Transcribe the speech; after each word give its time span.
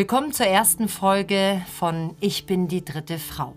Willkommen 0.00 0.32
zur 0.32 0.46
ersten 0.46 0.88
Folge 0.88 1.60
von 1.76 2.16
Ich 2.20 2.46
bin 2.46 2.68
die 2.68 2.82
dritte 2.82 3.18
Frau. 3.18 3.52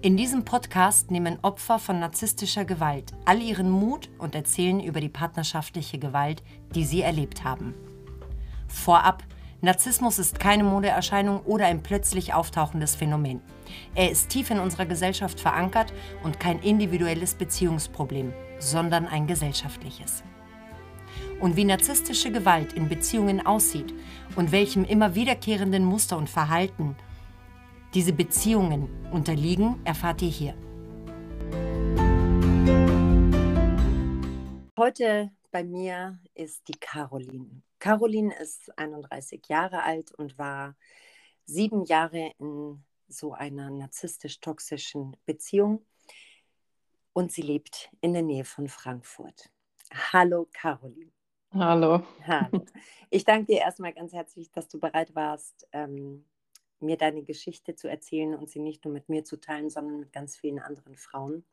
In 0.00 0.16
diesem 0.16 0.46
Podcast 0.46 1.10
nehmen 1.10 1.38
Opfer 1.42 1.78
von 1.78 2.00
narzisstischer 2.00 2.64
Gewalt 2.64 3.12
all 3.26 3.42
ihren 3.42 3.68
Mut 3.68 4.08
und 4.16 4.34
erzählen 4.34 4.80
über 4.80 4.98
die 5.02 5.10
partnerschaftliche 5.10 5.98
Gewalt, 5.98 6.42
die 6.74 6.86
sie 6.86 7.02
erlebt 7.02 7.44
haben. 7.44 7.74
Vorab, 8.66 9.24
Narzissmus 9.60 10.18
ist 10.18 10.40
keine 10.40 10.64
Modeerscheinung 10.64 11.40
oder 11.40 11.66
ein 11.66 11.82
plötzlich 11.82 12.32
auftauchendes 12.32 12.94
Phänomen. 12.94 13.42
Er 13.94 14.10
ist 14.10 14.30
tief 14.30 14.48
in 14.50 14.58
unserer 14.58 14.86
Gesellschaft 14.86 15.38
verankert 15.38 15.92
und 16.22 16.40
kein 16.40 16.60
individuelles 16.60 17.34
Beziehungsproblem, 17.34 18.32
sondern 18.58 19.06
ein 19.06 19.26
gesellschaftliches 19.26 20.24
und 21.42 21.56
wie 21.56 21.64
narzisstische 21.64 22.30
Gewalt 22.30 22.72
in 22.72 22.88
Beziehungen 22.88 23.44
aussieht 23.44 23.92
und 24.36 24.52
welchem 24.52 24.84
immer 24.84 25.16
wiederkehrenden 25.16 25.84
Muster 25.84 26.16
und 26.16 26.30
Verhalten 26.30 26.96
diese 27.94 28.12
Beziehungen 28.12 28.88
unterliegen, 29.10 29.84
erfahrt 29.84 30.22
ihr 30.22 30.28
hier. 30.28 30.54
Heute 34.78 35.32
bei 35.50 35.64
mir 35.64 36.20
ist 36.34 36.68
die 36.68 36.78
Caroline. 36.78 37.62
Caroline 37.80 38.32
ist 38.40 38.78
31 38.78 39.42
Jahre 39.48 39.82
alt 39.82 40.12
und 40.12 40.38
war 40.38 40.76
sieben 41.44 41.84
Jahre 41.84 42.32
in 42.38 42.84
so 43.08 43.32
einer 43.32 43.68
narzisstisch-toxischen 43.68 45.16
Beziehung 45.26 45.84
und 47.12 47.32
sie 47.32 47.42
lebt 47.42 47.90
in 48.00 48.12
der 48.12 48.22
Nähe 48.22 48.44
von 48.44 48.68
Frankfurt. 48.68 49.50
Hallo 50.12 50.48
Caroline. 50.52 51.10
Hallo. 51.54 52.02
Hallo. 52.26 52.64
Ich 53.10 53.24
danke 53.24 53.52
dir 53.52 53.58
erstmal 53.58 53.92
ganz 53.92 54.14
herzlich, 54.14 54.50
dass 54.52 54.68
du 54.68 54.80
bereit 54.80 55.14
warst, 55.14 55.68
ähm, 55.72 56.24
mir 56.80 56.96
deine 56.96 57.22
Geschichte 57.22 57.74
zu 57.74 57.88
erzählen 57.88 58.34
und 58.34 58.48
sie 58.48 58.58
nicht 58.58 58.86
nur 58.86 58.94
mit 58.94 59.10
mir 59.10 59.22
zu 59.22 59.38
teilen, 59.38 59.68
sondern 59.68 60.00
mit 60.00 60.14
ganz 60.14 60.34
vielen 60.34 60.58
anderen 60.58 60.96
Frauen. 60.96 61.44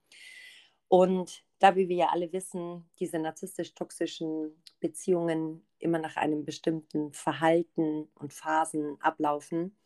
Und 0.88 1.44
da, 1.60 1.76
wie 1.76 1.90
wir 1.90 1.98
ja 1.98 2.10
alle 2.10 2.32
wissen, 2.32 2.90
diese 3.00 3.20
narzisstisch-toxischen 3.20 4.64
Beziehungen 4.80 5.68
immer 5.80 6.00
nach 6.00 6.16
einem 6.16 6.46
bestimmten 6.46 7.12
Verhalten 7.12 8.08
und 8.16 8.32
Phasen 8.32 9.02
ablaufen, 9.02 9.78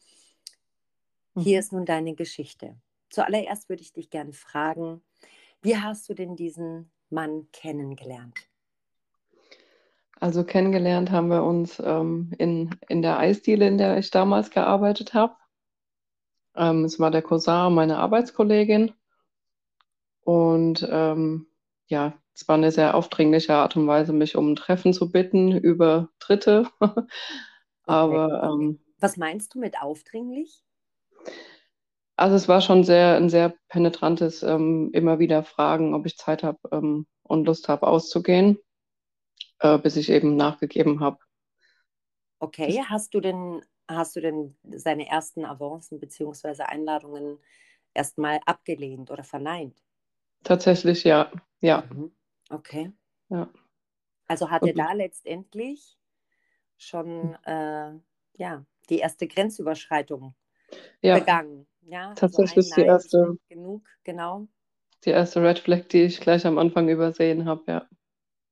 mhm. 1.34 1.42
hier 1.42 1.60
ist 1.60 1.74
nun 1.74 1.86
deine 1.86 2.14
Geschichte. 2.14 2.80
Zuallererst 3.10 3.68
würde 3.68 3.82
ich 3.82 3.94
dich 3.94 4.12
gerne 4.12 4.34
fragen, 4.34 5.02
wie 5.64 5.76
hast 5.76 6.08
du 6.08 6.14
denn 6.14 6.36
diesen 6.36 6.92
Mann 7.10 7.48
kennengelernt? 7.52 8.53
Also 10.20 10.44
kennengelernt 10.44 11.12
haben 11.12 11.30
wir 11.30 11.44
uns 11.44 11.82
ähm, 11.84 12.32
in, 12.38 12.76
in 12.88 13.02
der 13.02 13.20
Eisdiele, 13.20 13.68
in 13.68 13.78
der 13.78 13.98
ich 13.98 14.12
damals 14.12 14.52
gearbeitet 14.52 15.14
habe. 15.14 15.36
Ähm, 16.56 16.86
es 16.86 17.00
war 17.00 17.12
der 17.12 17.22
Cousin 17.22 17.74
meiner 17.74 18.00
Arbeitskollegin. 18.00 18.94
Und 20.22 20.88
ähm, 20.90 21.48
ja, 21.88 22.14
es 22.34 22.48
war 22.48 22.56
eine 22.56 22.72
sehr 22.72 22.96
aufdringliche 22.96 23.54
Art 23.54 23.76
und 23.76 23.88
Weise, 23.88 24.14
mich 24.14 24.36
um 24.36 24.52
ein 24.52 24.56
Treffen 24.56 24.94
zu 24.94 25.12
bitten 25.12 25.52
über 25.52 26.10
Dritte. 26.20 26.68
Aber 27.86 28.44
ähm, 28.44 28.80
was 29.00 29.18
meinst 29.18 29.54
du 29.54 29.60
mit 29.60 29.82
aufdringlich? 29.82 30.64
Also 32.16 32.36
es 32.36 32.48
war 32.48 32.62
schon 32.62 32.84
sehr 32.84 33.18
ein 33.18 33.30
sehr 33.30 33.56
penetrantes 33.68 34.44
ähm, 34.44 34.92
immer 34.94 35.20
wieder 35.20 35.44
Fragen, 35.44 35.94
ob 35.94 36.06
ich 36.06 36.18
Zeit 36.18 36.44
habe 36.44 36.60
ähm, 36.72 37.08
und 37.24 37.46
Lust 37.46 37.68
habe 37.68 37.88
auszugehen 37.88 38.60
äh, 39.64 39.78
bis 39.80 39.96
ich 39.96 40.10
eben 40.10 40.36
nachgegeben 40.36 41.00
habe. 41.00 41.18
Okay, 42.40 42.84
hast 42.88 43.14
du 43.14 43.22
denn, 43.22 43.64
hast 43.88 44.16
du 44.16 44.22
denn 44.22 44.56
seine 44.70 45.08
ersten 45.08 45.46
Avancen 45.46 46.00
bzw. 46.00 46.64
Einladungen 46.64 47.40
erstmal 47.94 48.42
abgelehnt 48.46 49.10
oder 49.10 49.24
verneint? 49.24 49.82
Tatsächlich 50.44 51.06
ja, 51.06 51.32
ja. 51.62 51.84
Mhm. 51.90 52.14
Okay. 52.50 52.92
Ja. 53.30 53.50
Also 54.28 54.52
hat 54.52 54.66
er 54.66 54.74
da 54.74 54.92
letztendlich 54.92 55.98
schon 56.78 57.36
äh, 57.46 57.94
ja, 58.34 58.66
die 58.90 58.98
erste 58.98 59.28
Grenzüberschreitung 59.28 60.36
ja. 61.02 61.18
begangen. 61.18 61.66
Ja, 61.82 62.10
also 62.10 62.20
tatsächlich 62.20 62.66
also 62.66 62.82
die 62.82 62.88
erste. 62.88 63.38
Genug, 63.48 63.88
genau. 64.04 64.48
Die 65.06 65.10
erste 65.10 65.42
Red 65.42 65.60
Flag, 65.60 65.88
die 65.90 66.04
ich 66.04 66.20
gleich 66.20 66.46
am 66.46 66.58
Anfang 66.58 66.90
übersehen 66.90 67.46
habe, 67.46 67.64
ja. 67.68 67.90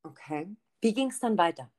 Okay. 0.03 0.47
Wie 0.81 0.93
ging 0.93 1.09
es 1.09 1.19
dann 1.19 1.37
weiter? 1.37 1.71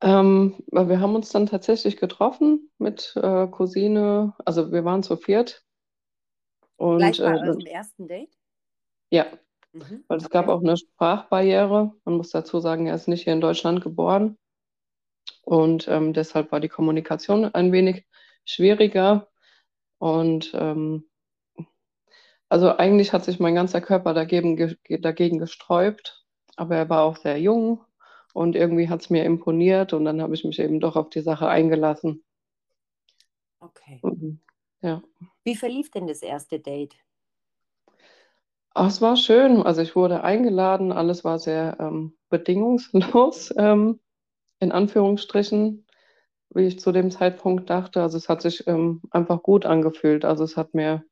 Ähm, 0.00 0.62
wir 0.70 1.00
haben 1.00 1.16
uns 1.16 1.30
dann 1.30 1.46
tatsächlich 1.46 1.96
getroffen 1.96 2.70
mit 2.78 3.14
äh, 3.16 3.48
Cousine, 3.48 4.34
also 4.44 4.70
wir 4.70 4.84
waren 4.84 5.02
zu 5.02 5.16
viert. 5.16 5.64
Und, 6.76 6.98
Gleich 6.98 7.18
bei 7.18 7.32
äh, 7.32 7.70
ersten 7.72 8.06
Date? 8.06 8.30
Ja, 9.10 9.26
mhm, 9.72 10.04
weil 10.06 10.18
es 10.18 10.26
okay. 10.26 10.34
gab 10.34 10.48
auch 10.48 10.62
eine 10.62 10.76
Sprachbarriere. 10.76 11.92
Man 12.04 12.16
muss 12.16 12.30
dazu 12.30 12.60
sagen, 12.60 12.86
er 12.86 12.94
ist 12.94 13.08
nicht 13.08 13.24
hier 13.24 13.32
in 13.32 13.40
Deutschland 13.40 13.80
geboren. 13.80 14.38
Und 15.42 15.88
ähm, 15.88 16.12
deshalb 16.12 16.52
war 16.52 16.60
die 16.60 16.68
Kommunikation 16.68 17.46
ein 17.46 17.72
wenig 17.72 18.06
schwieriger. 18.44 19.28
Und 19.98 20.52
ähm, 20.54 21.08
also 22.48 22.76
eigentlich 22.76 23.12
hat 23.12 23.24
sich 23.24 23.40
mein 23.40 23.56
ganzer 23.56 23.80
Körper 23.80 24.14
dagegen, 24.14 24.76
dagegen 25.00 25.38
gesträubt 25.38 26.27
aber 26.58 26.76
er 26.76 26.88
war 26.88 27.02
auch 27.04 27.16
sehr 27.16 27.40
jung 27.40 27.80
und 28.34 28.56
irgendwie 28.56 28.88
hat 28.88 29.00
es 29.02 29.10
mir 29.10 29.24
imponiert 29.24 29.92
und 29.92 30.04
dann 30.04 30.20
habe 30.20 30.34
ich 30.34 30.44
mich 30.44 30.58
eben 30.58 30.80
doch 30.80 30.96
auf 30.96 31.10
die 31.10 31.20
Sache 31.20 31.48
eingelassen. 31.48 32.24
Okay. 33.60 34.00
Mhm. 34.02 34.40
Ja. 34.80 35.02
Wie 35.44 35.56
verlief 35.56 35.90
denn 35.90 36.06
das 36.06 36.22
erste 36.22 36.60
Date? 36.60 36.96
Ach, 38.74 38.88
es 38.88 39.00
war 39.00 39.16
schön. 39.16 39.62
Also 39.62 39.82
ich 39.82 39.96
wurde 39.96 40.22
eingeladen, 40.22 40.92
alles 40.92 41.24
war 41.24 41.38
sehr 41.38 41.76
ähm, 41.80 42.16
bedingungslos, 42.28 43.52
ähm, 43.58 43.98
in 44.60 44.72
Anführungsstrichen, 44.72 45.86
wie 46.50 46.66
ich 46.66 46.78
zu 46.78 46.92
dem 46.92 47.10
Zeitpunkt 47.10 47.70
dachte. 47.70 48.02
Also 48.02 48.16
es 48.18 48.28
hat 48.28 48.42
sich 48.42 48.66
ähm, 48.68 49.02
einfach 49.10 49.42
gut 49.42 49.66
angefühlt. 49.66 50.24
Also 50.24 50.44
es 50.44 50.56
hat 50.56 50.74
mir 50.74 51.04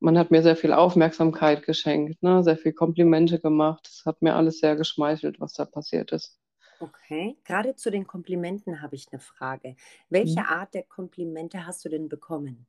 man 0.00 0.18
hat 0.18 0.30
mir 0.30 0.42
sehr 0.42 0.56
viel 0.56 0.72
Aufmerksamkeit 0.72 1.64
geschenkt, 1.64 2.22
ne? 2.22 2.42
sehr 2.42 2.56
viel 2.56 2.72
Komplimente 2.72 3.38
gemacht. 3.38 3.88
Es 3.88 4.04
hat 4.06 4.22
mir 4.22 4.34
alles 4.34 4.58
sehr 4.58 4.76
geschmeichelt, 4.76 5.40
was 5.40 5.52
da 5.52 5.64
passiert 5.64 6.12
ist. 6.12 6.38
Okay, 6.80 7.36
gerade 7.44 7.76
zu 7.76 7.90
den 7.90 8.06
Komplimenten 8.06 8.80
habe 8.80 8.96
ich 8.96 9.06
eine 9.12 9.20
Frage. 9.20 9.76
Welche 10.08 10.40
mhm. 10.40 10.46
Art 10.46 10.74
der 10.74 10.84
Komplimente 10.84 11.66
hast 11.66 11.84
du 11.84 11.90
denn 11.90 12.08
bekommen? 12.08 12.66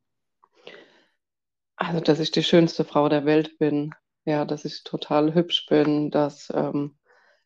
Also, 1.76 2.00
dass 2.00 2.20
ich 2.20 2.30
die 2.30 2.42
schönste 2.42 2.84
Frau 2.84 3.08
der 3.08 3.24
Welt 3.24 3.58
bin, 3.58 3.94
ja, 4.26 4.44
dass 4.44 4.66
ich 4.66 4.84
total 4.84 5.34
hübsch 5.34 5.66
bin, 5.66 6.10
dass 6.10 6.52
ähm, 6.54 6.96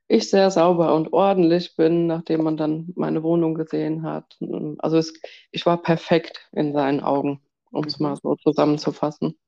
ich 0.09 0.29
sehr 0.29 0.51
sauber 0.51 0.95
und 0.95 1.13
ordentlich 1.13 1.77
bin, 1.77 2.09
nachdem 2.09 2.43
man 2.43 2.57
dann 2.57 2.93
meine 2.97 3.23
Wohnung 3.23 3.55
gesehen 3.55 4.03
hat. 4.03 4.37
Also 4.79 4.99
es, 4.99 5.15
ich 5.53 5.65
war 5.67 5.81
perfekt 5.81 6.49
in 6.53 6.73
seinen 6.73 7.01
Augen, 7.01 7.41
um 7.71 7.85
es 7.85 7.99
mhm. 7.99 8.07
mal 8.07 8.17
so 8.17 8.35
zusammenzufassen. 8.37 9.39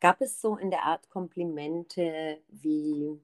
Gab 0.00 0.20
es 0.20 0.40
so 0.40 0.56
in 0.56 0.70
der 0.70 0.82
Art 0.82 1.08
Komplimente 1.08 2.40
wie, 2.48 3.20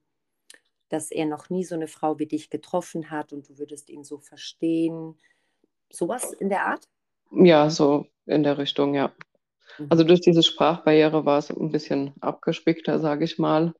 dass 0.88 1.11
er 1.11 1.27
noch 1.27 1.50
nie 1.50 1.65
so 1.65 1.75
eine 1.75 1.88
Frau 1.88 2.19
wie 2.19 2.27
dich 2.27 2.50
getroffen 2.50 3.11
hat 3.11 3.33
und 3.33 3.49
du 3.49 3.59
würdest 3.59 3.91
ihn 3.91 4.05
so 4.05 4.19
verstehen? 4.19 5.19
Sowas 5.91 6.33
in 6.33 6.49
der 6.49 6.66
Art? 6.66 6.88
Ja, 7.33 7.71
so 7.71 8.06
in 8.27 8.43
der 8.43 8.59
Richtung, 8.59 8.94
ja. 8.94 9.12
Mhm. 9.78 9.87
Also 9.91 10.05
durch 10.05 10.21
diese 10.21 10.43
Sprachbarriere 10.43 11.25
war 11.25 11.38
es 11.38 11.50
ein 11.50 11.72
bisschen 11.72 12.14
abgespickter, 12.20 12.99
sage 12.99 13.25
ich 13.25 13.38
mal. 13.38 13.75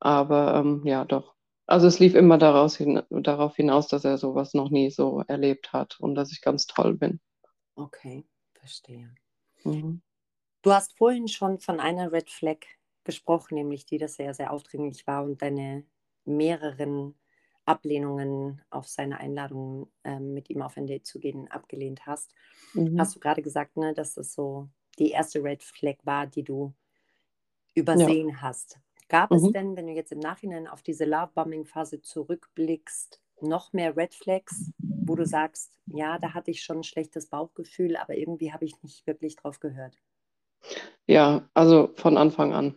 Aber 0.00 0.56
ähm, 0.56 0.82
ja, 0.84 1.04
doch. 1.04 1.34
Also 1.66 1.88
es 1.88 1.98
lief 1.98 2.14
immer 2.14 2.38
daraus 2.38 2.76
hin, 2.76 3.02
darauf 3.10 3.56
hinaus, 3.56 3.88
dass 3.88 4.04
er 4.04 4.18
sowas 4.18 4.54
noch 4.54 4.70
nie 4.70 4.90
so 4.90 5.24
erlebt 5.26 5.72
hat 5.72 5.98
und 5.98 6.14
dass 6.14 6.30
ich 6.30 6.40
ganz 6.40 6.66
toll 6.66 6.94
bin. 6.94 7.20
Okay, 7.74 8.24
verstehe. 8.54 9.12
Mhm. 9.64 10.00
Du 10.62 10.72
hast 10.72 10.96
vorhin 10.96 11.28
schon 11.28 11.58
von 11.58 11.80
einer 11.80 12.12
Red 12.12 12.30
Flag 12.30 12.58
gesprochen, 13.04 13.54
nämlich 13.54 13.86
die, 13.86 13.98
dass 13.98 14.18
er 14.18 14.34
sehr 14.34 14.52
aufdringlich 14.52 15.06
war 15.06 15.24
und 15.24 15.40
deine 15.40 15.84
mehreren 16.24 17.14
Ablehnungen 17.64 18.62
auf 18.70 18.88
seine 18.88 19.18
Einladung, 19.18 19.90
ähm, 20.04 20.34
mit 20.34 20.50
ihm 20.50 20.62
auf 20.62 20.76
ein 20.76 20.86
Date 20.86 21.06
zu 21.06 21.18
gehen, 21.18 21.50
abgelehnt 21.50 22.06
hast. 22.06 22.34
Mhm. 22.74 22.98
Hast 22.98 23.16
du 23.16 23.20
gerade 23.20 23.42
gesagt, 23.42 23.76
ne, 23.76 23.92
dass 23.94 24.14
das 24.14 24.32
so 24.32 24.68
die 24.98 25.10
erste 25.10 25.42
Red 25.42 25.62
Flag 25.62 25.96
war, 26.04 26.26
die 26.26 26.42
du 26.42 26.72
übersehen 27.74 28.30
ja. 28.30 28.40
hast. 28.40 28.80
Gab 29.08 29.30
mhm. 29.30 29.36
es 29.36 29.52
denn, 29.52 29.76
wenn 29.76 29.86
du 29.86 29.92
jetzt 29.92 30.12
im 30.12 30.18
Nachhinein 30.18 30.66
auf 30.66 30.82
diese 30.82 31.04
Love-Bombing-Phase 31.04 32.02
zurückblickst, 32.02 33.20
noch 33.40 33.72
mehr 33.72 33.96
Red 33.96 34.14
Flags, 34.14 34.72
wo 34.78 35.14
du 35.14 35.26
sagst, 35.26 35.78
ja, 35.86 36.18
da 36.18 36.34
hatte 36.34 36.50
ich 36.50 36.62
schon 36.62 36.78
ein 36.78 36.84
schlechtes 36.84 37.26
Bauchgefühl, 37.26 37.96
aber 37.96 38.16
irgendwie 38.16 38.52
habe 38.52 38.64
ich 38.64 38.82
nicht 38.82 39.06
wirklich 39.06 39.36
drauf 39.36 39.60
gehört? 39.60 40.00
Ja, 41.06 41.48
also 41.54 41.92
von 41.96 42.16
Anfang 42.16 42.52
an. 42.54 42.76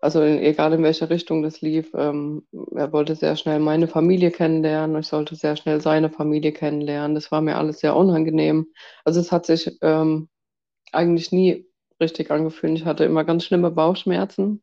also 0.00 0.20
egal 0.22 0.72
in 0.72 0.82
welche 0.82 1.10
Richtung 1.10 1.42
das 1.42 1.60
lief, 1.60 1.92
ähm, 1.94 2.44
er 2.74 2.92
wollte 2.92 3.14
sehr 3.14 3.36
schnell 3.36 3.60
meine 3.60 3.86
Familie 3.86 4.32
kennenlernen, 4.32 4.98
ich 5.00 5.06
sollte 5.06 5.36
sehr 5.36 5.56
schnell 5.56 5.80
seine 5.80 6.10
Familie 6.10 6.52
kennenlernen. 6.52 7.14
Das 7.14 7.30
war 7.30 7.40
mir 7.40 7.56
alles 7.56 7.78
sehr 7.80 7.94
unangenehm. 7.96 8.66
Also 9.04 9.20
es 9.20 9.30
hat 9.30 9.46
sich 9.46 9.78
ähm, 9.80 10.28
eigentlich 10.92 11.32
nie 11.32 11.66
richtig 12.00 12.30
angefühlt. 12.32 12.78
Ich 12.78 12.84
hatte 12.86 13.04
immer 13.04 13.24
ganz 13.24 13.44
schlimme 13.44 13.70
Bauchschmerzen. 13.70 14.62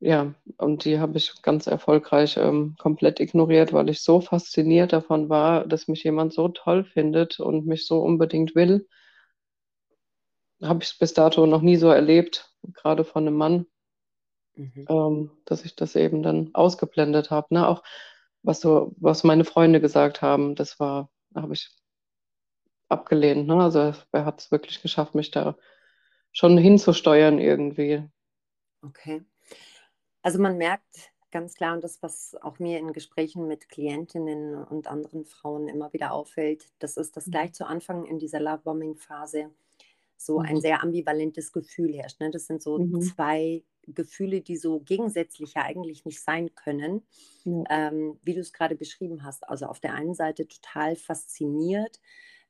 Ja, 0.00 0.34
und 0.58 0.84
die 0.84 0.98
habe 1.00 1.16
ich 1.18 1.32
ganz 1.42 1.66
erfolgreich 1.66 2.36
ähm, 2.36 2.76
komplett 2.78 3.20
ignoriert, 3.20 3.72
weil 3.72 3.88
ich 3.88 4.02
so 4.02 4.20
fasziniert 4.20 4.92
davon 4.92 5.28
war, 5.30 5.66
dass 5.66 5.88
mich 5.88 6.04
jemand 6.04 6.32
so 6.32 6.48
toll 6.48 6.84
findet 6.84 7.40
und 7.40 7.66
mich 7.66 7.86
so 7.86 8.00
unbedingt 8.02 8.54
will. 8.54 8.86
Habe 10.62 10.82
ich 10.82 10.98
bis 10.98 11.14
dato 11.14 11.46
noch 11.46 11.62
nie 11.62 11.76
so 11.76 11.88
erlebt, 11.88 12.52
gerade 12.72 13.04
von 13.04 13.26
einem 13.26 13.36
Mann, 13.36 13.66
Mhm. 14.56 14.86
ähm, 14.88 15.30
dass 15.46 15.64
ich 15.64 15.74
das 15.74 15.96
eben 15.96 16.22
dann 16.22 16.54
ausgeblendet 16.54 17.30
habe. 17.30 17.52
Ne? 17.54 17.66
Auch 17.66 17.82
was 18.42 18.60
so, 18.60 18.94
was 18.98 19.24
meine 19.24 19.44
Freunde 19.44 19.80
gesagt 19.80 20.22
haben, 20.22 20.54
das 20.54 20.78
war, 20.78 21.10
habe 21.34 21.54
ich 21.54 21.70
abgelehnt. 22.88 23.46
Ne? 23.46 23.56
Also 23.56 23.92
er 24.12 24.24
hat 24.24 24.40
es 24.40 24.50
wirklich 24.50 24.80
geschafft, 24.82 25.14
mich 25.14 25.30
da 25.30 25.56
schon 26.32 26.56
hinzusteuern 26.58 27.38
irgendwie. 27.38 28.08
Okay. 28.82 29.24
Also 30.22 30.40
man 30.40 30.56
merkt 30.56 31.10
ganz 31.30 31.54
klar, 31.54 31.74
und 31.74 31.82
das, 31.82 32.00
was 32.00 32.36
auch 32.42 32.60
mir 32.60 32.78
in 32.78 32.92
Gesprächen 32.92 33.48
mit 33.48 33.68
Klientinnen 33.68 34.54
und 34.54 34.86
anderen 34.86 35.24
Frauen 35.24 35.68
immer 35.68 35.92
wieder 35.92 36.12
auffällt, 36.12 36.64
das 36.78 36.96
ist, 36.96 37.16
dass 37.16 37.24
gleich 37.24 37.52
zu 37.54 37.66
Anfang 37.66 38.04
in 38.06 38.20
dieser 38.20 38.38
Lovebombing-Phase 38.38 39.50
so 40.16 40.40
ein 40.40 40.56
Mhm. 40.56 40.60
sehr 40.60 40.82
ambivalentes 40.82 41.52
Gefühl 41.52 41.94
herrscht. 41.94 42.20
Ne? 42.20 42.30
Das 42.30 42.46
sind 42.46 42.62
so 42.62 42.78
Mhm. 42.78 42.98
zwei 42.98 43.64
Gefühle, 43.86 44.40
die 44.42 44.56
so 44.56 44.80
gegensätzlich 44.80 45.54
ja 45.54 45.62
eigentlich 45.62 46.04
nicht 46.06 46.22
sein 46.22 46.54
können, 46.54 47.02
Ja. 47.44 47.64
ähm, 47.68 48.18
wie 48.22 48.34
du 48.34 48.40
es 48.40 48.52
gerade 48.52 48.76
beschrieben 48.76 49.24
hast. 49.24 49.48
Also 49.48 49.66
auf 49.66 49.80
der 49.80 49.94
einen 49.94 50.14
Seite 50.14 50.48
total 50.48 50.96
fasziniert, 50.96 52.00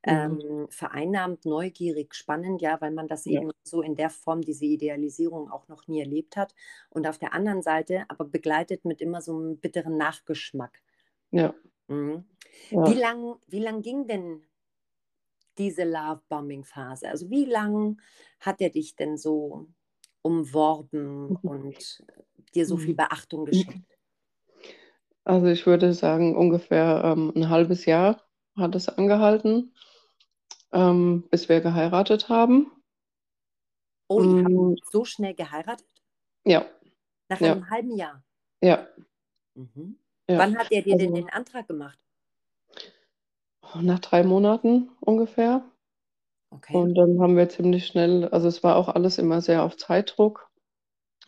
Mhm. 0.06 0.38
ähm, 0.43 0.66
vereinnahmt, 0.70 1.46
neugierig, 1.46 2.14
spannend, 2.14 2.62
ja, 2.62 2.81
weil 2.81 2.93
man 2.93 3.08
das 3.08 3.26
Ja. 3.26 3.40
eben 3.40 3.50
so 3.64 3.82
in 3.82 3.96
der 3.96 4.11
Form, 4.11 4.43
diese 4.43 4.66
Idealisierung 4.66 5.50
auch 5.50 5.69
noch 5.69 5.88
nie 5.88 6.00
erlebt 6.00 6.37
hat. 6.37 6.55
Und 6.90 7.06
auf 7.08 7.19
der 7.19 7.32
anderen 7.34 7.62
Seite 7.62 8.05
aber 8.08 8.25
begleitet 8.26 8.84
mit 8.84 9.00
immer 9.00 9.22
so 9.22 9.32
einem 9.37 9.58
bitteren 9.61 9.96
Nachgeschmack. 9.99 10.82
Ja. 11.32 11.55
Mhm. 11.88 12.25
Ja. 12.70 12.84
Wie 12.84 12.94
lang, 12.94 13.37
wie 13.49 13.61
lang 13.61 13.82
ging 13.82 14.06
denn 14.06 14.43
diese 15.59 15.85
Love-Bombing-Phase? 15.85 17.09
Also 17.09 17.31
wie 17.31 17.45
lang 17.45 18.01
hat 18.41 18.61
er 18.61 18.71
dich 18.71 18.97
denn 18.97 19.17
so 19.19 19.69
umworben 20.23 21.33
Mhm. 21.33 21.39
und 21.45 22.03
dir 22.55 22.67
so 22.67 22.77
viel 22.77 22.95
Mhm. 22.95 22.97
Beachtung 22.97 23.45
geschenkt? 23.45 23.85
Also 25.25 25.49
ich 25.49 25.67
würde 25.67 25.93
sagen, 25.93 26.35
ungefähr 26.35 27.03
ähm, 27.05 27.31
ein 27.37 27.51
halbes 27.51 27.85
Jahr 27.85 28.23
hat 28.56 28.75
es 28.75 28.89
angehalten, 28.89 29.75
ähm, 30.73 31.25
bis 31.31 31.49
wir 31.49 31.61
geheiratet 31.62 32.29
haben. 32.29 32.71
Oh, 34.09 34.23
ihr 34.23 34.43
habt 34.43 34.57
Mm, 34.57 34.77
so 34.91 35.05
schnell 35.05 35.35
geheiratet? 35.35 35.87
Ja, 36.45 36.67
Nach 37.29 37.43
ja, 37.43 37.57
einem 37.57 37.69
halben 37.69 37.95
Jahr? 37.99 38.25
ja, 38.62 38.89
Mhm. 39.57 39.99
ja. 40.29 40.41
Wann 40.41 40.57
hat 40.57 40.71
er 40.71 40.83
dir 40.83 40.97
denn 40.97 41.12
Also 41.12 41.15
den 41.15 41.29
Antrag 41.29 41.67
gemacht? 41.67 41.99
nach 43.83 43.99
drei 43.99 44.23
Monaten 44.23 44.89
ungefähr. 45.06 45.62
Okay. 46.51 46.77
Und 46.77 46.95
dann 46.95 47.21
haben 47.21 47.37
wir 47.37 47.49
ziemlich 47.49 47.87
schnell, 47.87 48.29
also 48.29 48.49
es 48.49 48.62
war 48.62 48.77
auch 48.77 48.89
alles 48.89 49.19
immer 49.19 49.41
sehr 49.41 49.65
auf 49.65 49.77
Zeitdruck 49.77 50.49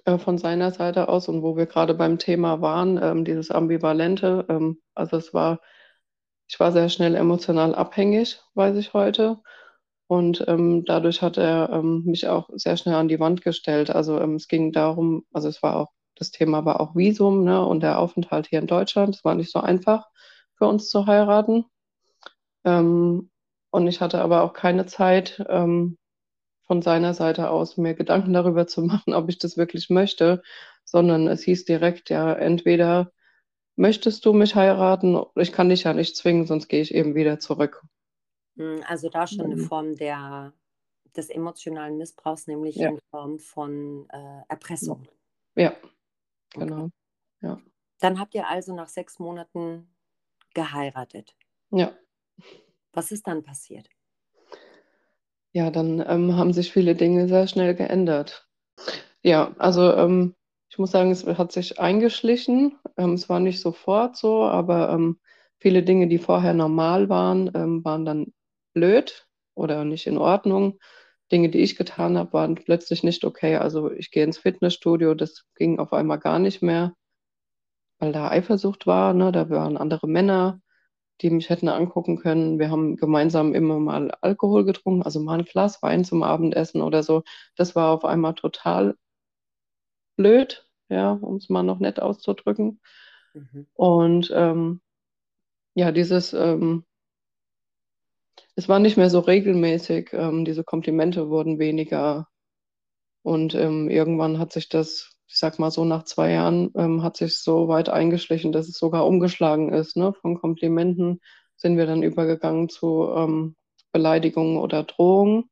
äh, 0.04 0.18
von 0.18 0.38
seiner 0.38 0.70
Seite 0.70 1.08
aus 1.08 1.28
und 1.28 1.42
wo 1.42 1.56
wir 1.56 1.66
gerade 1.66 1.94
beim 1.94 2.18
Thema 2.18 2.60
waren, 2.60 2.98
ähm, 3.02 3.24
dieses 3.24 3.50
Ambivalente, 3.50 4.46
ähm, 4.48 4.80
also 4.94 5.16
es 5.16 5.34
war, 5.34 5.60
ich 6.48 6.60
war 6.60 6.70
sehr 6.72 6.88
schnell 6.88 7.16
emotional 7.16 7.74
abhängig, 7.74 8.40
weiß 8.54 8.76
ich 8.76 8.94
heute. 8.94 9.40
Und 10.08 10.44
ähm, 10.46 10.84
dadurch 10.84 11.20
hat 11.22 11.36
er 11.36 11.70
ähm, 11.72 12.04
mich 12.04 12.28
auch 12.28 12.48
sehr 12.54 12.76
schnell 12.76 12.94
an 12.94 13.08
die 13.08 13.18
Wand 13.18 13.42
gestellt. 13.42 13.90
Also 13.90 14.20
ähm, 14.20 14.36
es 14.36 14.46
ging 14.46 14.70
darum, 14.70 15.26
also 15.32 15.48
es 15.48 15.62
war 15.62 15.76
auch, 15.76 15.90
das 16.14 16.30
Thema 16.30 16.64
war 16.64 16.80
auch 16.80 16.94
Visum, 16.94 17.42
ne, 17.44 17.64
und 17.66 17.82
der 17.82 17.98
Aufenthalt 17.98 18.46
hier 18.46 18.60
in 18.60 18.68
Deutschland. 18.68 19.16
Es 19.16 19.24
war 19.24 19.34
nicht 19.34 19.50
so 19.50 19.60
einfach 19.60 20.06
für 20.56 20.66
uns 20.66 20.88
zu 20.88 21.06
heiraten. 21.06 21.64
Ähm, 22.64 23.30
und 23.70 23.86
ich 23.88 24.00
hatte 24.00 24.20
aber 24.20 24.42
auch 24.42 24.52
keine 24.54 24.86
Zeit, 24.86 25.44
ähm, 25.48 25.98
von 26.66 26.82
seiner 26.82 27.14
Seite 27.14 27.50
aus 27.50 27.76
mir 27.78 27.94
Gedanken 27.94 28.32
darüber 28.34 28.66
zu 28.66 28.82
machen, 28.82 29.14
ob 29.14 29.28
ich 29.30 29.38
das 29.38 29.56
wirklich 29.58 29.90
möchte, 29.90 30.42
sondern 30.84 31.28
es 31.28 31.42
hieß 31.44 31.64
direkt, 31.66 32.10
ja, 32.10 32.32
entweder 32.34 33.12
möchtest 33.76 34.26
du 34.26 34.32
mich 34.34 34.54
heiraten, 34.56 35.20
ich 35.36 35.52
kann 35.52 35.68
dich 35.70 35.84
ja 35.84 35.94
nicht 35.94 36.16
zwingen, 36.16 36.46
sonst 36.46 36.68
gehe 36.68 36.82
ich 36.82 36.94
eben 36.94 37.14
wieder 37.16 37.40
zurück. 37.40 37.82
Mm, 38.56 38.80
Also 38.86 39.08
da 39.08 39.26
schon 39.26 39.46
eine 39.46 39.56
Ähm, 39.56 39.56
Form 39.56 39.96
der, 39.96 40.52
des 41.16 41.30
emotionalen 41.30 41.96
Missbrauchs, 41.98 42.46
nämlich 42.46 42.82
Ja, 42.82 42.90
in 42.90 42.98
Form 43.10 43.38
von 43.38 44.08
äh, 44.10 44.42
Erpressung. 44.48 45.08
ja, 45.54 45.76
Okay. 46.56 46.74
genau. 46.74 46.90
Ja, 47.42 47.60
Dann 48.00 48.18
habt 48.18 48.34
ihr 48.34 48.48
also 48.48 48.74
nach 48.74 48.88
sechs 48.88 49.18
Monaten 49.18 49.94
geheiratet. 50.54 51.36
ja. 51.70 51.96
Was 52.96 53.10
ist 53.10 53.26
dann 53.26 53.42
passiert? 53.42 53.88
Ja, 55.52 55.70
dann 55.70 56.02
ähm, 56.06 56.36
haben 56.36 56.54
sich 56.54 56.72
viele 56.72 56.94
Dinge 56.94 57.28
sehr 57.28 57.46
schnell 57.46 57.74
geändert. 57.74 58.48
Ja, 59.22 59.54
also 59.58 59.92
ähm, 59.92 60.34
ich 60.70 60.78
muss 60.78 60.92
sagen, 60.92 61.10
es 61.10 61.26
hat 61.26 61.52
sich 61.52 61.78
eingeschlichen. 61.78 62.78
Ähm, 62.96 63.12
es 63.12 63.28
war 63.28 63.38
nicht 63.38 63.60
sofort 63.60 64.16
so, 64.16 64.44
aber 64.44 64.90
ähm, 64.90 65.20
viele 65.58 65.82
Dinge, 65.82 66.08
die 66.08 66.18
vorher 66.18 66.54
normal 66.54 67.10
waren, 67.10 67.50
ähm, 67.54 67.84
waren 67.84 68.06
dann 68.06 68.32
blöd 68.72 69.26
oder 69.54 69.84
nicht 69.84 70.06
in 70.06 70.16
Ordnung. 70.16 70.78
Dinge, 71.30 71.50
die 71.50 71.60
ich 71.60 71.76
getan 71.76 72.16
habe, 72.16 72.32
waren 72.32 72.54
plötzlich 72.54 73.02
nicht 73.02 73.24
okay. 73.26 73.56
Also 73.56 73.90
ich 73.90 74.10
gehe 74.10 74.24
ins 74.24 74.38
Fitnessstudio, 74.38 75.14
das 75.14 75.44
ging 75.54 75.78
auf 75.78 75.92
einmal 75.92 76.18
gar 76.18 76.38
nicht 76.38 76.62
mehr, 76.62 76.94
weil 77.98 78.12
da 78.12 78.30
Eifersucht 78.30 78.86
war, 78.86 79.12
ne? 79.12 79.32
Da 79.32 79.50
waren 79.50 79.76
andere 79.76 80.08
Männer, 80.08 80.60
die 81.20 81.30
mich 81.30 81.48
hätten 81.50 81.68
angucken 81.68 82.18
können. 82.18 82.58
Wir 82.58 82.70
haben 82.70 82.96
gemeinsam 82.96 83.54
immer 83.54 83.78
mal 83.78 84.10
Alkohol 84.20 84.64
getrunken, 84.64 85.02
also 85.02 85.20
mal 85.20 85.38
ein 85.38 85.44
Glas 85.44 85.82
Wein 85.82 86.04
zum 86.04 86.22
Abendessen 86.22 86.82
oder 86.82 87.02
so. 87.02 87.22
Das 87.56 87.74
war 87.74 87.92
auf 87.92 88.04
einmal 88.04 88.34
total 88.34 88.96
blöd, 90.16 90.66
ja, 90.88 91.12
um 91.12 91.36
es 91.36 91.48
mal 91.48 91.62
noch 91.62 91.78
nett 91.78 92.00
auszudrücken. 92.00 92.80
Mhm. 93.34 93.66
Und 93.74 94.32
ähm, 94.34 94.80
ja, 95.74 95.92
dieses, 95.92 96.32
ähm, 96.32 96.84
es 98.54 98.68
war 98.68 98.78
nicht 98.78 98.96
mehr 98.96 99.10
so 99.10 99.20
regelmäßig, 99.20 100.10
ähm, 100.12 100.44
diese 100.44 100.64
Komplimente 100.64 101.28
wurden 101.28 101.58
weniger. 101.58 102.28
Und 103.22 103.54
ähm, 103.54 103.90
irgendwann 103.90 104.38
hat 104.38 104.52
sich 104.52 104.68
das, 104.68 105.15
ich 105.28 105.38
sag 105.38 105.58
mal 105.58 105.70
so 105.70 105.84
nach 105.84 106.04
zwei 106.04 106.32
Jahren, 106.32 106.70
ähm, 106.76 107.02
hat 107.02 107.16
sich 107.16 107.38
so 107.38 107.68
weit 107.68 107.88
eingeschlichen, 107.88 108.52
dass 108.52 108.68
es 108.68 108.78
sogar 108.78 109.06
umgeschlagen 109.06 109.72
ist. 109.72 109.96
Ne? 109.96 110.12
Von 110.12 110.38
Komplimenten 110.38 111.20
sind 111.56 111.76
wir 111.76 111.86
dann 111.86 112.02
übergegangen 112.02 112.68
zu 112.68 113.08
ähm, 113.14 113.56
Beleidigungen 113.92 114.58
oder 114.58 114.84
Drohungen. 114.84 115.50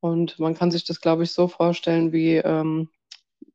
Und 0.00 0.38
man 0.38 0.54
kann 0.54 0.70
sich 0.70 0.84
das, 0.84 1.00
glaube 1.00 1.24
ich, 1.24 1.32
so 1.32 1.48
vorstellen, 1.48 2.12
wie 2.12 2.36
ähm, 2.36 2.90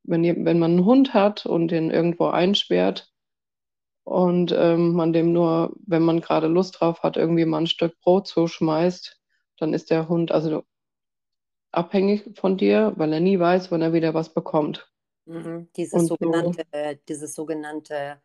wenn, 0.04 0.24
wenn 0.46 0.60
man 0.60 0.72
einen 0.72 0.86
Hund 0.86 1.14
hat 1.14 1.46
und 1.46 1.70
den 1.70 1.92
irgendwo 1.92 2.28
einsperrt 2.28 3.12
und 4.04 4.54
ähm, 4.56 4.94
man 4.94 5.14
dem 5.14 5.32
nur, 5.34 5.76
wenn 5.86 6.04
man 6.04 6.22
gerade 6.22 6.48
Lust 6.48 6.80
drauf 6.80 7.04
hat, 7.04 7.18
irgendwie 7.18 7.46
mal 7.46 7.60
ein 7.60 7.68
Stück 7.68 8.00
Brot 8.02 8.28
zuschmeißt, 8.28 9.20
dann 9.58 9.74
ist 9.74 9.92
der 9.92 10.10
Hund 10.10 10.32
also 10.32 10.64
abhängig 11.72 12.38
von 12.38 12.58
dir, 12.58 12.94
weil 12.98 13.14
er 13.14 13.20
nie 13.20 13.40
weiß, 13.40 13.72
wann 13.72 13.82
er 13.82 13.94
wieder 13.94 14.14
was 14.14 14.34
bekommt. 14.34 14.91
Mhm. 15.34 15.70
Dieses 15.76 16.06
Und 16.06 16.14
so, 16.20 16.56
sogenannte, 16.56 16.66
äh, 16.72 16.98
dieses 17.08 17.34
sogenannte 17.36 18.22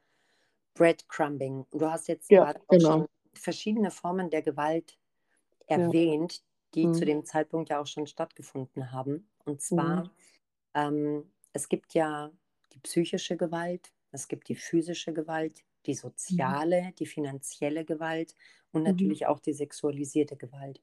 Breadcrumbing. 0.75 1.67
Du 1.73 1.91
hast 1.91 2.09
jetzt 2.09 2.31
ja, 2.31 2.45
gerade 2.45 2.61
auch 2.69 2.81
schon 2.81 3.07
genau. 3.07 3.07
verschiedene 3.35 3.91
Formen 3.91 4.31
der 4.31 4.43
Gewalt 4.43 4.99
Ja. 5.75 5.93
erwähnt, 5.93 6.45
die 6.75 6.91
zu 6.93 7.05
Mhm. 7.05 7.07
dem 7.07 7.25
Zeitpunkt 7.25 7.71
ja 7.71 7.81
auch 7.81 7.87
schon 7.89 8.07
stattgefunden 8.09 8.93
haben. 8.93 9.31
Und 9.45 9.63
Mhm. 9.71 10.03
zwar, 10.03 10.15
ähm, 10.75 11.33
es 11.53 11.69
gibt 11.69 11.95
ja 11.95 12.33
die 12.75 12.81
psychische 12.81 13.37
Gewalt, 13.37 13.93
es 14.13 14.29
gibt 14.29 14.49
die 14.49 14.57
physische 14.57 15.13
Gewalt, 15.15 15.65
die 15.87 15.95
Mhm. 16.31 16.57
soziale, 16.57 16.93
die 16.99 17.07
finanzielle 17.07 17.85
Gewalt 17.87 18.35
und 18.73 18.83
Mhm. 18.85 18.85
natürlich 18.85 19.27
auch 19.27 19.41
die 19.41 19.55
sexualisierte 19.55 20.37
Gewalt. 20.37 20.81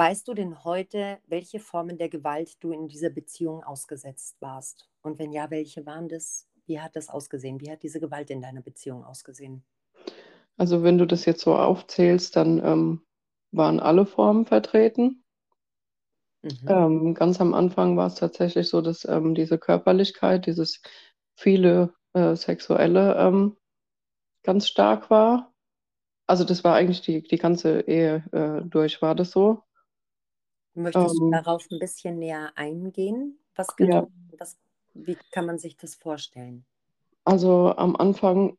Weißt 0.00 0.26
du 0.28 0.32
denn 0.32 0.64
heute, 0.64 1.18
welche 1.26 1.60
Formen 1.60 1.98
der 1.98 2.08
Gewalt 2.08 2.56
du 2.64 2.72
in 2.72 2.88
dieser 2.88 3.10
Beziehung 3.10 3.62
ausgesetzt 3.62 4.40
warst? 4.40 4.88
Und 5.02 5.18
wenn 5.18 5.30
ja, 5.30 5.50
welche 5.50 5.84
waren 5.84 6.08
das? 6.08 6.48
Wie 6.64 6.80
hat 6.80 6.96
das 6.96 7.10
ausgesehen? 7.10 7.60
Wie 7.60 7.70
hat 7.70 7.82
diese 7.82 8.00
Gewalt 8.00 8.30
in 8.30 8.40
deiner 8.40 8.62
Beziehung 8.62 9.04
ausgesehen? 9.04 9.62
Also 10.56 10.82
wenn 10.82 10.96
du 10.96 11.06
das 11.06 11.26
jetzt 11.26 11.42
so 11.42 11.54
aufzählst, 11.54 12.34
dann 12.34 12.64
ähm, 12.64 13.02
waren 13.52 13.78
alle 13.78 14.06
Formen 14.06 14.46
vertreten. 14.46 15.22
Mhm. 16.40 16.66
Ähm, 16.66 17.12
ganz 17.14 17.38
am 17.38 17.52
Anfang 17.52 17.98
war 17.98 18.06
es 18.06 18.14
tatsächlich 18.14 18.70
so, 18.70 18.80
dass 18.80 19.04
ähm, 19.04 19.34
diese 19.34 19.58
Körperlichkeit, 19.58 20.46
dieses 20.46 20.80
viele 21.36 21.92
äh, 22.14 22.36
Sexuelle 22.36 23.16
ähm, 23.18 23.58
ganz 24.44 24.66
stark 24.66 25.10
war. 25.10 25.52
Also 26.26 26.44
das 26.44 26.64
war 26.64 26.74
eigentlich 26.74 27.02
die, 27.02 27.22
die 27.22 27.36
ganze 27.36 27.82
Ehe 27.82 28.24
äh, 28.32 28.66
durch, 28.66 29.02
war 29.02 29.14
das 29.14 29.32
so. 29.32 29.62
Möchtest 30.74 31.18
du 31.18 31.26
ähm. 31.26 31.32
darauf 31.32 31.66
ein 31.70 31.78
bisschen 31.78 32.18
näher 32.18 32.52
eingehen? 32.54 33.38
Was 33.54 33.74
genau, 33.76 33.94
ja. 33.94 34.06
was, 34.38 34.58
wie 34.94 35.16
kann 35.32 35.46
man 35.46 35.58
sich 35.58 35.76
das 35.76 35.94
vorstellen? 35.94 36.64
Also 37.24 37.74
am 37.76 37.96
Anfang, 37.96 38.56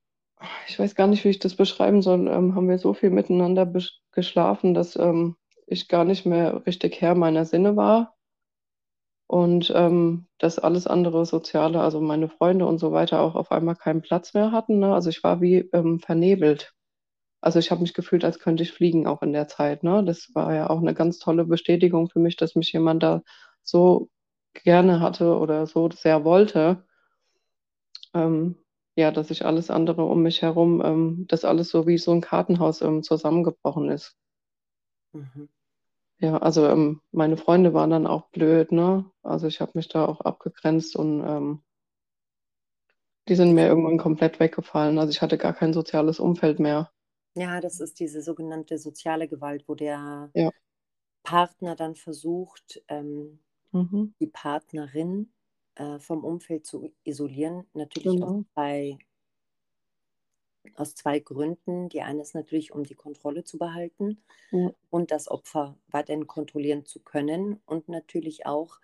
ich 0.68 0.78
weiß 0.78 0.96
gar 0.96 1.08
nicht, 1.08 1.24
wie 1.24 1.30
ich 1.30 1.40
das 1.40 1.56
beschreiben 1.56 2.02
soll, 2.02 2.28
ähm, 2.28 2.56
haben 2.56 2.70
wir 2.70 2.78
so 2.78 2.94
viel 2.94 3.10
miteinander 3.10 3.72
geschlafen, 4.12 4.74
dass 4.74 4.96
ähm, 4.96 5.36
ich 5.68 5.88
gar 5.88 6.06
nicht 6.06 6.26
mehr 6.26 6.66
richtig 6.66 7.02
Herr 7.02 7.16
meiner 7.16 7.46
Sinne 7.46 7.76
war. 7.76 8.16
Und 9.28 9.72
ähm, 9.74 10.28
dass 10.40 10.60
alles 10.60 10.88
andere 10.88 11.26
Soziale, 11.26 11.80
also 11.80 12.02
meine 12.02 12.28
Freunde 12.28 12.66
und 12.66 12.80
so 12.80 12.92
weiter, 12.92 13.22
auch 13.22 13.36
auf 13.36 13.50
einmal 13.54 13.78
keinen 13.78 14.02
Platz 14.02 14.34
mehr 14.34 14.52
hatten. 14.52 14.80
Ne? 14.80 14.94
Also 14.94 15.10
ich 15.10 15.24
war 15.24 15.40
wie 15.40 15.70
ähm, 15.72 16.00
vernebelt. 16.00 16.74
Also 17.42 17.60
ich 17.60 17.72
habe 17.72 17.82
mich 17.82 17.94
gefühlt, 17.94 18.24
als 18.24 18.40
könnte 18.40 18.64
ich 18.64 18.72
fliegen 18.72 19.08
auch 19.08 19.22
in 19.24 19.34
der 19.34 19.48
Zeit. 19.48 19.84
Ne? 19.84 20.04
Das 20.04 20.30
war 20.36 20.54
ja 20.54 20.70
auch 20.70 20.80
eine 20.80 20.94
ganz 20.94 21.20
tolle 21.20 21.46
Bestätigung 21.46 22.10
für 22.10 22.20
mich, 22.20 22.36
dass 22.38 22.56
mich 22.56 22.72
jemand 22.74 23.04
da 23.04 23.24
so 23.64 24.10
gerne 24.54 25.00
hatte 25.02 25.38
oder 25.38 25.66
so 25.68 25.90
sehr 25.92 26.24
wollte. 26.24 26.86
Ähm, 28.14 28.56
ja, 28.96 29.12
dass 29.12 29.32
ich 29.32 29.46
alles 29.46 29.70
andere 29.70 30.04
um 30.06 30.22
mich 30.22 30.42
herum, 30.42 30.82
ähm, 30.84 31.26
dass 31.28 31.46
alles 31.46 31.70
so 31.70 31.88
wie 31.88 31.98
so 31.98 32.12
ein 32.12 32.22
Kartenhaus 32.22 32.82
ähm, 32.82 33.04
zusammengebrochen 33.04 33.90
ist. 33.90 34.16
Mhm. 35.14 35.50
Ja, 36.20 36.38
also 36.38 36.68
ähm, 36.68 37.02
meine 37.12 37.38
Freunde 37.38 37.74
waren 37.74 37.90
dann 37.92 38.08
auch 38.08 38.30
blöd, 38.32 38.72
ne? 38.72 39.12
Also 39.24 39.48
ich 39.48 39.62
habe 39.62 39.74
mich 39.76 39.90
da 39.90 40.06
auch 40.06 40.22
abgegrenzt 40.22 40.96
und 40.96 41.22
ähm, 41.28 41.64
die 43.28 43.36
sind 43.36 43.54
mir 43.54 43.68
irgendwann 43.68 43.98
komplett 43.98 44.40
weggefallen. 44.40 45.00
Also 45.00 45.10
ich 45.12 45.22
hatte 45.24 45.38
gar 45.40 45.54
kein 45.54 45.74
soziales 45.74 46.20
Umfeld 46.20 46.60
mehr. 46.60 46.92
Ja, 47.36 47.62
das 47.62 47.80
ist 47.80 48.00
diese 48.00 48.22
sogenannte 48.22 48.78
soziale 48.78 49.28
Gewalt, 49.28 49.64
wo 49.68 49.76
der 49.76 50.30
ja. 50.34 50.52
Partner 51.24 51.76
dann 51.76 51.96
versucht, 51.96 52.84
ähm, 52.88 53.40
mhm. 53.72 54.14
die 54.20 54.28
Partnerin 54.28 55.32
äh, 55.76 56.00
vom 56.00 56.24
Umfeld 56.24 56.66
zu 56.66 56.94
isolieren. 57.04 57.66
Natürlich 57.74 58.16
genau. 58.16 58.40
aus, 58.40 58.46
zwei, 58.54 58.98
aus 60.76 60.96
zwei 60.96 61.20
Gründen. 61.20 61.88
Die 61.90 62.02
eine 62.02 62.22
ist 62.22 62.36
natürlich, 62.36 62.74
um 62.74 62.84
die 62.84 62.96
Kontrolle 62.96 63.44
zu 63.44 63.58
behalten 63.58 64.22
ja. 64.52 64.72
und 64.90 65.12
das 65.12 65.30
Opfer 65.30 65.78
weiterhin 65.88 66.28
kontrollieren 66.28 66.86
zu 66.86 67.00
können. 67.00 67.62
Und 67.66 67.88
natürlich 67.88 68.46
auch, 68.46 68.80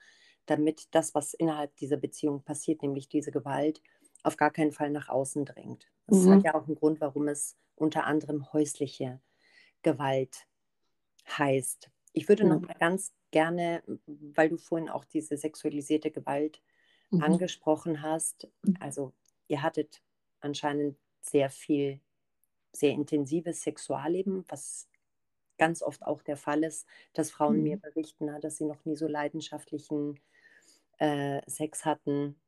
damit 0.45 0.87
das, 0.91 1.13
was 1.13 1.33
innerhalb 1.33 1.75
dieser 1.75 1.97
Beziehung 1.97 2.41
passiert, 2.43 2.81
nämlich 2.81 3.09
diese 3.09 3.31
Gewalt, 3.31 3.81
auf 4.23 4.37
gar 4.37 4.51
keinen 4.51 4.71
Fall 4.71 4.89
nach 4.89 5.09
außen 5.09 5.43
dringt. 5.43 5.87
Das 6.07 6.19
mhm. 6.19 6.31
hat 6.31 6.43
ja 6.45 6.55
auch 6.55 6.65
einen 6.65 6.75
Grund, 6.75 7.01
warum 7.01 7.27
es 7.27 7.57
unter 7.77 8.05
anderem 8.05 8.51
häusliche 8.53 9.21
Gewalt 9.83 10.47
heißt. 11.27 11.89
Ich 12.13 12.27
würde 12.27 12.43
mhm. 12.43 12.49
noch 12.49 12.61
mal 12.61 12.75
ganz 12.79 13.13
gerne, 13.31 13.83
weil 14.05 14.49
du 14.49 14.57
vorhin 14.57 14.89
auch 14.89 15.05
diese 15.05 15.37
sexualisierte 15.37 16.11
Gewalt 16.11 16.61
mhm. 17.11 17.21
angesprochen 17.21 18.01
hast, 18.01 18.47
also 18.79 19.13
ihr 19.47 19.61
hattet 19.61 20.01
anscheinend 20.39 20.97
sehr 21.21 21.49
viel, 21.49 21.99
sehr 22.71 22.91
intensives 22.91 23.61
Sexualleben, 23.61 24.45
was 24.47 24.89
ganz 25.57 25.81
oft 25.81 26.03
auch 26.03 26.21
der 26.21 26.37
Fall 26.37 26.63
ist, 26.63 26.87
dass 27.13 27.31
Frauen 27.31 27.57
mhm. 27.57 27.63
mir 27.63 27.77
berichten, 27.77 28.29
dass 28.41 28.57
sie 28.57 28.65
noch 28.65 28.85
nie 28.85 28.95
so 28.95 29.07
leidenschaftlichen 29.07 30.19
äh, 30.99 31.41
Sex 31.49 31.85
hatten 31.85 32.39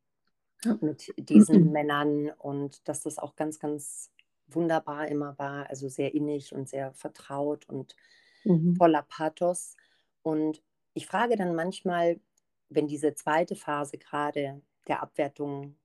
mit 0.81 1.13
diesen 1.17 1.65
mhm. 1.65 1.71
Männern 1.71 2.31
und 2.31 2.87
dass 2.87 3.01
das 3.01 3.17
auch 3.17 3.35
ganz, 3.35 3.59
ganz 3.59 4.11
wunderbar 4.53 5.07
immer 5.07 5.37
war, 5.37 5.69
also 5.69 5.87
sehr 5.89 6.13
innig 6.13 6.53
und 6.53 6.69
sehr 6.69 6.93
vertraut 6.93 7.67
und 7.67 7.95
mhm. 8.43 8.75
voller 8.75 9.03
Pathos. 9.03 9.75
Und 10.21 10.61
ich 10.93 11.05
frage 11.05 11.35
dann 11.35 11.55
manchmal, 11.55 12.19
wenn 12.69 12.87
diese 12.87 13.13
zweite 13.15 13.55
Phase 13.55 13.97
gerade 13.97 14.61
der 14.87 15.01
Abwertung 15.01 15.75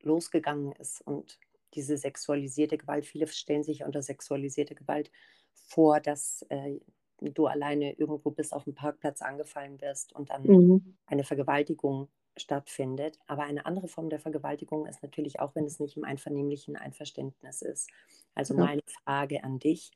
losgegangen 0.00 0.72
ist 0.72 1.00
und 1.02 1.38
diese 1.74 1.96
sexualisierte 1.96 2.76
Gewalt, 2.76 3.06
viele 3.06 3.26
stellen 3.26 3.62
sich 3.62 3.84
unter 3.84 4.02
sexualisierte 4.02 4.74
Gewalt 4.74 5.10
vor, 5.54 6.00
dass 6.00 6.44
äh, 6.50 6.80
du 7.20 7.46
alleine 7.46 7.92
irgendwo 7.92 8.30
bist, 8.30 8.52
auf 8.52 8.64
dem 8.64 8.74
Parkplatz 8.74 9.22
angefallen 9.22 9.80
wirst 9.80 10.12
und 10.12 10.30
dann 10.30 10.42
mhm. 10.42 10.96
eine 11.06 11.24
Vergewaltigung 11.24 12.08
stattfindet. 12.36 13.18
Aber 13.26 13.42
eine 13.42 13.66
andere 13.66 13.88
Form 13.88 14.08
der 14.08 14.20
Vergewaltigung 14.20 14.86
ist 14.86 15.02
natürlich 15.02 15.40
auch, 15.40 15.54
wenn 15.54 15.64
es 15.64 15.80
nicht 15.80 15.96
im 15.96 16.04
einvernehmlichen 16.04 16.76
Einverständnis 16.76 17.62
ist. 17.62 17.90
Also 18.34 18.54
ja. 18.54 18.64
meine 18.64 18.82
Frage 19.04 19.44
an 19.44 19.58
dich, 19.58 19.90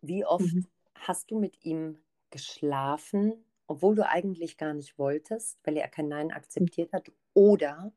wie 0.00 0.24
oft 0.24 0.54
mhm. 0.54 0.66
hast 0.94 1.30
du 1.30 1.38
mit 1.38 1.64
ihm 1.64 1.98
geschlafen, 2.30 3.44
obwohl 3.66 3.94
du 3.94 4.08
eigentlich 4.08 4.56
gar 4.56 4.74
nicht 4.74 4.98
wolltest, 4.98 5.58
weil 5.64 5.76
er 5.76 5.88
kein 5.88 6.08
Nein 6.08 6.32
akzeptiert 6.32 6.92
hat? 6.92 7.10
Oder 7.34 7.92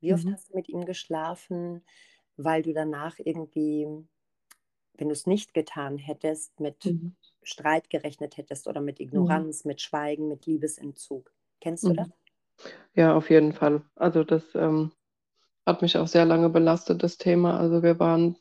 wie 0.00 0.14
oft 0.14 0.24
mhm. 0.24 0.32
hast 0.32 0.50
du 0.50 0.56
mit 0.56 0.68
ihm 0.68 0.84
geschlafen, 0.84 1.84
weil 2.36 2.62
du 2.62 2.72
danach 2.72 3.18
irgendwie, 3.18 3.86
wenn 4.94 5.08
du 5.08 5.12
es 5.12 5.26
nicht 5.26 5.54
getan 5.54 5.98
hättest, 5.98 6.58
mit 6.60 6.84
mhm. 6.84 7.16
Streit 7.42 7.90
gerechnet 7.90 8.36
hättest 8.36 8.68
oder 8.68 8.80
mit 8.80 9.00
mhm. 9.00 9.06
Ignoranz, 9.06 9.64
mit 9.64 9.80
Schweigen, 9.80 10.28
mit 10.28 10.46
Liebesentzug? 10.46 11.32
Kennst 11.60 11.84
du 11.84 11.90
mhm. 11.90 11.96
das? 11.96 12.08
Ja, 12.94 13.14
auf 13.16 13.30
jeden 13.30 13.52
Fall. 13.54 13.82
Also 13.96 14.24
das 14.24 14.42
ähm, 14.54 14.92
hat 15.66 15.82
mich 15.82 15.96
auch 15.98 16.08
sehr 16.08 16.24
lange 16.26 16.50
belastet, 16.50 17.02
das 17.02 17.18
Thema. 17.18 17.58
Also 17.58 17.82
wir 17.82 17.98
waren, 18.00 18.36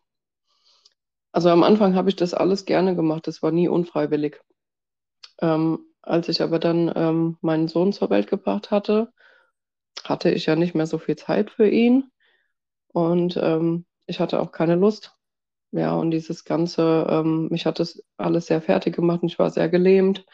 also 1.32 1.50
am 1.50 1.64
Anfang 1.64 1.96
habe 1.96 2.10
ich 2.10 2.18
das 2.18 2.34
alles 2.34 2.66
gerne 2.66 2.94
gemacht, 2.96 3.28
das 3.28 3.42
war 3.42 3.52
nie 3.52 3.70
unfreiwillig. 3.70 4.42
Ähm, 5.42 5.80
als 6.02 6.30
ich 6.30 6.42
aber 6.42 6.60
dann 6.60 6.92
ähm, 6.96 7.38
meinen 7.42 7.68
Sohn 7.68 7.94
zur 7.94 8.10
Welt 8.10 8.28
gebracht 8.28 8.72
hatte, 8.72 9.12
hatte 10.04 10.32
ich 10.32 10.46
ja 10.48 10.56
nicht 10.56 10.76
mehr 10.76 10.88
so 10.88 10.98
viel 11.00 11.16
Zeit 11.16 11.52
für 11.52 11.70
ihn 11.70 12.12
und 12.90 13.38
ähm, 13.38 13.86
ich 14.08 14.20
hatte 14.20 14.40
auch 14.42 14.52
keine 14.52 14.76
Lust. 14.76 15.14
Ja, 15.72 15.96
und 15.96 16.12
dieses 16.12 16.46
Ganze, 16.46 17.08
ähm, 17.10 17.50
mich 17.50 17.66
hat 17.66 17.80
das 17.80 18.04
alles 18.18 18.48
sehr 18.48 18.62
fertig 18.62 18.96
gemacht 18.96 19.22
und 19.24 19.30
ich 19.30 19.40
war 19.40 19.52
sehr 19.52 19.70
gelähmt 19.70 20.26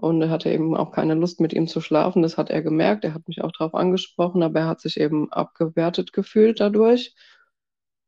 und 0.00 0.22
er 0.22 0.30
hatte 0.30 0.50
eben 0.50 0.76
auch 0.76 0.92
keine 0.92 1.14
Lust, 1.14 1.40
mit 1.40 1.52
ihm 1.52 1.66
zu 1.66 1.80
schlafen. 1.80 2.22
Das 2.22 2.38
hat 2.38 2.50
er 2.50 2.62
gemerkt. 2.62 3.04
Er 3.04 3.14
hat 3.14 3.26
mich 3.26 3.42
auch 3.42 3.50
darauf 3.50 3.74
angesprochen, 3.74 4.44
aber 4.44 4.60
er 4.60 4.68
hat 4.68 4.80
sich 4.80 5.00
eben 5.00 5.32
abgewertet 5.32 6.12
gefühlt 6.12 6.60
dadurch. 6.60 7.16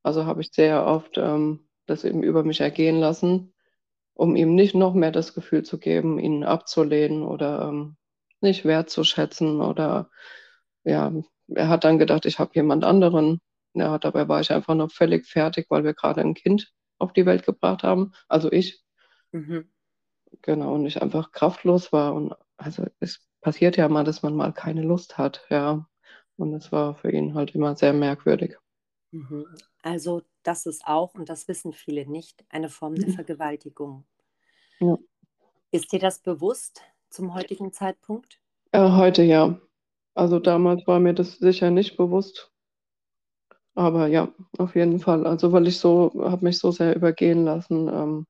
Also 0.04 0.24
habe 0.24 0.40
ich 0.40 0.52
sehr 0.52 0.86
oft 0.86 1.18
ähm, 1.18 1.68
das 1.86 2.04
eben 2.04 2.22
über 2.22 2.44
mich 2.44 2.60
ergehen 2.60 3.00
lassen, 3.00 3.52
um 4.14 4.36
ihm 4.36 4.54
nicht 4.54 4.76
noch 4.76 4.94
mehr 4.94 5.10
das 5.10 5.34
Gefühl 5.34 5.64
zu 5.64 5.78
geben, 5.80 6.20
ihn 6.20 6.44
abzulehnen 6.44 7.24
oder 7.24 7.68
ähm, 7.68 7.96
nicht 8.40 8.64
wertzuschätzen. 8.64 9.60
Oder 9.60 10.10
ja, 10.84 11.12
er 11.48 11.68
hat 11.68 11.82
dann 11.82 11.98
gedacht, 11.98 12.24
ich 12.24 12.38
habe 12.38 12.52
jemand 12.54 12.84
anderen. 12.84 13.40
Ja, 13.74 13.98
dabei 13.98 14.28
war 14.28 14.40
ich 14.40 14.52
einfach 14.52 14.76
noch 14.76 14.92
völlig 14.92 15.26
fertig, 15.26 15.66
weil 15.70 15.82
wir 15.82 15.94
gerade 15.94 16.20
ein 16.20 16.34
Kind 16.34 16.72
auf 16.98 17.12
die 17.12 17.26
Welt 17.26 17.44
gebracht 17.44 17.82
haben. 17.82 18.12
Also 18.28 18.52
ich. 18.52 18.80
Mhm. 19.32 19.68
Genau, 20.42 20.74
und 20.74 20.86
ich 20.86 21.02
einfach 21.02 21.32
kraftlos 21.32 21.92
war. 21.92 22.14
Und 22.14 22.34
also 22.56 22.84
es 23.00 23.26
passiert 23.40 23.76
ja 23.76 23.88
mal, 23.88 24.04
dass 24.04 24.22
man 24.22 24.34
mal 24.34 24.52
keine 24.52 24.82
Lust 24.82 25.18
hat, 25.18 25.44
ja. 25.50 25.86
Und 26.36 26.54
es 26.54 26.72
war 26.72 26.94
für 26.94 27.10
ihn 27.10 27.34
halt 27.34 27.54
immer 27.54 27.76
sehr 27.76 27.92
merkwürdig. 27.92 28.56
Mhm. 29.10 29.46
Also 29.82 30.22
das 30.42 30.66
ist 30.66 30.86
auch, 30.86 31.14
und 31.14 31.28
das 31.28 31.48
wissen 31.48 31.72
viele 31.72 32.06
nicht, 32.06 32.44
eine 32.48 32.68
Form 32.68 32.94
der 32.94 33.08
mhm. 33.08 33.14
Vergewaltigung. 33.14 34.06
Ja. 34.80 34.96
Ist 35.70 35.92
dir 35.92 35.98
das 35.98 36.20
bewusst 36.20 36.82
zum 37.10 37.34
heutigen 37.34 37.72
Zeitpunkt? 37.72 38.40
Äh, 38.72 38.90
heute 38.90 39.22
ja. 39.22 39.60
Also 40.14 40.38
damals 40.38 40.86
war 40.86 41.00
mir 41.00 41.14
das 41.14 41.38
sicher 41.38 41.70
nicht 41.70 41.96
bewusst. 41.96 42.50
Aber 43.74 44.08
ja, 44.08 44.32
auf 44.58 44.74
jeden 44.74 44.98
Fall. 44.98 45.26
Also 45.26 45.52
weil 45.52 45.68
ich 45.68 45.78
so, 45.78 46.12
habe 46.18 46.44
mich 46.44 46.58
so 46.58 46.70
sehr 46.70 46.96
übergehen 46.96 47.44
lassen. 47.44 47.88
Ähm, 47.88 48.26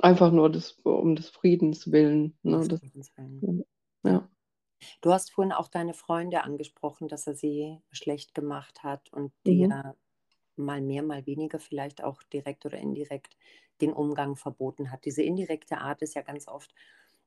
Einfach 0.00 0.32
nur 0.32 0.50
des, 0.50 0.72
um 0.84 1.16
des 1.16 1.28
Friedens 1.28 1.90
willen. 1.90 2.36
Ne? 2.42 2.66
Das, 2.68 2.80
Friedens 2.80 3.12
willen. 3.16 3.64
Ja. 4.04 4.28
Du 5.00 5.12
hast 5.12 5.32
vorhin 5.32 5.52
auch 5.52 5.68
deine 5.68 5.94
Freunde 5.94 6.44
angesprochen, 6.44 7.08
dass 7.08 7.26
er 7.26 7.34
sie 7.34 7.78
schlecht 7.90 8.34
gemacht 8.34 8.82
hat 8.82 9.12
und 9.12 9.32
mhm. 9.44 9.50
dir 9.50 9.94
mal 10.56 10.80
mehr, 10.80 11.02
mal 11.02 11.24
weniger 11.26 11.58
vielleicht 11.58 12.02
auch 12.02 12.22
direkt 12.24 12.66
oder 12.66 12.78
indirekt 12.78 13.36
den 13.80 13.92
Umgang 13.92 14.36
verboten 14.36 14.90
hat. 14.90 15.04
Diese 15.04 15.22
indirekte 15.22 15.78
Art 15.78 16.02
ist 16.02 16.14
ja 16.14 16.22
ganz 16.22 16.48
oft, 16.48 16.74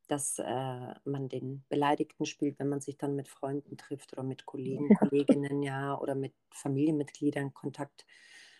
dass 0.07 0.39
äh, 0.39 0.93
man 1.05 1.29
den 1.29 1.63
Beleidigten 1.69 2.25
spielt, 2.25 2.59
wenn 2.59 2.67
man 2.67 2.81
sich 2.81 2.97
dann 2.97 3.15
mit 3.15 3.29
Freunden 3.29 3.77
trifft 3.77 4.11
oder 4.13 4.23
mit 4.23 4.45
Kollegen, 4.45 4.93
Kolleginnen, 4.95 5.63
ja, 5.63 5.97
oder 5.97 6.15
mit 6.15 6.33
Familienmitgliedern 6.49 7.53
Kontakt 7.53 8.05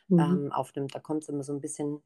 mhm. 0.08 0.20
ähm, 0.20 0.52
aufnimmt. 0.54 0.96
Da 0.96 1.00
kommt 1.00 1.24
es 1.24 1.30
immer 1.30 1.44
so 1.44 1.52
ein 1.52 1.60
bisschen 1.60 2.02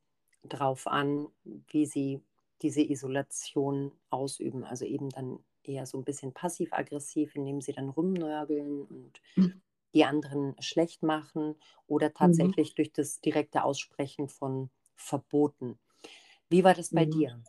drauf 0.49 0.87
an, 0.87 1.27
wie 1.69 1.85
sie 1.85 2.21
diese 2.61 2.81
Isolation 2.81 3.91
ausüben. 4.09 4.63
Also 4.63 4.85
eben 4.85 5.09
dann 5.09 5.39
eher 5.63 5.85
so 5.85 5.97
ein 5.97 6.03
bisschen 6.05 6.33
passiv-aggressiv, 6.33 7.35
indem 7.35 7.61
sie 7.61 7.73
dann 7.73 7.89
rumnörgeln 7.89 8.83
und 8.83 9.21
Mhm. 9.37 9.61
die 9.95 10.05
anderen 10.05 10.55
schlecht 10.61 11.03
machen 11.03 11.55
oder 11.87 12.13
Mhm. 12.19 12.53
tatsächlich 12.53 12.75
durch 12.75 12.91
das 12.93 13.21
direkte 13.21 13.63
Aussprechen 13.63 14.29
von 14.29 14.69
Verboten. 14.95 15.79
Wie 16.49 16.63
war 16.63 16.73
das 16.75 16.91
bei 16.91 17.05
Mhm. 17.05 17.05
dir? 17.05 17.41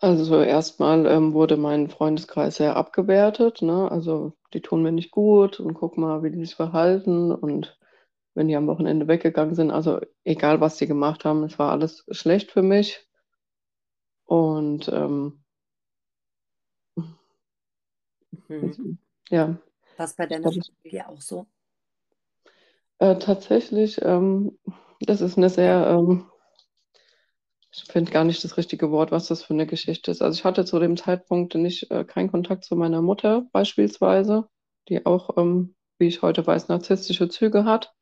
Also 0.00 0.42
erstmal 0.42 1.06
ähm, 1.06 1.34
wurde 1.34 1.56
mein 1.56 1.88
Freundeskreis 1.88 2.56
sehr 2.56 2.74
abgewertet, 2.76 3.62
ne? 3.62 3.88
Also 3.90 4.32
die 4.52 4.60
tun 4.60 4.82
mir 4.82 4.90
nicht 4.90 5.12
gut 5.12 5.60
und 5.60 5.74
guck 5.74 5.96
mal, 5.96 6.24
wie 6.24 6.30
die 6.32 6.44
sich 6.44 6.56
verhalten 6.56 7.30
und 7.30 7.77
wenn 8.34 8.48
die 8.48 8.56
am 8.56 8.66
Wochenende 8.68 9.08
weggegangen 9.08 9.54
sind, 9.54 9.70
also 9.70 10.00
egal 10.24 10.60
was 10.60 10.76
die 10.76 10.86
gemacht 10.86 11.24
haben, 11.24 11.44
es 11.44 11.58
war 11.58 11.72
alles 11.72 12.04
schlecht 12.10 12.50
für 12.52 12.62
mich. 12.62 13.06
Und 14.26 14.86
ähm, 14.92 15.42
Mhm. 18.60 18.98
ja, 19.30 19.58
War 19.96 20.06
es 20.06 20.14
bei 20.14 20.26
deiner 20.26 20.50
Familie 20.50 21.06
auch 21.08 21.20
so? 21.20 21.46
äh, 22.98 23.16
tatsächlich, 23.18 24.00
ähm, 24.02 24.58
das 25.00 25.20
ist 25.20 25.36
eine 25.38 25.50
sehr, 25.50 25.86
ähm, 25.88 26.26
ich 27.72 27.84
finde 27.84 28.12
gar 28.12 28.24
nicht 28.24 28.44
das 28.44 28.56
richtige 28.58 28.90
Wort, 28.90 29.10
was 29.10 29.28
das 29.28 29.42
für 29.42 29.54
eine 29.54 29.66
Geschichte 29.66 30.10
ist. 30.10 30.20
Also 30.22 30.38
ich 30.38 30.44
hatte 30.44 30.64
zu 30.66 30.78
dem 30.78 30.96
Zeitpunkt 30.98 31.54
nicht 31.54 31.90
äh, 31.90 32.04
keinen 32.04 32.30
Kontakt 32.30 32.64
zu 32.64 32.76
meiner 32.76 33.00
Mutter 33.02 33.46
beispielsweise, 33.52 34.48
die 34.88 35.06
auch, 35.06 35.36
ähm, 35.38 35.74
wie 35.98 36.08
ich 36.08 36.20
heute 36.22 36.46
weiß, 36.46 36.68
narzisstische 36.68 37.28
Züge 37.30 37.64
hat. 37.64 37.94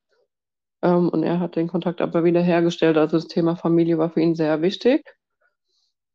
Ähm, 0.83 1.09
und 1.11 1.23
er 1.23 1.41
hat 1.41 1.57
den 1.57 1.69
Kontakt 1.69 2.01
aber 2.01 2.25
wieder 2.25 2.43
hergestellt. 2.43 2.97
Also 2.99 3.19
das 3.19 3.29
Thema 3.29 3.57
Familie 3.57 3.99
war 3.99 4.11
für 4.11 4.21
ihn 4.21 4.35
sehr 4.35 4.63
wichtig. 4.63 5.05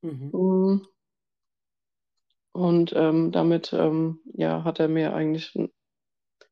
Mhm. 0.04 0.32
Mm, 0.34 0.82
Und 2.54 2.94
ähm, 2.96 3.32
damit 3.32 3.74
ähm, 3.74 4.20
ja, 4.34 4.64
hat 4.64 4.80
er 4.80 4.88
mir 4.88 5.14
eigentlich 5.14 5.54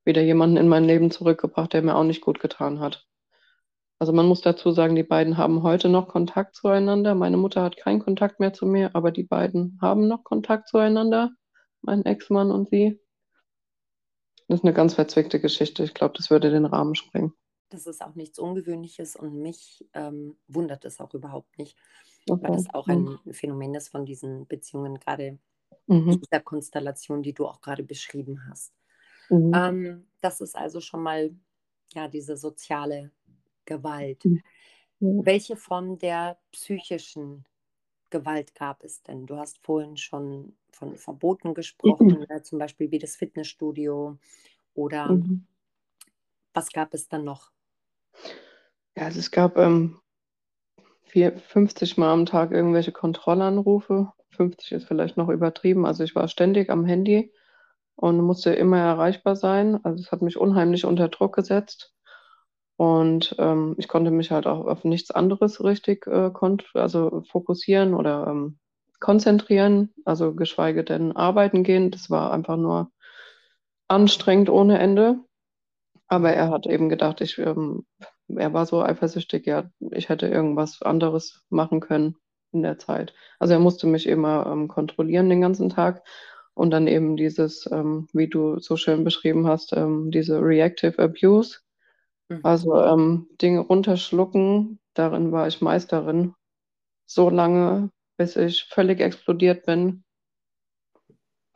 wieder 0.06 0.22
jemanden 0.22 0.58
in 0.58 0.68
mein 0.68 0.86
Leben 0.86 1.12
zurückgebracht, 1.12 1.74
der 1.74 1.82
mir 1.82 1.96
auch 1.96 2.04
nicht 2.04 2.22
gut 2.22 2.40
getan 2.40 2.80
hat. 2.80 3.06
Also 4.00 4.14
man 4.14 4.26
muss 4.28 4.42
dazu 4.42 4.72
sagen, 4.72 4.96
die 4.96 5.04
beiden 5.04 5.38
haben 5.38 5.64
heute 5.64 5.90
noch 5.90 6.08
Kontakt 6.08 6.56
zueinander. 6.56 7.16
Meine 7.16 7.38
Mutter 7.38 7.64
hat 7.64 7.78
keinen 7.78 8.00
Kontakt 8.00 8.40
mehr 8.40 8.54
zu 8.54 8.66
mir, 8.66 8.96
aber 8.96 9.12
die 9.12 9.24
beiden 9.24 9.78
haben 9.82 10.08
noch 10.08 10.24
Kontakt 10.24 10.68
zueinander, 10.70 11.32
mein 11.82 12.06
Ex-Mann 12.06 12.52
und 12.52 12.70
sie. 12.70 13.00
Das 14.50 14.60
ist 14.60 14.66
eine 14.66 14.74
ganz 14.74 14.96
verzwickte 14.96 15.40
Geschichte. 15.40 15.84
Ich 15.84 15.94
glaube, 15.94 16.16
das 16.18 16.30
würde 16.30 16.52
den 16.52 16.66
Rahmen 16.66 16.96
sprengen. 16.96 17.34
Das 17.72 17.86
ist 17.86 18.02
auch 18.02 18.16
nichts 18.16 18.40
Ungewöhnliches 18.40 19.16
und 19.16 19.36
mich 19.42 19.88
ähm, 19.94 20.38
wundert 20.48 20.86
es 20.86 21.00
auch 21.00 21.14
überhaupt 21.14 21.58
nicht, 21.60 21.78
weil 22.42 22.50
Okay. 22.50 22.52
das 22.52 22.74
auch 22.74 22.88
Mhm. 22.88 22.90
ein 22.90 23.20
Phänomen 23.32 23.76
ist 23.76 23.90
von 23.90 24.06
diesen 24.06 24.48
Beziehungen, 24.48 24.96
gerade 25.00 25.38
Mhm. 25.88 26.24
dieser 26.24 26.42
Konstellation, 26.42 27.24
die 27.24 27.34
du 27.34 27.48
auch 27.48 27.62
gerade 27.62 27.84
beschrieben 27.84 28.48
hast. 28.50 28.74
Mhm. 29.32 29.70
Ähm, 29.70 30.08
das 30.22 30.42
ist 30.42 30.56
also 30.58 30.82
schon 30.82 31.04
mal 31.04 31.36
ja 31.94 32.08
diese 32.10 32.38
soziale 32.38 33.12
Gewalt. 33.66 34.30
Mhm. 35.02 35.24
Welche 35.24 35.58
Form 35.58 36.00
der 36.00 36.40
psychischen 36.52 37.46
Gewalt 38.12 38.56
gab 38.56 38.84
es 38.86 39.04
denn? 39.04 39.28
Du 39.28 39.38
hast 39.38 39.60
vorhin 39.66 39.98
schon 39.98 40.58
von 40.72 40.98
Verboten 40.98 41.54
gesprochen, 41.56 42.30
äh, 42.30 42.44
zum 42.44 42.60
Beispiel 42.60 42.92
wie 42.92 43.00
das 43.00 43.16
Fitnessstudio 43.18 44.20
oder 44.76 45.20
Mhm. 45.20 45.40
was 46.54 46.72
gab 46.72 46.94
es 46.94 47.08
dann 47.10 47.24
noch? 47.24 47.52
Ja, 48.96 49.06
also 49.06 49.20
es 49.20 49.32
gab 49.32 49.58
ähm, 49.58 50.00
vier, 51.04 51.38
50 51.38 51.98
Mal 51.98 52.12
am 52.12 52.26
Tag 52.26 52.52
irgendwelche 52.52 52.92
Kontrollanrufe. 52.92 54.12
50 54.32 54.72
ist 54.72 54.88
vielleicht 54.88 55.18
noch 55.18 55.30
übertrieben. 55.30 55.86
Also 55.86 56.04
ich 56.04 56.16
war 56.16 56.28
ständig 56.28 56.70
am 56.70 56.86
Handy 56.86 57.34
und 57.96 58.22
musste 58.22 58.54
immer 58.54 58.78
erreichbar 58.78 59.36
sein. 59.36 59.84
Also 59.84 60.02
es 60.02 60.12
hat 60.12 60.22
mich 60.22 60.38
unheimlich 60.38 60.86
unter 60.86 61.10
Druck 61.10 61.36
gesetzt. 61.36 61.94
Und 62.78 63.36
ähm, 63.40 63.76
ich 63.78 63.90
konnte 63.90 64.10
mich 64.10 64.32
halt 64.32 64.48
auch 64.48 64.66
auf 64.66 64.86
nichts 64.86 65.12
anderes 65.12 65.62
richtig 65.62 66.08
äh, 66.08 66.32
also 66.76 67.24
fokussieren 67.30 67.94
oder 67.94 68.28
ähm, 68.28 68.58
konzentrieren, 69.02 69.94
also 70.06 70.34
geschweige 70.34 70.86
denn 70.86 71.14
arbeiten 71.14 71.64
gehen. 71.64 71.92
Das 71.92 72.10
war 72.10 72.32
einfach 72.32 72.56
nur 72.56 72.92
anstrengend 73.90 74.50
ohne 74.50 74.80
Ende. 74.80 75.20
Aber 76.10 76.32
er 76.34 76.50
hat 76.50 76.66
eben 76.66 76.90
gedacht, 76.90 77.22
ich, 77.22 77.38
ähm, 77.38 77.86
er 78.28 78.52
war 78.52 78.66
so 78.66 78.82
eifersüchtig, 78.82 79.46
ja, 79.46 79.70
ich 79.92 80.10
hätte 80.10 80.28
irgendwas 80.28 80.82
anderes 80.82 81.44
machen 81.50 81.80
können 81.80 82.16
in 82.52 82.64
der 82.64 82.80
Zeit. 82.80 83.14
Also 83.38 83.54
er 83.54 83.60
musste 83.60 83.86
mich 83.88 84.08
immer 84.08 84.48
ähm, 84.48 84.68
kontrollieren 84.68 85.30
den 85.30 85.42
ganzen 85.42 85.70
Tag. 85.70 86.04
Und 86.56 86.72
dann 86.72 86.88
eben 86.88 87.16
dieses, 87.16 87.70
ähm, 87.72 88.08
wie 88.12 88.28
du 88.28 88.60
so 88.60 88.76
schön 88.76 89.04
beschrieben 89.04 89.48
hast, 89.48 89.72
ähm, 89.74 90.12
diese 90.12 90.42
Reactive 90.42 91.00
Abuse. 91.00 91.60
Mhm. 92.28 92.40
Also 92.44 92.76
ähm, 92.84 93.28
Dinge 93.42 93.60
runterschlucken, 93.62 94.80
darin 94.96 95.32
war 95.32 95.48
ich 95.48 95.62
Meisterin. 95.62 96.34
So 97.06 97.30
lange, 97.30 97.92
bis 98.18 98.36
ich 98.36 98.66
völlig 98.66 99.00
explodiert 99.00 99.66
bin, 99.66 100.04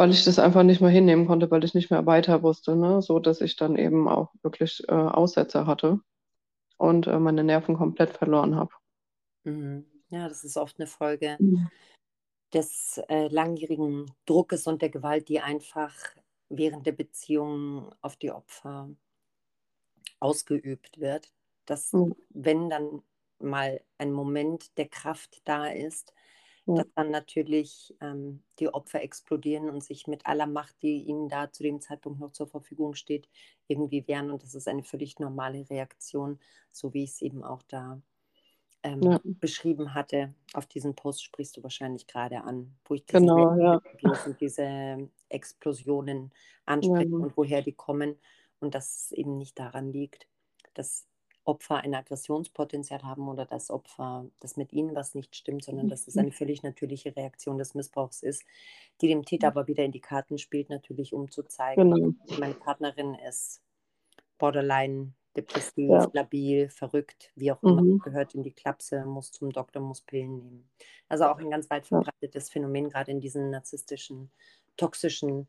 weil 0.04 0.12
ich 0.12 0.26
das 0.26 0.38
einfach 0.38 0.64
nicht 0.64 0.82
mehr 0.82 0.90
hinnehmen 0.90 1.28
konnte, 1.28 1.50
weil 1.50 1.64
ich 1.64 1.76
nicht 1.76 1.90
mehr 1.90 2.06
weiter 2.06 2.44
wusste, 2.44 2.76
ne? 2.76 3.02
So 3.02 3.20
dass 3.20 3.40
ich 3.40 3.56
dann 3.56 3.78
eben 3.78 4.10
auch 4.10 4.34
wirklich 4.42 4.84
äh, 4.90 4.92
Aussetzer 4.92 5.66
hatte 5.66 6.02
und 6.78 7.08
äh, 7.08 7.20
meine 7.20 7.44
Nerven 7.44 7.78
komplett 7.78 8.12
verloren 8.18 8.56
habe. 8.56 8.72
Mhm. 9.46 9.86
Ja, 10.10 10.28
das 10.28 10.44
ist 10.44 10.58
oft 10.58 10.78
eine 10.80 10.88
Folge 10.88 11.40
Mhm. 11.40 11.70
des 12.54 13.00
äh, 13.10 13.28
langjährigen 13.28 14.10
Druckes 14.26 14.66
und 14.68 14.82
der 14.82 14.90
Gewalt, 14.90 15.28
die 15.28 15.42
einfach 15.42 15.94
während 16.50 16.86
der 16.88 16.94
Beziehung 16.94 17.94
auf 18.02 18.16
die 18.16 18.32
Opfer 18.32 18.90
ausgeübt 20.20 21.00
wird. 21.00 21.32
Dass, 21.66 21.98
Ja, 21.98 22.00
wenn 22.30 22.70
dann 22.70 23.04
mal 23.40 23.82
ein 23.98 24.12
Moment 24.12 24.78
der 24.78 24.88
Kraft 24.88 25.42
da 25.46 25.68
ist, 25.68 26.14
ja, 26.66 26.76
dass 26.76 26.94
dann 26.96 27.12
natürlich 27.12 27.96
ähm, 28.02 28.44
die 28.60 28.74
Opfer 28.74 29.02
explodieren 29.02 29.70
und 29.70 29.84
sich 29.84 30.08
mit 30.08 30.26
aller 30.26 30.48
Macht, 30.48 30.82
die 30.82 31.04
ihnen 31.04 31.30
da 31.30 31.52
zu 31.52 31.64
dem 31.64 31.82
Zeitpunkt 31.82 32.20
noch 32.20 32.32
zur 32.32 32.48
Verfügung 32.48 32.94
steht, 32.94 33.28
irgendwie 33.68 34.08
wehren. 34.08 34.32
Und 34.32 34.44
das 34.44 34.56
ist 34.56 34.68
eine 34.68 34.84
völlig 34.84 35.20
normale 35.20 35.70
Reaktion, 35.70 36.40
so 36.72 36.94
wie 36.94 37.04
ich 37.04 37.12
es 37.12 37.22
eben 37.22 37.44
auch 37.44 37.62
da 37.64 38.02
ähm, 38.84 39.02
ja, 39.02 39.20
beschrieben 39.24 39.94
hatte. 39.94 40.34
Auf 40.54 40.66
diesen 40.66 40.96
Post 40.96 41.24
sprichst 41.24 41.58
du 41.58 41.64
wahrscheinlich 41.64 42.08
gerade 42.08 42.44
an, 42.44 42.76
wo 42.86 42.94
ich 42.94 43.06
diese 43.06 43.20
genau, 43.20 43.56
ja, 43.56 43.82
diese 44.40 45.10
Explosionen 45.30 46.32
anspreche 46.66 47.16
und 47.16 47.36
woher 47.36 47.62
die 47.62 47.74
kommen 47.74 48.18
und 48.60 48.76
dass 48.76 49.06
es 49.06 49.12
eben 49.12 49.38
nicht 49.38 49.60
daran 49.60 49.92
liegt, 49.92 50.28
dass 50.74 51.08
Opfer 51.46 51.78
ein 51.78 51.94
Aggressionspotenzial 51.94 53.04
haben 53.04 53.28
oder 53.28 53.46
dass 53.46 53.70
Opfer, 53.70 54.26
dass 54.40 54.56
mit 54.56 54.72
ihnen 54.72 54.96
was 54.96 55.14
nicht 55.14 55.36
stimmt, 55.36 55.64
sondern 55.66 55.90
dass 55.90 56.08
es 56.08 56.18
eine 56.18 56.32
völlig 56.32 56.64
natürliche 56.64 57.16
Reaktion 57.16 57.58
des 57.58 57.76
Missbrauchs 57.76 58.24
ist, 58.24 58.44
die 59.02 59.08
dem 59.08 59.26
Täter 59.26 59.48
aber 59.48 59.68
wieder 59.68 59.84
in 59.84 59.92
die 59.92 60.00
Karten 60.00 60.38
spielt, 60.38 60.70
natürlich 60.70 61.14
um 61.14 61.30
zu 61.30 61.44
zeigen, 61.44 61.92
genau, 61.92 62.14
meine 62.40 62.54
Partnerin 62.54 63.16
ist 63.16 63.62
borderline, 64.38 65.14
depressiv, 65.36 65.90
ja, 65.90 66.10
labil, 66.14 66.70
verrückt, 66.70 67.32
wie 67.36 67.52
auch 67.52 67.62
immer, 67.64 67.82
mhm, 67.82 68.00
gehört 68.00 68.36
in 68.36 68.44
die 68.44 68.54
Klapse, 68.54 69.06
muss 69.06 69.32
zum 69.32 69.52
Doktor, 69.52 69.82
muss 69.82 70.02
Pillen 70.02 70.38
nehmen. 70.38 70.70
Also 71.10 71.26
auch 71.26 71.40
ein 71.40 71.50
ganz 71.50 71.70
weit 71.70 71.84
ja, 71.90 72.02
verbreitetes 72.02 72.50
Phänomen, 72.50 72.90
gerade 72.90 73.12
in 73.12 73.20
diesen 73.20 73.50
narzisstischen, 73.50 74.32
toxischen 74.78 75.48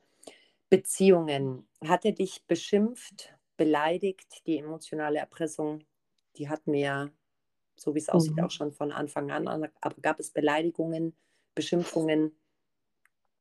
Beziehungen. 0.71 1.69
Hat 1.85 2.05
er 2.05 2.13
dich 2.13 2.45
beschimpft, 2.47 3.35
beleidigt? 3.57 4.47
Die 4.47 4.59
emotionale 4.59 5.19
Erpressung, 5.19 5.85
die 6.37 6.49
hatten 6.49 6.73
wir 6.73 6.81
ja, 6.81 7.11
so 7.77 7.95
wie 7.95 7.99
es 8.01 8.09
aussieht, 8.11 8.35
mhm. 8.35 8.45
auch 8.45 8.51
schon 8.51 8.73
von 8.73 8.93
Anfang 8.93 9.31
an. 9.31 9.49
Aber 9.49 9.71
gab 10.03 10.21
es 10.21 10.31
Beleidigungen, 10.33 11.17
Beschimpfungen? 11.55 12.33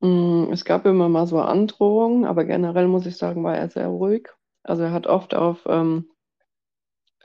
Mm, 0.01 0.51
Es 0.51 0.65
gab 0.65 0.85
immer 0.85 1.09
mal 1.09 1.25
so 1.27 1.39
Androhungen, 1.39 2.25
aber 2.25 2.45
generell 2.45 2.87
muss 2.87 3.05
ich 3.07 3.17
sagen, 3.17 3.43
war 3.43 3.57
er 3.57 3.69
sehr 3.69 3.87
ruhig. 3.87 4.29
Also 4.63 4.83
er 4.83 4.91
hat 4.91 5.07
oft 5.07 5.33
auf, 5.33 5.65
ähm, 5.67 6.09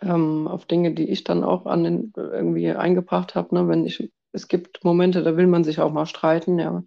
ähm, 0.00 0.46
auf 0.48 0.66
Dinge, 0.66 0.94
die 0.94 1.10
ich 1.10 1.24
dann 1.24 1.44
auch 1.44 1.66
an 1.66 1.84
den, 1.84 2.12
irgendwie 2.16 2.70
eingebracht 2.70 3.34
habe, 3.34 3.54
ne, 3.54 3.68
wenn 3.68 3.84
ich, 3.86 4.12
es 4.32 4.48
gibt 4.48 4.84
Momente, 4.84 5.22
da 5.22 5.36
will 5.36 5.46
man 5.46 5.64
sich 5.64 5.80
auch 5.80 5.92
mal 5.92 6.06
streiten, 6.06 6.58
ja, 6.58 6.82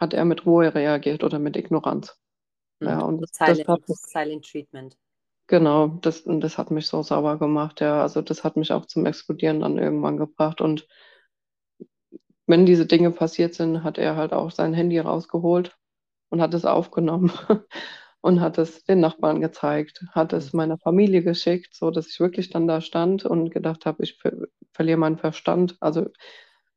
hat 0.00 0.14
er 0.14 0.24
mit 0.24 0.46
Ruhe 0.46 0.74
reagiert 0.74 1.24
oder 1.24 1.38
mit 1.38 1.56
Ignoranz. 1.56 2.18
Mhm. 2.80 2.86
Ja, 2.86 3.00
und 3.02 3.20
So 3.20 3.26
das, 3.26 3.32
das 3.44 3.66
hat 3.68 3.82
Silent, 3.86 3.88
Silent 3.88 4.44
Treatment. 4.44 4.96
Genau, 5.48 5.88
das, 6.02 6.22
das 6.26 6.58
hat 6.58 6.70
mich 6.70 6.86
so 6.86 7.02
sauer 7.02 7.38
gemacht, 7.40 7.80
ja. 7.80 8.02
Also 8.02 8.22
das 8.22 8.44
hat 8.44 8.56
mich 8.56 8.70
auch 8.72 8.86
zum 8.86 9.04
Explodieren 9.06 9.60
dann 9.60 9.76
irgendwann 9.78 10.16
gebracht. 10.16 10.60
Und 10.60 10.86
wenn 12.46 12.66
diese 12.66 12.86
Dinge 12.86 13.10
passiert 13.10 13.54
sind, 13.54 13.84
hat 13.84 13.98
er 13.98 14.16
halt 14.16 14.32
auch 14.32 14.50
sein 14.50 14.74
Handy 14.74 14.98
rausgeholt 14.98 15.76
und 16.30 16.40
hat 16.40 16.54
es 16.54 16.64
aufgenommen 16.64 17.32
und 18.22 18.40
hat 18.40 18.58
es 18.58 18.84
den 18.84 19.00
Nachbarn 19.00 19.40
gezeigt, 19.40 20.04
hat 20.12 20.32
es 20.32 20.52
Mhm. 20.52 20.56
meiner 20.58 20.78
Familie 20.78 21.22
geschickt, 21.22 21.74
so 21.74 21.90
dass 21.90 22.08
ich 22.08 22.20
wirklich 22.20 22.50
dann 22.50 22.66
da 22.68 22.80
stand 22.80 23.24
und 23.24 23.50
gedacht 23.50 23.86
habe, 23.86 24.02
ich 24.02 24.18
ver 24.18 24.32
verliere 24.72 24.98
meinen 24.98 25.18
Verstand. 25.18 25.76
Also 25.80 26.06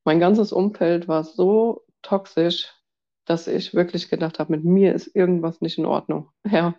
mein 0.06 0.20
ganzes 0.20 0.54
Umfeld 0.54 1.08
war 1.08 1.24
so 1.24 1.84
toxisch, 2.04 2.74
dass 3.26 3.48
ich 3.48 3.74
wirklich 3.76 4.10
gedacht 4.10 4.40
habe, 4.40 4.54
mit 4.54 4.66
mir 4.66 4.94
ist 4.96 5.16
irgendwas 5.16 5.62
nicht 5.62 5.78
in 5.78 5.86
Ordnung. 5.86 6.30
Ja. 6.52 6.76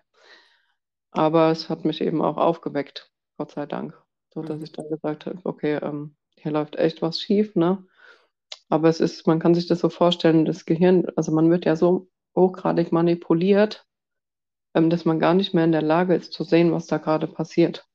Aber 1.13 1.51
es 1.51 1.69
hat 1.71 1.85
mich 1.87 2.01
eben 2.03 2.23
auch 2.23 2.37
aufgeweckt, 2.37 3.11
Gott 3.39 3.53
sei 3.53 3.67
Dank. 3.67 3.95
So 4.35 4.43
dass 4.43 4.61
Mhm. 4.61 4.63
ich 4.63 4.73
dann 4.73 4.89
gesagt 4.91 5.27
habe, 5.27 5.41
okay, 5.45 5.77
ähm, 5.83 6.17
hier 6.37 6.53
läuft 6.53 6.77
echt 6.77 7.03
was 7.03 7.21
schief, 7.21 7.55
ne? 7.57 7.87
Aber 8.71 8.89
es 8.89 9.01
ist, 9.01 9.27
man 9.27 9.41
kann 9.41 9.55
sich 9.55 9.67
das 9.69 9.81
so 9.81 9.91
vorstellen, 9.91 10.45
das 10.47 10.67
Gehirn, 10.67 11.07
also 11.17 11.33
man 11.33 11.51
wird 11.51 11.65
ja 11.67 11.77
so 11.77 12.09
hochgradig 12.37 12.93
manipuliert, 12.93 13.87
ähm, 14.75 14.91
dass 14.91 15.05
man 15.05 15.21
gar 15.21 15.35
nicht 15.35 15.55
mehr 15.55 15.65
in 15.65 15.73
der 15.73 15.83
Lage 15.83 16.15
ist 16.15 16.33
zu 16.33 16.45
sehen, 16.45 16.73
was 16.73 16.87
da 16.87 16.99
gerade 16.99 17.27
passiert. 17.29 17.87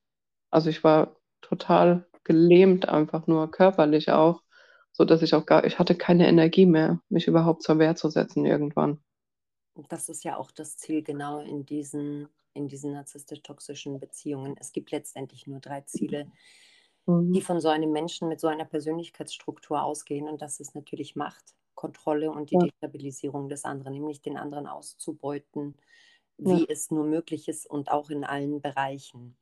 Also 0.51 0.69
ich 0.69 0.83
war 0.83 1.17
total 1.41 2.07
gelähmt, 2.25 2.89
einfach 2.89 3.27
nur 3.27 3.51
körperlich 3.51 4.11
auch, 4.11 4.43
so 4.93 5.05
dass 5.05 5.21
ich 5.23 5.35
auch 5.35 5.45
gar, 5.45 5.65
ich 5.65 5.79
hatte 5.79 5.95
keine 5.95 6.27
Energie 6.27 6.65
mehr, 6.67 7.01
mich 7.09 7.27
überhaupt 7.27 7.63
zur 7.63 7.79
Wehr 7.79 7.95
zu 7.95 8.09
setzen 8.09 8.45
irgendwann. 8.45 9.01
Und 9.75 9.91
das 9.93 10.09
ist 10.09 10.23
ja 10.25 10.35
auch 10.37 10.51
das 10.51 10.75
Ziel 10.77 11.03
genau 11.03 11.39
in 11.39 11.65
diesen, 11.65 12.27
in 12.57 12.67
diesen 12.69 12.93
narzisstisch-toxischen 12.93 13.99
Beziehungen. 14.01 14.55
Es 14.59 14.73
gibt 14.73 14.91
letztendlich 14.91 15.47
nur 15.47 15.61
drei 15.61 15.81
Ziele, 15.83 16.27
die 17.33 17.41
Mhm. 17.41 17.41
von 17.41 17.59
so 17.61 17.69
einem 17.69 17.91
Menschen 17.91 18.27
mit 18.29 18.39
so 18.39 18.47
einer 18.47 18.65
Persönlichkeitsstruktur 18.65 19.83
ausgehen. 19.83 20.27
Und 20.27 20.41
das 20.41 20.59
ist 20.59 20.75
natürlich 20.75 21.15
Macht, 21.15 21.55
Kontrolle 21.75 22.31
und 22.31 22.49
die 22.51 22.57
Ja, 22.57 22.59
Destabilisierung 22.59 23.49
des 23.49 23.63
anderen, 23.65 23.93
nämlich 23.93 24.21
den 24.21 24.37
anderen 24.37 24.67
auszubeuten, 24.67 25.77
ja, 26.43 26.59
wie 26.59 26.67
es 26.69 26.91
nur 26.91 27.05
möglich 27.05 27.47
ist 27.47 27.67
und 27.69 27.91
auch 27.91 28.09
in 28.09 28.23
allen 28.23 28.61
Bereichen. 28.61 29.37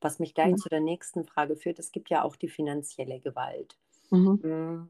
Was 0.00 0.18
mich 0.18 0.34
gleich 0.34 0.56
ja. 0.56 0.56
zu 0.56 0.68
der 0.68 0.80
nächsten 0.80 1.24
Frage 1.24 1.56
führt, 1.56 1.78
es 1.78 1.92
gibt 1.92 2.10
ja 2.10 2.22
auch 2.24 2.36
die 2.36 2.48
finanzielle 2.48 3.20
Gewalt. 3.20 3.78
Mhm. 4.12 4.42
Mm, 4.42 4.86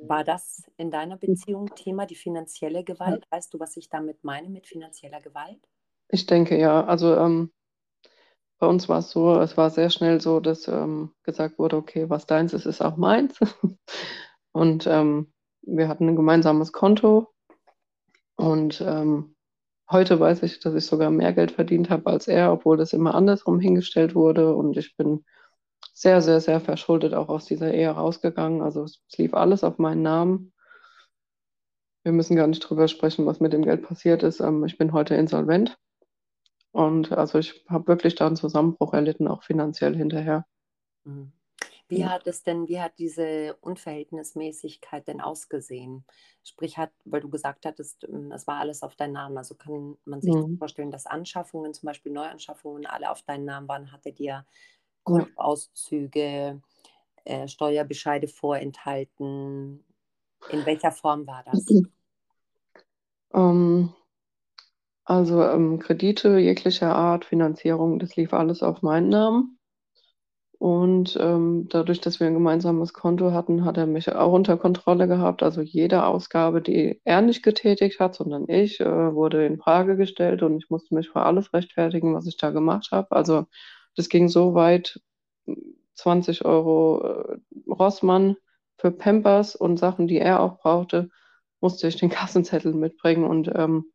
War 0.00 0.24
das 0.24 0.70
in 0.76 0.90
deiner 0.90 1.16
Beziehung 1.16 1.74
Thema, 1.74 2.04
die 2.06 2.16
finanzielle 2.16 2.84
Ja. 3.04 3.16
Gewalt? 3.16 3.26
Weißt 3.30 3.54
du, 3.54 3.60
was 3.60 3.76
ich 3.78 3.88
damit 3.88 4.24
meine 4.24 4.50
mit 4.50 4.66
finanzieller 4.66 5.20
Gewalt? 5.22 5.68
Ich 6.12 6.26
denke 6.26 6.58
ja, 6.58 6.84
also 6.84 7.16
ähm, 7.16 7.52
bei 8.58 8.66
uns 8.66 8.88
war 8.88 8.98
es 8.98 9.10
so, 9.10 9.40
es 9.40 9.56
war 9.56 9.70
sehr 9.70 9.90
schnell 9.90 10.20
so, 10.20 10.40
dass 10.40 10.68
ähm, 10.68 11.12
gesagt 11.22 11.58
wurde, 11.58 11.76
okay, 11.76 12.10
was 12.10 12.26
deins 12.26 12.52
ist, 12.52 12.66
ist 12.66 12.82
auch 12.82 12.96
meins. 12.96 13.38
Und 14.52 14.86
ähm, 14.86 15.32
wir 15.62 15.88
hatten 15.88 16.08
ein 16.08 16.16
gemeinsames 16.16 16.72
Konto 16.72 17.28
und 18.36 18.80
ähm, 18.80 19.36
heute 19.90 20.18
weiß 20.18 20.42
ich, 20.42 20.60
dass 20.60 20.74
ich 20.74 20.86
sogar 20.86 21.10
mehr 21.10 21.32
Geld 21.32 21.52
verdient 21.52 21.90
habe 21.90 22.10
als 22.10 22.26
er, 22.26 22.52
obwohl 22.52 22.76
das 22.76 22.92
immer 22.92 23.14
andersrum 23.14 23.60
hingestellt 23.60 24.14
wurde 24.14 24.54
und 24.54 24.76
ich 24.76 24.96
bin 24.96 25.24
sehr, 25.92 26.22
sehr, 26.22 26.40
sehr 26.40 26.60
verschuldet 26.60 27.14
auch 27.14 27.28
aus 27.28 27.44
dieser 27.44 27.72
Ehe 27.74 27.90
rausgegangen. 27.90 28.62
Also 28.62 28.84
es 28.84 29.02
lief 29.16 29.34
alles 29.34 29.62
auf 29.62 29.78
meinen 29.78 30.02
Namen. 30.02 30.52
Wir 32.02 32.12
müssen 32.12 32.36
gar 32.36 32.46
nicht 32.46 32.60
drüber 32.60 32.88
sprechen, 32.88 33.26
was 33.26 33.40
mit 33.40 33.52
dem 33.52 33.62
Geld 33.62 33.82
passiert 33.82 34.22
ist. 34.22 34.40
Ähm, 34.40 34.64
ich 34.64 34.78
bin 34.78 34.92
heute 34.92 35.14
insolvent 35.14 35.78
und 36.72 37.12
also 37.12 37.38
ich 37.38 37.64
habe 37.68 37.88
wirklich 37.88 38.14
da 38.16 38.26
einen 38.26 38.36
Zusammenbruch 38.36 38.94
erlitten, 38.94 39.28
auch 39.28 39.42
finanziell 39.42 39.96
hinterher. 39.96 40.46
Mhm. 41.04 41.32
Wie 41.88 42.04
hat 42.06 42.26
es 42.28 42.42
denn, 42.44 42.68
wie 42.68 42.80
hat 42.80 42.98
diese 42.98 43.56
Unverhältnismäßigkeit 43.60 45.08
denn 45.08 45.20
ausgesehen? 45.20 46.04
Sprich, 46.44 46.78
hat, 46.78 46.92
weil 47.04 47.20
du 47.20 47.28
gesagt 47.30 47.66
hattest, 47.66 48.04
ähm, 48.04 48.30
es 48.32 48.46
war 48.46 48.60
alles 48.60 48.82
auf 48.82 48.94
deinen 48.96 49.12
Namen. 49.14 49.36
Also 49.38 49.56
kann 49.56 49.96
man 50.04 50.22
sich 50.22 50.34
Mhm. 50.34 50.58
vorstellen, 50.58 50.90
dass 50.92 51.06
Anschaffungen, 51.06 51.74
zum 51.74 51.86
Beispiel 51.88 52.12
Neuanschaffungen, 52.12 52.86
alle 52.86 53.10
auf 53.10 53.22
deinen 53.22 53.44
Namen 53.44 53.68
waren? 53.68 53.92
Hattet 53.92 54.20
ihr 54.20 54.46
Ja. 55.06 55.26
Kontoauszüge, 55.36 56.62
äh, 57.24 57.48
Steuerbescheide 57.48 58.28
vorenthalten? 58.28 59.84
In 60.48 60.66
welcher 60.66 60.92
Form 60.92 61.26
war 61.26 61.44
das? 61.44 61.66
Ähm, 63.32 63.94
also 65.10 65.42
ähm, 65.42 65.80
Kredite 65.80 66.38
jeglicher 66.38 66.94
Art, 66.94 67.24
Finanzierung, 67.24 67.98
das 67.98 68.14
lief 68.14 68.32
alles 68.32 68.62
auf 68.62 68.82
meinen 68.82 69.08
Namen. 69.08 69.58
Und 70.56 71.18
ähm, 71.20 71.66
dadurch, 71.68 72.00
dass 72.00 72.20
wir 72.20 72.28
ein 72.28 72.34
gemeinsames 72.34 72.92
Konto 72.92 73.32
hatten, 73.32 73.64
hat 73.64 73.76
er 73.76 73.86
mich 73.88 74.14
auch 74.14 74.32
unter 74.32 74.56
Kontrolle 74.56 75.08
gehabt. 75.08 75.42
Also 75.42 75.62
jede 75.62 76.04
Ausgabe, 76.04 76.62
die 76.62 77.00
er 77.04 77.22
nicht 77.22 77.42
getätigt 77.42 77.98
hat, 77.98 78.14
sondern 78.14 78.48
ich, 78.48 78.78
äh, 78.78 79.14
wurde 79.14 79.44
in 79.46 79.58
Frage 79.58 79.96
gestellt 79.96 80.44
und 80.44 80.58
ich 80.58 80.70
musste 80.70 80.94
mich 80.94 81.08
für 81.10 81.22
alles 81.22 81.52
rechtfertigen, 81.52 82.14
was 82.14 82.28
ich 82.28 82.36
da 82.36 82.50
gemacht 82.50 82.90
habe. 82.92 83.10
Also 83.10 83.46
das 83.96 84.10
ging 84.10 84.28
so 84.28 84.54
weit, 84.54 85.00
20 85.94 86.44
Euro 86.44 87.02
äh, 87.04 87.36
Rossmann 87.68 88.36
für 88.78 88.92
Pampers 88.92 89.56
und 89.56 89.76
Sachen, 89.76 90.06
die 90.06 90.18
er 90.18 90.40
auch 90.40 90.58
brauchte, 90.58 91.10
musste 91.60 91.88
ich 91.88 91.96
den 91.96 92.10
Kassenzettel 92.10 92.74
mitbringen 92.74 93.24
und 93.24 93.50
ähm, 93.52 93.86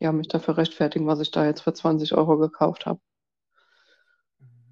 ja, 0.00 0.12
mich 0.12 0.28
dafür 0.28 0.56
rechtfertigen, 0.56 1.06
was 1.06 1.20
ich 1.20 1.30
da 1.30 1.44
jetzt 1.44 1.60
für 1.60 1.72
20 1.74 2.14
Euro 2.14 2.38
gekauft 2.38 2.86
habe. 2.86 3.00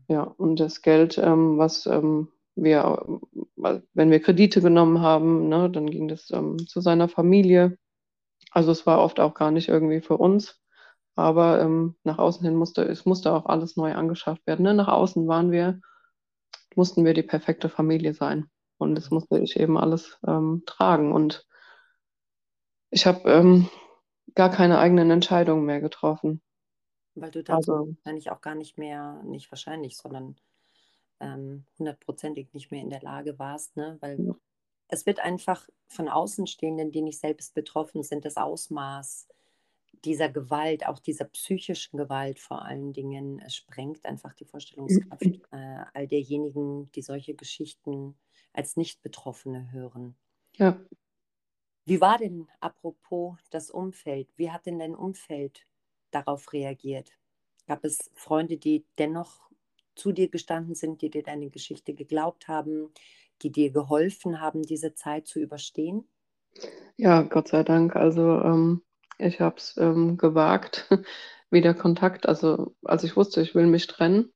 Ja, 0.09 0.23
und 0.23 0.59
das 0.59 0.81
Geld, 0.83 1.19
ähm, 1.19 1.59
was 1.59 1.87
ähm, 1.87 2.29
wir, 2.57 3.21
wenn 3.57 4.11
wir 4.11 4.21
Kredite 4.21 4.63
genommen 4.63 5.01
haben, 5.03 5.49
ne, 5.49 5.71
dann 5.71 5.91
ging 5.91 6.09
das 6.09 6.31
ähm, 6.31 6.67
zu 6.67 6.81
seiner 6.81 7.09
Familie. 7.09 7.79
Also 8.51 8.73
es 8.73 8.87
war 8.87 9.01
oft 9.01 9.21
auch 9.21 9.35
gar 9.35 9.51
nicht 9.51 9.69
irgendwie 9.69 10.01
für 10.01 10.17
uns, 10.17 10.59
aber 11.15 11.61
ähm, 11.61 11.97
nach 12.05 12.19
außen 12.19 12.45
hin 12.45 12.57
musste, 12.57 12.83
es 12.83 13.05
musste 13.05 13.33
auch 13.33 13.47
alles 13.47 13.77
neu 13.77 13.95
angeschafft 13.95 14.47
werden. 14.47 14.63
Ne? 14.63 14.73
Nach 14.75 14.89
außen 14.89 15.29
waren 15.29 15.51
wir, 15.51 15.81
mussten 16.75 17.05
wir 17.05 17.13
die 17.13 17.23
perfekte 17.23 17.69
Familie 17.69 18.15
sein. 18.15 18.49
Und 18.79 18.95
das 18.95 19.11
Mhm. 19.11 19.15
musste 19.17 19.39
ich 19.41 19.59
eben 19.61 19.77
alles 19.77 20.19
ähm, 20.27 20.63
tragen. 20.65 21.13
Und 21.13 21.47
ich 22.91 23.07
habe 23.07 23.31
ähm, 23.31 23.69
gar 24.35 24.51
keine 24.51 24.79
eigenen 24.79 25.11
Entscheidungen 25.11 25.65
mehr 25.67 25.81
getroffen. 25.81 26.43
Weil 27.15 27.31
du 27.31 27.43
dazu 27.43 27.73
Also, 27.73 27.97
wahrscheinlich 28.05 28.31
auch 28.31 28.41
gar 28.41 28.55
nicht 28.55 28.79
mehr, 28.79 29.23
nicht 29.25 29.51
wahrscheinlich, 29.51 29.97
sondern 29.97 30.37
ähm, 31.21 31.67
hundertprozentig 31.79 32.53
nicht 32.55 32.71
mehr 32.71 32.83
in 32.83 32.91
der 32.91 33.03
Lage 33.03 33.39
warst, 33.39 33.77
ne? 33.77 33.99
Weil 34.01 34.25
ja, 34.25 34.35
es 34.89 35.07
wird 35.07 35.21
einfach 35.21 35.69
von 35.89 36.09
Außenstehenden, 36.09 36.93
die 36.93 37.03
nicht 37.03 37.21
selbst 37.21 37.55
betroffen 37.55 38.03
sind, 38.05 38.25
das 38.25 38.37
Ausmaß 38.39 39.29
dieser 40.05 40.31
Gewalt, 40.31 40.87
auch 40.87 41.01
dieser 41.01 41.27
psychischen 41.27 41.99
Gewalt 41.99 42.41
vor 42.41 42.65
allen 42.65 42.93
Dingen, 42.95 43.41
es 43.41 43.57
sprengt 43.57 44.05
einfach 44.07 44.35
die 44.35 44.47
Vorstellungskraft 44.47 45.41
äh, 45.53 45.85
all 45.95 46.09
derjenigen, 46.09 46.91
die 46.93 47.03
solche 47.03 47.35
Geschichten 47.35 48.19
als 48.55 48.77
Nicht-Betroffene 48.77 49.73
hören. 49.73 50.17
ja. 50.59 50.79
Wie 51.89 52.03
war 52.03 52.19
denn, 52.19 52.47
apropos 52.61 53.39
das 53.49 53.71
Umfeld, 53.71 54.29
wie 54.37 54.51
hat 54.51 54.67
denn 54.67 54.79
dein 54.79 54.95
Umfeld 54.95 55.65
darauf 56.11 56.53
reagiert? 56.53 57.13
Gab 57.67 57.83
es 57.83 58.11
Freunde, 58.15 58.59
die 58.59 58.85
dennoch 58.99 59.49
zu 59.95 60.13
dir 60.13 60.29
gestanden 60.29 60.75
sind, 60.75 61.01
die 61.01 61.09
dir 61.09 61.23
deine 61.23 61.49
Geschichte 61.49 61.95
geglaubt 61.95 62.47
haben, 62.47 62.93
die 63.41 63.51
dir 63.51 63.73
geholfen 63.73 64.39
haben, 64.39 64.65
diese 64.65 64.93
Zeit 64.93 65.27
zu 65.27 65.41
überstehen? 65.41 66.07
Ja, 66.99 67.23
Gott 67.23 67.49
sei 67.49 67.63
Dank. 67.63 67.97
Also 67.97 68.39
ähm, 68.43 68.83
ich 69.17 69.41
habe 69.41 69.57
es 69.57 69.75
ähm, 69.79 70.19
gewagt, 70.19 70.91
wieder 71.51 71.73
Kontakt. 71.73 72.29
Also 72.29 72.77
als 72.85 73.03
ich 73.03 73.17
wusste, 73.17 73.41
ich 73.41 73.55
will 73.55 73.67
mich 73.67 73.87
trennen 73.87 74.31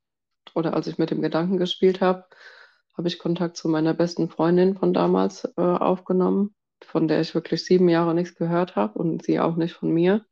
oder 0.55 0.73
als 0.73 0.87
ich 0.87 0.97
mit 0.97 1.11
dem 1.11 1.21
Gedanken 1.21 1.59
gespielt 1.59 2.01
habe, 2.01 2.25
habe 2.97 3.09
ich 3.09 3.19
Kontakt 3.19 3.59
zu 3.59 3.69
meiner 3.69 3.93
besten 3.93 4.31
Freundin 4.31 4.75
von 4.75 4.95
damals 4.95 5.45
äh, 5.59 5.61
aufgenommen, 5.61 6.55
von 6.85 7.09
der 7.09 7.21
ich 7.21 7.35
wirklich 7.35 7.65
sieben 7.65 7.89
Jahre 7.89 8.15
nichts 8.15 8.35
gehört 8.35 8.77
habe 8.77 8.99
und 8.99 9.23
sie 9.23 9.41
auch 9.41 9.57
nicht 9.57 9.75
von 9.75 9.91
mir. 9.91 10.25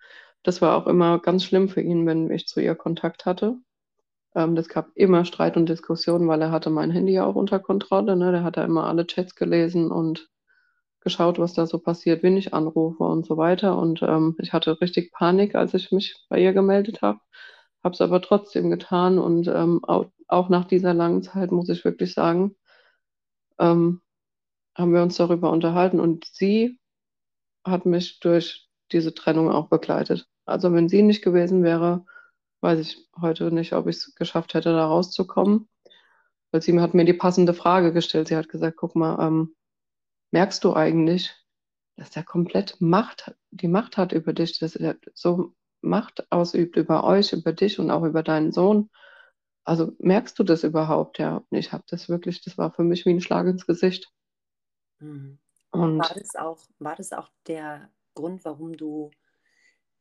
Das 0.42 0.62
war 0.62 0.76
auch 0.76 0.86
immer 0.86 1.18
ganz 1.20 1.44
schlimm 1.44 1.68
für 1.68 1.80
ihn, 1.82 2.06
wenn 2.06 2.30
ich 2.30 2.46
zu 2.46 2.60
ihr 2.60 2.74
Kontakt 2.74 3.26
hatte. 3.26 3.56
Ähm, 4.34 4.54
das 4.54 4.68
gab 4.68 4.90
immer 4.94 5.24
Streit 5.24 5.56
und 5.56 5.68
Diskussionen, 5.68 6.28
weil 6.28 6.42
er 6.42 6.50
hatte 6.50 6.70
mein 6.70 6.90
Handy 6.90 7.12
ja 7.14 7.26
auch 7.26 7.34
unter 7.34 7.58
Kontrolle. 7.60 8.16
Ne? 8.16 8.32
Der 8.32 8.42
hat 8.44 8.56
da 8.56 8.64
immer 8.64 8.86
alle 8.86 9.06
Chats 9.06 9.34
gelesen 9.34 9.90
und 9.90 10.28
geschaut, 11.00 11.38
was 11.38 11.54
da 11.54 11.66
so 11.66 11.78
passiert, 11.78 12.22
wen 12.22 12.36
ich 12.36 12.54
anrufe 12.54 13.04
und 13.04 13.26
so 13.26 13.36
weiter. 13.36 13.78
Und 13.78 14.02
ähm, 14.02 14.36
ich 14.38 14.52
hatte 14.52 14.80
richtig 14.80 15.12
Panik, 15.12 15.54
als 15.54 15.74
ich 15.74 15.92
mich 15.92 16.16
bei 16.28 16.40
ihr 16.40 16.52
gemeldet 16.52 17.02
habe, 17.02 17.20
habe 17.82 17.94
es 17.94 18.00
aber 18.00 18.20
trotzdem 18.22 18.70
getan. 18.70 19.18
Und 19.18 19.48
ähm, 19.48 19.80
auch, 19.84 20.06
auch 20.28 20.48
nach 20.48 20.66
dieser 20.66 20.94
langen 20.94 21.22
Zeit, 21.22 21.52
muss 21.52 21.68
ich 21.68 21.84
wirklich 21.84 22.14
sagen, 22.14 22.56
ähm, 23.58 24.00
haben 24.76 24.92
wir 24.92 25.02
uns 25.02 25.16
darüber 25.16 25.50
unterhalten. 25.50 26.00
Und 26.00 26.26
sie 26.32 26.78
hat 27.64 27.86
mich 27.86 28.20
durch 28.20 28.68
diese 28.92 29.14
Trennung 29.14 29.50
auch 29.50 29.68
begleitet. 29.68 30.28
Also 30.44 30.72
wenn 30.72 30.88
sie 30.88 31.02
nicht 31.02 31.22
gewesen 31.22 31.62
wäre, 31.62 32.04
weiß 32.60 32.78
ich 32.80 33.08
heute 33.20 33.52
nicht, 33.52 33.72
ob 33.72 33.86
ich 33.86 33.96
es 33.96 34.14
geschafft 34.14 34.54
hätte, 34.54 34.72
da 34.72 34.86
rauszukommen. 34.86 35.68
Weil 36.50 36.62
sie 36.62 36.78
hat 36.80 36.94
mir 36.94 37.04
die 37.04 37.12
passende 37.12 37.54
Frage 37.54 37.92
gestellt. 37.92 38.28
Sie 38.28 38.36
hat 38.36 38.48
gesagt, 38.48 38.76
guck 38.76 38.96
mal, 38.96 39.24
ähm, 39.26 39.54
merkst 40.32 40.64
du 40.64 40.74
eigentlich, 40.74 41.34
dass 41.96 42.10
der 42.10 42.24
komplett 42.24 42.80
Macht, 42.80 43.34
die 43.50 43.68
Macht 43.68 43.96
hat 43.96 44.12
über 44.12 44.32
dich, 44.32 44.58
dass 44.58 44.76
er 44.76 44.96
so 45.14 45.54
Macht 45.82 46.30
ausübt 46.30 46.76
über 46.76 47.04
euch, 47.04 47.32
über 47.32 47.52
dich 47.52 47.78
und 47.78 47.90
auch 47.90 48.04
über 48.04 48.22
deinen 48.22 48.52
Sohn. 48.52 48.90
Also 49.64 49.92
merkst 49.98 50.38
du 50.38 50.44
das 50.44 50.64
überhaupt? 50.64 51.18
Ja, 51.18 51.36
und 51.48 51.58
ich 51.58 51.72
habe 51.72 51.84
das 51.88 52.08
wirklich, 52.08 52.42
das 52.42 52.58
war 52.58 52.72
für 52.72 52.82
mich 52.82 53.06
wie 53.06 53.10
ein 53.10 53.20
Schlag 53.20 53.46
ins 53.46 53.66
Gesicht. 53.66 54.10
Mhm. 55.00 55.38
Und 55.72 55.98
War 55.98 56.14
das 56.14 56.34
auch, 56.36 56.58
war 56.78 56.96
das 56.96 57.12
auch 57.12 57.30
der 57.46 57.90
Grund, 58.14 58.44
warum 58.44 58.76
du 58.76 59.10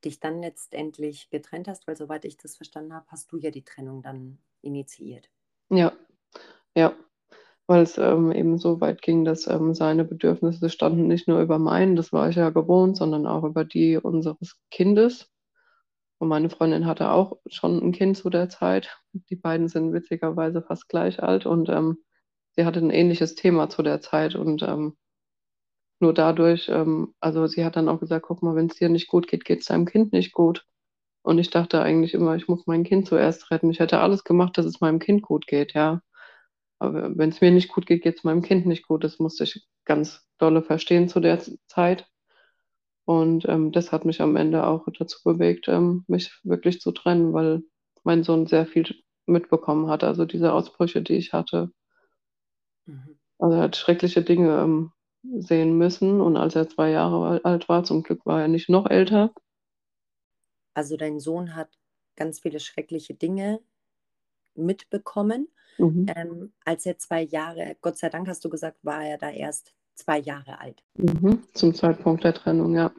dich 0.03 0.19
dann 0.19 0.41
letztendlich 0.41 1.29
getrennt 1.29 1.67
hast? 1.67 1.87
Weil 1.87 1.95
soweit 1.95 2.25
ich 2.25 2.37
das 2.37 2.55
verstanden 2.55 2.93
habe, 2.93 3.05
hast 3.09 3.31
du 3.31 3.37
ja 3.37 3.51
die 3.51 3.63
Trennung 3.63 4.01
dann 4.01 4.39
initiiert. 4.61 5.29
Ja, 5.69 5.93
ja, 6.75 6.95
weil 7.67 7.83
es 7.83 7.97
ähm, 7.99 8.31
eben 8.31 8.57
so 8.57 8.81
weit 8.81 9.01
ging, 9.01 9.25
dass 9.25 9.45
ähm, 9.47 9.75
seine 9.75 10.05
Bedürfnisse 10.05 10.69
standen 10.69 11.07
nicht 11.07 11.27
nur 11.27 11.39
über 11.41 11.59
meinen, 11.59 11.95
das 11.95 12.11
war 12.11 12.29
ich 12.29 12.35
ja 12.35 12.49
gewohnt, 12.49 12.97
sondern 12.97 13.27
auch 13.27 13.43
über 13.43 13.63
die 13.63 13.97
unseres 13.97 14.57
Kindes. 14.71 15.29
Und 16.17 16.29
meine 16.29 16.49
Freundin 16.49 16.85
hatte 16.85 17.11
auch 17.11 17.37
schon 17.47 17.77
ein 17.77 17.91
Kind 17.91 18.17
zu 18.17 18.29
der 18.29 18.49
Zeit. 18.49 18.99
Die 19.13 19.35
beiden 19.35 19.69
sind 19.69 19.93
witzigerweise 19.93 20.61
fast 20.61 20.89
gleich 20.89 21.21
alt 21.21 21.45
und 21.45 21.69
ähm, 21.69 21.99
sie 22.59 22.65
hatte 22.65 22.79
ein 22.79 22.89
ähnliches 22.89 23.35
Thema 23.35 23.69
zu 23.69 23.83
der 23.83 24.01
Zeit 24.01 24.35
und 24.35 24.63
ähm, 24.63 24.97
nur 26.01 26.13
dadurch, 26.13 26.67
ähm, 26.67 27.13
also 27.21 27.47
sie 27.47 27.63
hat 27.63 27.77
dann 27.77 27.87
auch 27.87 28.01
gesagt, 28.01 28.25
guck 28.27 28.43
mal, 28.43 28.53
wenn 28.55 28.65
es 28.67 28.75
dir 28.75 28.89
nicht 28.89 29.07
gut 29.07 29.29
geht, 29.29 29.45
geht 29.45 29.61
es 29.61 29.67
deinem 29.67 29.85
Kind 29.85 30.11
nicht 30.11 30.33
gut. 30.33 30.65
Und 31.21 31.39
ich 31.39 31.51
dachte 31.51 31.81
eigentlich 31.81 32.13
immer, 32.13 32.35
ich 32.35 32.49
muss 32.49 32.67
mein 32.67 32.83
Kind 32.83 33.07
zuerst 33.07 33.49
retten. 33.49 33.71
Ich 33.71 33.79
hätte 33.79 33.99
alles 33.99 34.25
gemacht, 34.25 34.57
dass 34.57 34.65
es 34.65 34.81
meinem 34.81 34.99
Kind 34.99 35.21
gut 35.21 35.47
geht, 35.47 35.73
ja. 35.73 36.01
Aber 36.79 37.17
wenn 37.17 37.29
es 37.29 37.39
mir 37.39 37.51
nicht 37.51 37.69
gut 37.69 37.85
geht, 37.85 38.03
geht 38.03 38.17
es 38.17 38.23
meinem 38.25 38.41
Kind 38.41 38.65
nicht 38.65 38.85
gut. 38.87 39.05
Das 39.05 39.19
musste 39.19 39.45
ich 39.45 39.65
ganz 39.85 40.27
dolle 40.37 40.61
verstehen 40.61 41.07
zu 41.07 41.21
der 41.21 41.39
Zeit. 41.67 42.07
Und 43.05 43.47
ähm, 43.47 43.71
das 43.71 43.93
hat 43.93 44.03
mich 44.03 44.21
am 44.21 44.35
Ende 44.35 44.67
auch 44.67 44.85
dazu 44.97 45.19
bewegt, 45.23 45.69
ähm, 45.69 46.03
mich 46.07 46.37
wirklich 46.43 46.81
zu 46.81 46.91
trennen, 46.91 47.33
weil 47.33 47.63
mein 48.03 48.23
Sohn 48.23 48.47
sehr 48.47 48.65
viel 48.65 48.85
mitbekommen 49.27 49.89
hat. 49.89 50.03
Also 50.03 50.25
diese 50.25 50.51
Ausbrüche, 50.53 51.01
die 51.01 51.15
ich 51.15 51.31
hatte. 51.31 51.71
Mhm. 52.89 53.19
Also 53.37 53.55
er 53.55 53.63
hat 53.63 53.75
schreckliche 53.75 54.21
Dinge 54.21 54.61
ähm, 54.61 54.91
sehen 55.23 55.77
müssen. 55.77 56.21
Und 56.21 56.37
als 56.37 56.55
er 56.55 56.67
zwei 56.69 56.89
Jahre 56.89 57.43
alt 57.43 57.69
war, 57.69 57.83
zum 57.83 58.03
Glück 58.03 58.25
war 58.25 58.41
er 58.41 58.47
nicht 58.47 58.69
noch 58.69 58.89
älter. 58.89 59.33
Also 60.73 60.97
dein 60.97 61.19
Sohn 61.19 61.55
hat 61.55 61.77
ganz 62.15 62.39
viele 62.39 62.59
schreckliche 62.59 63.13
Dinge 63.13 63.61
mitbekommen. 64.55 65.47
Mhm. 65.77 66.07
Ähm, 66.15 66.53
als 66.65 66.85
er 66.85 66.97
zwei 66.97 67.21
Jahre, 67.21 67.77
Gott 67.81 67.97
sei 67.97 68.09
Dank 68.09 68.27
hast 68.27 68.43
du 68.43 68.49
gesagt, 68.49 68.77
war 68.83 69.03
er 69.03 69.17
da 69.17 69.29
erst 69.29 69.73
zwei 69.95 70.19
Jahre 70.19 70.59
alt. 70.59 70.83
Mhm, 70.95 71.43
zum 71.53 71.73
Zeitpunkt 71.73 72.23
der 72.23 72.33
Trennung, 72.33 72.75
ja. 72.75 72.91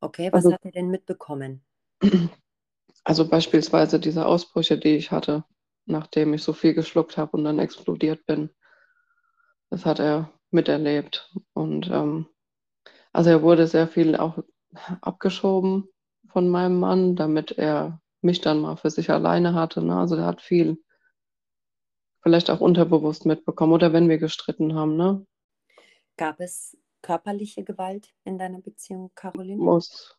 Okay, 0.00 0.28
was 0.32 0.44
also, 0.44 0.52
hat 0.52 0.64
er 0.64 0.72
denn 0.72 0.88
mitbekommen? 0.88 1.62
Also 3.04 3.28
beispielsweise 3.28 3.98
diese 3.98 4.26
Ausbrüche, 4.26 4.78
die 4.78 4.94
ich 4.94 5.10
hatte, 5.10 5.44
nachdem 5.86 6.34
ich 6.34 6.44
so 6.44 6.52
viel 6.52 6.72
geschluckt 6.72 7.16
habe 7.16 7.36
und 7.36 7.42
dann 7.42 7.58
explodiert 7.58 8.24
bin. 8.26 8.50
Das 9.72 9.86
hat 9.86 10.00
er 10.00 10.30
miterlebt. 10.50 11.32
Und 11.54 11.88
ähm, 11.90 12.26
also 13.10 13.30
er 13.30 13.40
wurde 13.40 13.66
sehr 13.66 13.88
viel 13.88 14.16
auch 14.16 14.44
abgeschoben 15.00 15.88
von 16.28 16.50
meinem 16.50 16.78
Mann, 16.78 17.16
damit 17.16 17.52
er 17.52 17.98
mich 18.20 18.42
dann 18.42 18.60
mal 18.60 18.76
für 18.76 18.90
sich 18.90 19.08
alleine 19.08 19.54
hatte. 19.54 19.82
Ne? 19.82 19.96
Also 19.96 20.16
er 20.16 20.26
hat 20.26 20.42
viel 20.42 20.84
vielleicht 22.20 22.50
auch 22.50 22.60
unterbewusst 22.60 23.24
mitbekommen 23.24 23.72
oder 23.72 23.94
wenn 23.94 24.10
wir 24.10 24.18
gestritten 24.18 24.74
haben. 24.74 24.96
Ne? 24.96 25.26
Gab 26.18 26.38
es 26.40 26.76
körperliche 27.00 27.64
Gewalt 27.64 28.12
in 28.24 28.36
deiner 28.36 28.60
Beziehung, 28.60 29.10
Caroline? 29.14 29.56
Muss. 29.56 30.18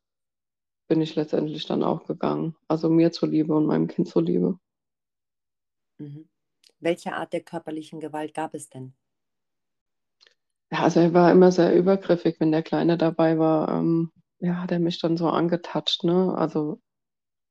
Bin 0.87 0.99
ich 0.99 1.15
letztendlich 1.15 1.67
dann 1.67 1.83
auch 1.83 2.07
gegangen. 2.07 2.55
Also 2.67 2.89
mir 2.89 3.11
zuliebe 3.11 3.55
und 3.55 3.67
meinem 3.67 3.87
Kind 3.87 4.07
zuliebe. 4.07 4.57
Mhm. 5.99 6.27
Welche 6.79 7.13
Art 7.13 7.33
der 7.33 7.41
körperlichen 7.41 7.99
Gewalt 7.99 8.33
gab 8.33 8.55
es 8.55 8.67
denn? 8.67 8.95
Ja, 10.73 10.79
also 10.83 10.99
er 11.01 11.13
war 11.13 11.31
immer 11.31 11.51
sehr 11.51 11.75
übergriffig, 11.75 12.37
wenn 12.39 12.51
der 12.51 12.63
Kleine 12.63 12.97
dabei 12.97 13.37
war. 13.37 13.69
Ähm, 13.69 14.11
ja, 14.39 14.55
hat 14.61 14.71
er 14.71 14.79
mich 14.79 14.99
dann 14.99 15.17
so 15.17 15.29
angetatscht, 15.29 16.03
ne? 16.03 16.33
Also, 16.35 16.79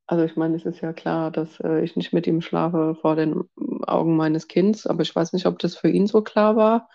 also 0.08 0.24
ich 0.24 0.36
meine, 0.36 0.56
es 0.56 0.66
ist 0.66 0.82
ja 0.82 0.92
klar, 0.94 1.30
dass 1.32 1.60
äh, 1.60 1.82
ich 1.84 1.96
nicht 1.96 2.12
mit 2.14 2.26
ihm 2.28 2.42
schlafe 2.42 2.96
vor 3.00 3.16
den 3.16 3.44
Augen 3.86 4.16
meines 4.16 4.48
Kindes, 4.48 4.86
aber 4.86 5.02
ich 5.02 5.14
weiß 5.16 5.32
nicht, 5.34 5.46
ob 5.46 5.58
das 5.60 5.76
für 5.76 5.90
ihn 5.90 6.06
so 6.08 6.22
klar 6.22 6.56
war 6.56 6.88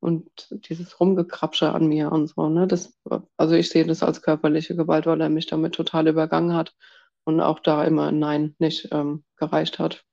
und 0.00 0.30
dieses 0.68 1.00
Rumgekrapsche 1.00 1.72
an 1.72 1.88
mir 1.88 2.12
und 2.12 2.28
so, 2.28 2.48
ne? 2.50 2.66
Das, 2.68 2.98
also 3.38 3.54
ich 3.56 3.70
sehe 3.70 3.86
das 3.86 4.02
als 4.04 4.22
körperliche 4.22 4.76
Gewalt, 4.76 5.06
weil 5.06 5.20
er 5.22 5.30
mich 5.30 5.46
damit 5.46 5.74
total 5.76 6.08
übergangen 6.08 6.54
hat 6.54 6.74
und 7.24 7.40
auch 7.40 7.60
da 7.60 7.84
immer 7.84 8.12
Nein 8.12 8.56
nicht 8.60 8.90
ähm, 8.92 9.24
gereicht 9.38 9.78
hat. 9.80 10.04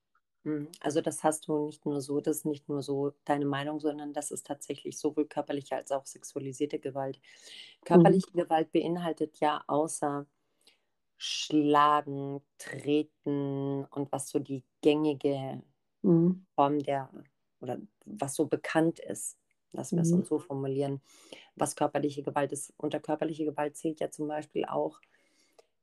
Mhm. 0.48 0.68
Also 0.80 1.02
das 1.02 1.24
hast 1.24 1.48
du 1.48 1.66
nicht 1.66 1.86
nur 1.86 2.02
so, 2.02 2.22
das 2.22 2.38
ist 2.38 2.46
nicht 2.46 2.70
nur 2.70 2.82
so 2.82 3.14
deine 3.26 3.46
Meinung, 3.46 3.80
sondern 3.80 4.14
das 4.14 4.32
ist 4.32 4.48
tatsächlich 4.48 4.98
sowohl 4.98 5.28
körperliche 5.28 5.76
als 5.76 5.92
auch 5.92 6.06
sexualisierte 6.06 6.80
Gewalt. 6.80 7.20
Mhm. 7.20 7.86
Körperliche 7.86 8.30
mhm. 8.34 8.40
Gewalt 8.40 8.72
beinhaltet 8.72 9.40
ja 9.40 9.64
außer 9.68 10.26
Schlagen, 11.18 12.42
Treten 12.58 13.86
und 13.86 14.12
was 14.12 14.30
so 14.30 14.40
die 14.40 14.64
gängige 14.82 15.62
mhm. 16.04 16.46
Form 16.56 16.80
der 16.80 17.10
oder 17.60 17.80
was 18.06 18.36
so 18.36 18.46
bekannt 18.46 19.00
ist 19.00 19.38
Lass 19.74 19.92
wir 19.92 20.02
es 20.02 20.12
mhm. 20.12 20.20
uns 20.20 20.30
so 20.30 20.40
formulieren, 20.40 21.02
was 21.56 21.76
körperliche 21.76 22.24
Gewalt 22.24 22.52
ist. 22.52 22.74
Unter 22.78 23.00
körperliche 23.00 23.46
Gewalt 23.46 23.76
zählt 23.78 24.00
ja 24.00 24.10
zum 24.10 24.28
Beispiel 24.28 24.66
auch, 24.66 25.00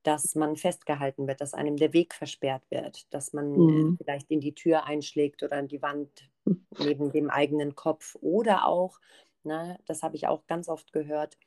dass 0.05 0.35
man 0.35 0.57
festgehalten 0.57 1.27
wird, 1.27 1.41
dass 1.41 1.55
einem 1.55 1.77
der 1.77 1.93
Weg 1.93 2.15
versperrt 2.15 2.63
wird, 2.71 3.13
dass 3.13 3.33
man 3.33 3.55
äh, 3.55 3.59
mhm. 3.59 3.97
vielleicht 3.97 4.31
in 4.31 4.41
die 4.41 4.55
Tür 4.55 4.85
einschlägt 4.85 5.43
oder 5.43 5.57
an 5.57 5.67
die 5.67 5.83
Wand 5.83 6.31
neben 6.79 7.11
dem 7.11 7.31
eigenen 7.31 7.75
Kopf 7.75 8.17
oder 8.21 8.67
auch, 8.67 9.01
na, 9.43 9.79
das 9.87 10.03
habe 10.03 10.17
ich 10.17 10.29
auch 10.29 10.47
ganz 10.47 10.69
oft 10.69 10.93
gehört, 10.93 11.39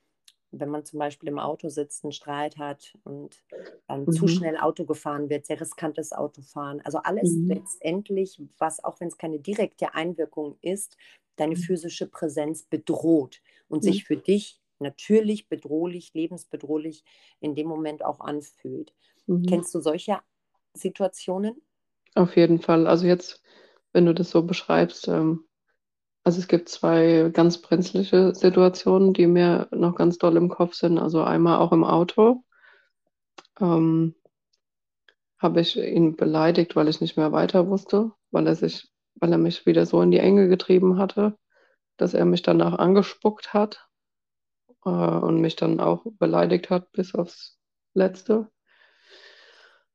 wenn 0.52 0.70
man 0.70 0.86
zum 0.86 1.00
Beispiel 1.00 1.30
im 1.30 1.40
Auto 1.40 1.70
sitzt, 1.70 2.04
einen 2.04 2.14
Streit 2.14 2.58
hat 2.58 2.98
und 3.04 3.44
dann 3.88 4.06
mhm. 4.06 4.12
zu 4.12 4.28
schnell 4.28 4.58
Auto 4.58 4.86
gefahren 4.86 5.30
wird, 5.30 5.46
sehr 5.46 5.62
riskantes 5.62 6.12
Autofahren. 6.12 6.82
Also 6.82 7.00
alles 7.00 7.32
mhm. 7.32 7.50
letztendlich, 7.50 8.42
was 8.58 8.84
auch 8.84 9.00
wenn 9.00 9.10
es 9.10 9.18
keine 9.18 9.40
direkte 9.40 9.94
Einwirkung 9.94 10.58
ist, 10.62 10.98
deine 11.36 11.56
mhm. 11.56 11.60
physische 11.60 12.08
Präsenz 12.08 12.64
bedroht 12.64 13.42
und 13.68 13.84
sich 13.84 14.06
für 14.06 14.18
dich 14.18 14.60
natürlich 14.80 15.50
bedrohlich, 15.50 16.14
lebensbedrohlich 16.14 17.04
in 17.40 17.56
dem 17.56 17.68
Moment 17.68 18.04
auch 18.04 18.20
anfühlt. 18.20 18.94
Mhm. 19.26 19.44
Kennst 19.44 19.74
du 19.74 19.80
solche 19.80 20.20
Situationen? 20.74 21.62
Auf 22.16 22.36
jeden 22.36 22.60
Fall. 22.60 22.88
Also 22.88 23.06
jetzt, 23.06 23.42
wenn 23.94 24.06
du 24.06 24.14
das 24.14 24.30
so 24.30 24.44
beschreibst, 24.44 25.08
ähm, 25.08 25.46
also 26.24 26.40
es 26.40 26.48
gibt 26.48 26.70
zwei 26.70 27.30
ganz 27.34 27.62
brenzliche 27.62 28.36
Situationen, 28.36 29.14
die 29.14 29.28
mir 29.28 29.68
noch 29.72 29.96
ganz 29.96 30.18
doll 30.18 30.36
im 30.36 30.50
Kopf 30.50 30.74
sind. 30.74 30.98
Also 30.98 31.24
einmal 31.24 31.60
auch 31.60 31.72
im 31.72 31.84
Auto. 31.84 32.44
Ähm, 33.60 34.16
habe 35.40 35.62
ich 35.62 35.78
ihn 35.78 36.16
beleidigt, 36.16 36.76
weil 36.76 36.88
ich 36.88 37.00
nicht 37.00 37.16
mehr 37.16 37.32
weiter 37.32 37.68
wusste, 37.68 38.12
weil 38.32 38.48
er 38.48 38.56
sich 38.56 38.90
weil 39.20 39.32
er 39.32 39.38
mich 39.38 39.66
wieder 39.66 39.86
so 39.86 40.02
in 40.02 40.12
die 40.12 40.20
Enge 40.20 40.48
getrieben 40.48 40.98
hatte, 40.98 41.38
dass 41.98 42.14
er 42.14 42.26
mich 42.26 42.42
danach 42.42 42.78
angespuckt 42.78 43.54
hat 43.54 43.87
äh, 44.86 44.90
und 44.90 45.42
mich 45.42 45.56
dann 45.56 45.80
auch 45.80 46.06
beleidigt 46.20 46.70
hat 46.70 46.92
bis 46.92 47.16
aufs 47.16 47.58
Letzte. 47.94 48.50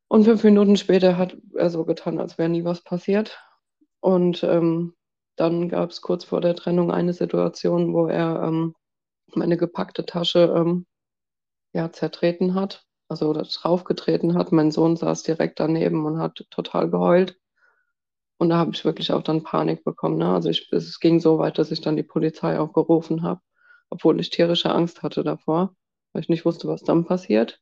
Und 0.08 0.24
fünf 0.24 0.44
Minuten 0.44 0.76
später 0.76 1.16
hat 1.16 1.36
er 1.54 1.70
so 1.70 1.84
getan, 1.84 2.18
als 2.18 2.36
wäre 2.36 2.48
nie 2.48 2.64
was 2.64 2.82
passiert. 2.82 3.38
Und 4.00 4.42
ähm, 4.44 4.94
dann 5.36 5.68
gab 5.68 5.90
es 5.90 6.02
kurz 6.02 6.24
vor 6.24 6.40
der 6.40 6.54
Trennung 6.54 6.90
eine 6.90 7.14
Situation, 7.14 7.94
wo 7.94 8.08
er 8.08 8.42
ähm, 8.42 8.74
meine 9.34 9.56
gepackte 9.56 10.04
Tasche 10.04 10.52
ähm, 10.54 10.86
ja, 11.72 11.90
zertreten 11.92 12.54
hat, 12.54 12.84
also 13.08 13.32
draufgetreten 13.32 14.34
hat. 14.34 14.52
Mein 14.52 14.70
Sohn 14.70 14.96
saß 14.96 15.22
direkt 15.22 15.60
daneben 15.60 16.04
und 16.04 16.18
hat 16.18 16.44
total 16.50 16.90
geheult. 16.90 17.38
Und 18.38 18.50
da 18.50 18.56
habe 18.56 18.72
ich 18.72 18.84
wirklich 18.84 19.12
auch 19.12 19.22
dann 19.22 19.44
Panik 19.44 19.84
bekommen. 19.84 20.18
Ne? 20.18 20.34
Also 20.34 20.50
ich, 20.50 20.70
es 20.72 21.00
ging 21.00 21.20
so 21.20 21.38
weit, 21.38 21.58
dass 21.58 21.70
ich 21.70 21.80
dann 21.80 21.96
die 21.96 22.02
Polizei 22.02 22.58
auch 22.58 22.72
gerufen 22.72 23.22
habe, 23.22 23.40
obwohl 23.92 24.18
ich 24.20 24.30
tierische 24.30 24.72
Angst 24.72 25.02
hatte 25.02 25.22
davor, 25.22 25.76
weil 26.12 26.22
ich 26.22 26.30
nicht 26.30 26.46
wusste, 26.46 26.66
was 26.66 26.82
dann 26.82 27.04
passiert. 27.04 27.60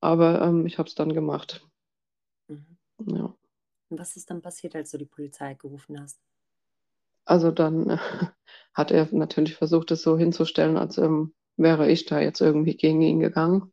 Aber 0.00 0.42
ähm, 0.42 0.66
ich 0.66 0.76
habe 0.78 0.86
es 0.86 0.94
dann 0.94 1.14
gemacht. 1.14 1.66
Mhm. 2.48 2.76
Ja. 3.06 3.34
Und 3.88 3.98
was 3.98 4.16
ist 4.16 4.28
dann 4.30 4.42
passiert, 4.42 4.76
als 4.76 4.90
du 4.90 4.98
die 4.98 5.06
Polizei 5.06 5.54
gerufen 5.54 5.98
hast? 5.98 6.20
Also 7.24 7.50
dann 7.50 7.88
äh, 7.88 7.98
hat 8.74 8.90
er 8.90 9.08
natürlich 9.12 9.56
versucht, 9.56 9.90
es 9.92 10.02
so 10.02 10.18
hinzustellen, 10.18 10.76
als 10.76 10.98
ähm, 10.98 11.34
wäre 11.56 11.90
ich 11.90 12.04
da 12.04 12.20
jetzt 12.20 12.42
irgendwie 12.42 12.76
gegen 12.76 13.00
ihn 13.00 13.20
gegangen. 13.20 13.72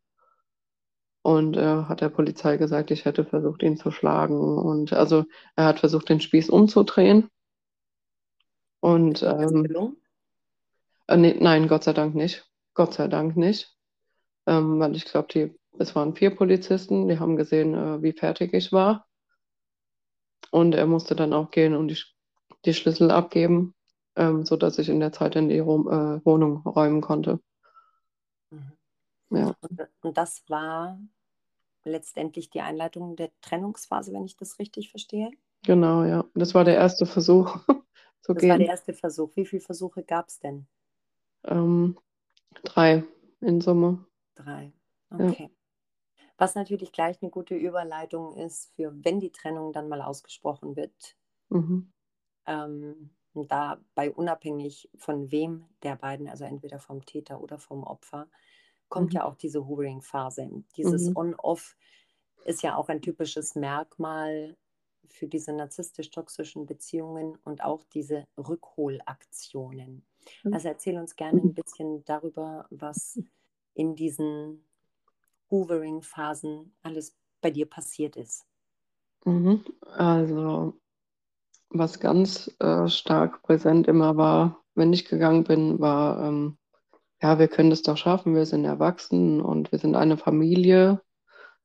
Und 1.20 1.56
äh, 1.58 1.84
hat 1.84 2.00
der 2.00 2.08
Polizei 2.08 2.56
gesagt, 2.56 2.90
ich 2.90 3.04
hätte 3.04 3.26
versucht, 3.26 3.62
ihn 3.62 3.76
zu 3.76 3.90
schlagen. 3.90 4.40
Und 4.58 4.94
also 4.94 5.26
er 5.54 5.66
hat 5.66 5.80
versucht, 5.80 6.08
den 6.08 6.20
Spieß 6.20 6.48
umzudrehen. 6.48 7.28
Und 8.80 9.22
ähm, 9.22 9.96
äh, 11.12 11.16
nee, 11.16 11.36
nein, 11.38 11.68
Gott 11.68 11.84
sei 11.84 11.92
Dank 11.92 12.14
nicht. 12.14 12.44
Gott 12.74 12.94
sei 12.94 13.08
Dank 13.08 13.36
nicht. 13.36 13.76
Ähm, 14.46 14.80
weil 14.80 14.96
ich 14.96 15.04
glaube, 15.04 15.54
es 15.78 15.94
waren 15.94 16.14
vier 16.14 16.34
Polizisten, 16.34 17.08
die 17.08 17.18
haben 17.18 17.36
gesehen, 17.36 17.74
äh, 17.74 18.02
wie 18.02 18.12
fertig 18.12 18.52
ich 18.54 18.72
war. 18.72 19.06
Und 20.50 20.74
er 20.74 20.86
musste 20.86 21.14
dann 21.16 21.32
auch 21.32 21.50
gehen 21.50 21.74
und 21.74 21.88
die, 21.88 21.98
die 22.64 22.74
Schlüssel 22.74 23.10
abgeben, 23.10 23.74
ähm, 24.16 24.44
sodass 24.44 24.78
ich 24.78 24.88
in 24.88 25.00
der 25.00 25.12
Zeit 25.12 25.36
in 25.36 25.48
die 25.48 25.60
Ro 25.60 25.88
äh, 25.88 26.24
Wohnung 26.24 26.58
räumen 26.66 27.00
konnte. 27.00 27.40
Mhm. 28.50 28.72
Ja. 29.30 29.54
Und, 29.60 29.80
und 30.02 30.16
das 30.18 30.42
war 30.48 30.98
letztendlich 31.84 32.50
die 32.50 32.60
Einleitung 32.60 33.16
der 33.16 33.30
Trennungsphase, 33.40 34.12
wenn 34.12 34.24
ich 34.24 34.36
das 34.36 34.58
richtig 34.58 34.90
verstehe. 34.90 35.30
Genau, 35.64 36.04
ja. 36.04 36.24
Das 36.34 36.54
war 36.54 36.64
der 36.64 36.74
erste 36.74 37.06
Versuch 37.06 37.58
zu 38.20 38.34
Das 38.34 38.42
gehen. 38.42 38.50
war 38.50 38.58
der 38.58 38.68
erste 38.68 38.92
Versuch. 38.94 39.34
Wie 39.36 39.46
viele 39.46 39.62
Versuche 39.62 40.02
gab 40.02 40.28
es 40.28 40.38
denn? 40.38 40.66
Ähm, 41.44 41.96
drei 42.64 43.04
in 43.40 43.60
Summe. 43.62 44.06
Drei. 44.36 44.72
Ja. 45.18 45.36
Okay. 45.36 45.50
Was 46.38 46.54
natürlich 46.56 46.92
gleich 46.92 47.22
eine 47.22 47.30
gute 47.30 47.54
Überleitung 47.56 48.36
ist, 48.36 48.74
für 48.76 48.92
wenn 49.04 49.20
die 49.20 49.32
Trennung 49.32 49.72
dann 49.72 49.88
mal 49.88 50.02
ausgesprochen 50.02 50.76
wird, 50.76 51.16
Mhm. 51.50 51.92
ähm, 52.46 53.10
dabei 53.34 54.10
unabhängig 54.12 54.90
von 54.96 55.30
wem 55.30 55.66
der 55.82 55.96
beiden, 55.96 56.28
also 56.28 56.44
entweder 56.44 56.78
vom 56.78 57.04
Täter 57.04 57.40
oder 57.40 57.58
vom 57.58 57.84
Opfer, 57.84 58.28
kommt 58.88 59.14
Mhm. 59.14 59.14
ja 59.14 59.24
auch 59.24 59.36
diese 59.36 59.66
Hovering-Phase. 59.66 60.50
Dieses 60.76 61.10
Mhm. 61.10 61.16
On-Off 61.16 61.76
ist 62.44 62.62
ja 62.62 62.76
auch 62.76 62.88
ein 62.88 63.02
typisches 63.02 63.54
Merkmal 63.54 64.56
für 65.08 65.28
diese 65.28 65.52
narzisstisch-toxischen 65.52 66.66
Beziehungen 66.66 67.36
und 67.44 67.64
auch 67.64 67.84
diese 67.84 68.26
Rückholaktionen. 68.38 70.04
Mhm. 70.44 70.54
Also 70.54 70.68
erzähl 70.68 70.98
uns 70.98 71.16
gerne 71.16 71.40
ein 71.40 71.54
bisschen 71.54 72.04
darüber, 72.04 72.66
was 72.70 73.20
in 73.74 73.94
diesen 73.94 74.64
Hoovering-Phasen 75.50 76.74
alles 76.82 77.16
bei 77.40 77.50
dir 77.50 77.66
passiert 77.66 78.16
ist. 78.16 78.46
Mhm. 79.24 79.64
Also, 79.94 80.74
was 81.70 82.00
ganz 82.00 82.54
äh, 82.58 82.88
stark 82.88 83.42
präsent 83.42 83.86
immer 83.86 84.16
war, 84.16 84.62
wenn 84.74 84.92
ich 84.92 85.04
gegangen 85.04 85.44
bin, 85.44 85.80
war, 85.80 86.26
ähm, 86.26 86.58
ja, 87.20 87.38
wir 87.38 87.48
können 87.48 87.70
das 87.70 87.82
doch 87.82 87.96
schaffen, 87.96 88.34
wir 88.34 88.46
sind 88.46 88.64
erwachsen 88.64 89.40
und 89.40 89.70
wir 89.70 89.78
sind 89.78 89.94
eine 89.94 90.16
Familie. 90.16 91.02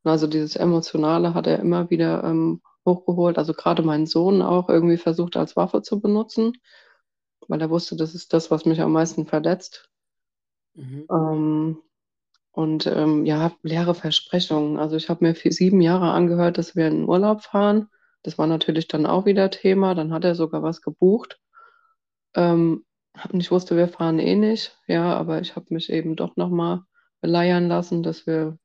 Und 0.04 0.12
Also 0.12 0.28
dieses 0.28 0.56
Emotionale 0.56 1.34
hat 1.34 1.48
er 1.48 1.60
immer 1.60 1.89
wieder 1.89 2.24
ähm, 2.24 2.62
hochgeholt. 2.86 3.38
Also 3.38 3.54
gerade 3.54 3.84
mein 3.84 4.06
Sohn 4.06 4.41
auch 4.41 4.70
irgendwie 4.70 4.98
versucht 4.98 5.36
als 5.38 5.56
Waffe 5.56 5.82
zu 5.82 6.00
benutzen, 6.00 6.54
weil 7.47 7.62
er 7.62 7.69
wusste, 7.69 7.95
das 7.95 8.15
ist 8.15 8.33
das, 8.33 8.51
was 8.51 8.65
mich 8.65 8.81
am 8.81 8.91
meisten 8.91 9.25
verletzt. 9.25 9.89
Mhm. 10.75 11.05
Ähm, 11.12 11.77
und 12.51 12.88
ähm, 12.88 13.25
ja, 13.25 13.51
leere 13.62 13.93
Versprechungen. 13.93 14.77
Also 14.77 14.95
ich 14.95 15.10
habe 15.10 15.25
mir 15.25 15.36
für 15.36 15.51
sieben 15.51 15.79
Jahre 15.81 16.12
angehört, 16.12 16.57
dass 16.57 16.75
wir 16.75 16.88
in 16.88 17.01
den 17.01 17.10
Urlaub 17.10 17.43
fahren. 17.43 17.89
Das 18.23 18.38
war 18.38 18.47
natürlich 18.47 18.88
dann 18.88 19.05
auch 19.05 19.25
wieder 19.25 19.51
Thema. 19.51 19.93
Dann 19.93 20.12
hat 20.12 20.25
er 20.25 20.33
sogar 20.33 20.63
was 20.63 20.81
gebucht. 20.81 21.39
Ähm, 22.36 22.83
und 23.31 23.39
ich 23.39 23.51
wusste, 23.51 23.75
wir 23.77 23.88
fahren 23.88 24.19
eh 24.19 24.36
nicht. 24.36 24.77
Ja, 24.88 25.15
aber 25.15 25.39
ich 25.41 25.55
habe 25.55 25.67
mich 25.69 25.91
eben 25.91 26.15
doch 26.15 26.36
nochmal 26.36 26.81
beleiern 27.21 27.67
lassen, 27.67 28.03
dass 28.03 28.25
wir 28.27 28.57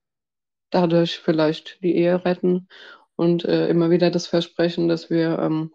dadurch 0.71 1.19
vielleicht 1.19 1.83
die 1.83 1.95
Ehe 1.97 2.25
retten. 2.25 2.69
Und 3.15 3.45
äh, 3.45 3.69
immer 3.69 3.91
wieder 3.91 4.11
das 4.11 4.27
Versprechen, 4.27 4.89
dass 4.89 5.11
wir, 5.11 5.39
ähm, 5.39 5.73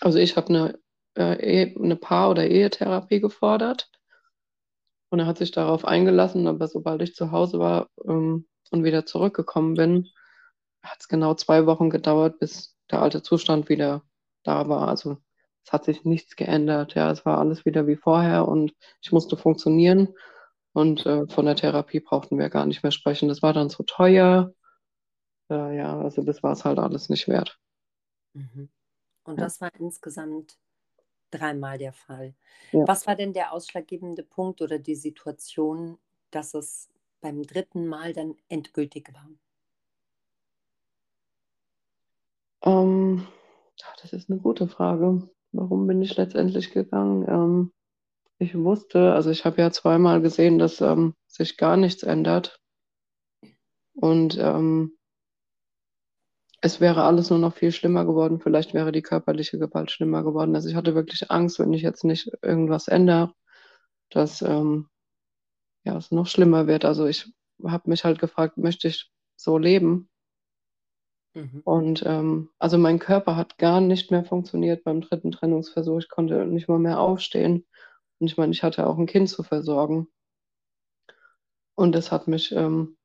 also 0.00 0.18
ich 0.18 0.36
habe 0.36 0.48
eine, 0.48 0.78
äh, 1.18 1.34
Ehe- 1.36 1.76
eine 1.76 1.96
Paar- 1.96 2.30
oder 2.30 2.46
Ehetherapie 2.48 3.20
gefordert. 3.20 3.90
Und 5.10 5.20
er 5.20 5.26
hat 5.26 5.38
sich 5.38 5.50
darauf 5.52 5.84
eingelassen, 5.84 6.46
aber 6.46 6.68
sobald 6.68 7.02
ich 7.02 7.14
zu 7.14 7.32
Hause 7.32 7.58
war 7.58 7.88
ähm, 8.06 8.46
und 8.70 8.84
wieder 8.84 9.06
zurückgekommen 9.06 9.74
bin, 9.74 10.08
hat 10.82 10.98
es 11.00 11.08
genau 11.08 11.34
zwei 11.34 11.66
Wochen 11.66 11.90
gedauert, 11.90 12.38
bis 12.38 12.76
der 12.90 13.02
alte 13.02 13.22
Zustand 13.22 13.68
wieder 13.68 14.02
da 14.44 14.68
war. 14.68 14.88
Also 14.88 15.18
es 15.64 15.72
hat 15.72 15.84
sich 15.84 16.04
nichts 16.04 16.36
geändert. 16.36 16.94
Ja, 16.94 17.10
es 17.10 17.24
war 17.26 17.38
alles 17.38 17.64
wieder 17.64 17.86
wie 17.86 17.96
vorher 17.96 18.48
und 18.48 18.74
ich 19.02 19.12
musste 19.12 19.36
funktionieren. 19.36 20.14
Und 20.72 21.06
äh, 21.06 21.26
von 21.28 21.46
der 21.46 21.56
Therapie 21.56 22.00
brauchten 22.00 22.38
wir 22.38 22.50
gar 22.50 22.66
nicht 22.66 22.82
mehr 22.82 22.92
sprechen. 22.92 23.28
Das 23.28 23.42
war 23.42 23.52
dann 23.52 23.70
zu 23.70 23.82
teuer. 23.82 24.52
Äh, 25.50 25.76
ja, 25.76 25.98
also 25.98 26.22
das 26.22 26.42
war 26.42 26.52
es 26.52 26.64
halt 26.64 26.78
alles 26.78 27.08
nicht 27.08 27.28
wert. 27.28 27.58
Mhm. 28.34 28.68
Und 29.24 29.38
Ja. 29.38 29.44
das 29.44 29.60
war 29.60 29.70
insgesamt 29.78 30.58
dreimal 31.30 31.78
der 31.78 31.92
Fall. 31.92 32.34
Ja. 32.72 32.86
Was 32.86 33.06
war 33.06 33.16
denn 33.16 33.32
der 33.32 33.52
ausschlaggebende 33.52 34.22
Punkt 34.22 34.60
oder 34.62 34.78
die 34.78 34.94
Situation, 34.94 35.98
dass 36.30 36.54
es 36.54 36.88
beim 37.20 37.42
dritten 37.42 37.86
Mal 37.86 38.12
dann 38.12 38.34
endgültig 38.48 39.12
war? 39.12 39.28
Ähm, 42.62 43.26
das 44.02 44.12
ist 44.12 44.30
eine 44.30 44.40
gute 44.40 44.68
Frage. 44.68 45.28
Warum 45.52 45.86
bin 45.86 46.02
ich 46.02 46.16
letztendlich 46.16 46.72
gegangen? 46.72 47.26
Ähm, 47.28 47.72
ich 48.38 48.54
wusste, 48.56 49.12
also 49.14 49.30
ich 49.30 49.44
habe 49.44 49.60
ja 49.60 49.70
zweimal 49.70 50.20
gesehen, 50.20 50.58
dass 50.58 50.80
ähm, 50.80 51.14
sich 51.26 51.56
gar 51.56 51.76
nichts 51.76 52.02
ändert. 52.02 52.60
Und 53.94 54.38
ähm, 54.38 54.97
es 56.60 56.80
wäre 56.80 57.04
alles 57.04 57.30
nur 57.30 57.38
noch 57.38 57.54
viel 57.54 57.72
schlimmer 57.72 58.04
geworden. 58.04 58.40
Vielleicht 58.40 58.74
wäre 58.74 58.92
die 58.92 59.02
körperliche 59.02 59.58
Gewalt 59.58 59.90
schlimmer 59.90 60.24
geworden. 60.24 60.54
Also 60.56 60.68
ich 60.68 60.74
hatte 60.74 60.94
wirklich 60.94 61.30
Angst, 61.30 61.58
wenn 61.58 61.72
ich 61.72 61.82
jetzt 61.82 62.04
nicht 62.04 62.30
irgendwas 62.42 62.88
ändere, 62.88 63.32
dass 64.10 64.42
ähm, 64.42 64.88
ja, 65.84 65.96
es 65.96 66.10
noch 66.10 66.26
schlimmer 66.26 66.66
wird. 66.66 66.84
Also 66.84 67.06
ich 67.06 67.32
habe 67.64 67.88
mich 67.90 68.04
halt 68.04 68.18
gefragt, 68.18 68.58
möchte 68.58 68.88
ich 68.88 69.10
so 69.36 69.56
leben? 69.56 70.08
Mhm. 71.34 71.62
Und 71.64 72.02
ähm, 72.06 72.50
also 72.58 72.76
mein 72.78 72.98
Körper 72.98 73.36
hat 73.36 73.58
gar 73.58 73.80
nicht 73.80 74.10
mehr 74.10 74.24
funktioniert 74.24 74.82
beim 74.82 75.00
dritten 75.00 75.30
Trennungsversuch. 75.30 75.98
Ich 75.98 76.08
konnte 76.08 76.44
nicht 76.46 76.68
mal 76.68 76.80
mehr 76.80 77.00
aufstehen. 77.00 77.66
Und 78.18 78.26
ich 78.26 78.36
meine, 78.36 78.52
ich 78.52 78.64
hatte 78.64 78.86
auch 78.86 78.98
ein 78.98 79.06
Kind 79.06 79.28
zu 79.28 79.44
versorgen. 79.44 80.08
Und 81.76 81.94
das 81.94 82.10
hat 82.10 82.26
mich 82.26 82.50
ähm, 82.50 82.96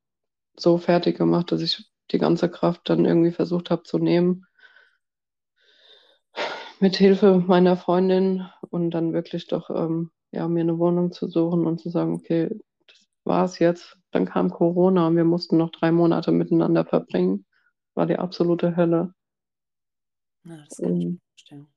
so 0.55 0.79
fertig 0.79 1.17
gemacht, 1.17 1.51
dass 1.51 1.61
ich 1.61 1.92
die 2.11 2.19
ganze 2.19 2.49
Kraft 2.49 2.89
dann 2.89 3.05
irgendwie 3.05 3.31
versucht 3.31 3.69
habe 3.71 3.83
zu 3.83 3.97
nehmen. 3.97 4.45
Mit 6.79 6.95
Hilfe 6.97 7.43
meiner 7.47 7.77
Freundin 7.77 8.45
und 8.69 8.91
dann 8.91 9.13
wirklich 9.13 9.47
doch 9.47 9.69
ähm, 9.69 10.11
ja, 10.31 10.47
mir 10.47 10.61
eine 10.61 10.79
Wohnung 10.79 11.11
zu 11.11 11.27
suchen 11.27 11.65
und 11.65 11.79
zu 11.79 11.89
sagen, 11.89 12.15
okay, 12.15 12.49
das 12.87 13.07
war's 13.23 13.59
jetzt. 13.59 13.97
Dann 14.11 14.25
kam 14.25 14.49
Corona 14.49 15.07
und 15.07 15.15
wir 15.15 15.23
mussten 15.23 15.57
noch 15.57 15.69
drei 15.69 15.91
Monate 15.91 16.31
miteinander 16.31 16.85
verbringen. 16.85 17.45
War 17.93 18.07
die 18.07 18.17
absolute 18.17 18.75
Hölle. 18.75 19.13
Ja, 20.43 20.57
das 20.57 20.77
kann 20.77 20.97
ich 20.97 21.19
vorstellen. 21.29 21.67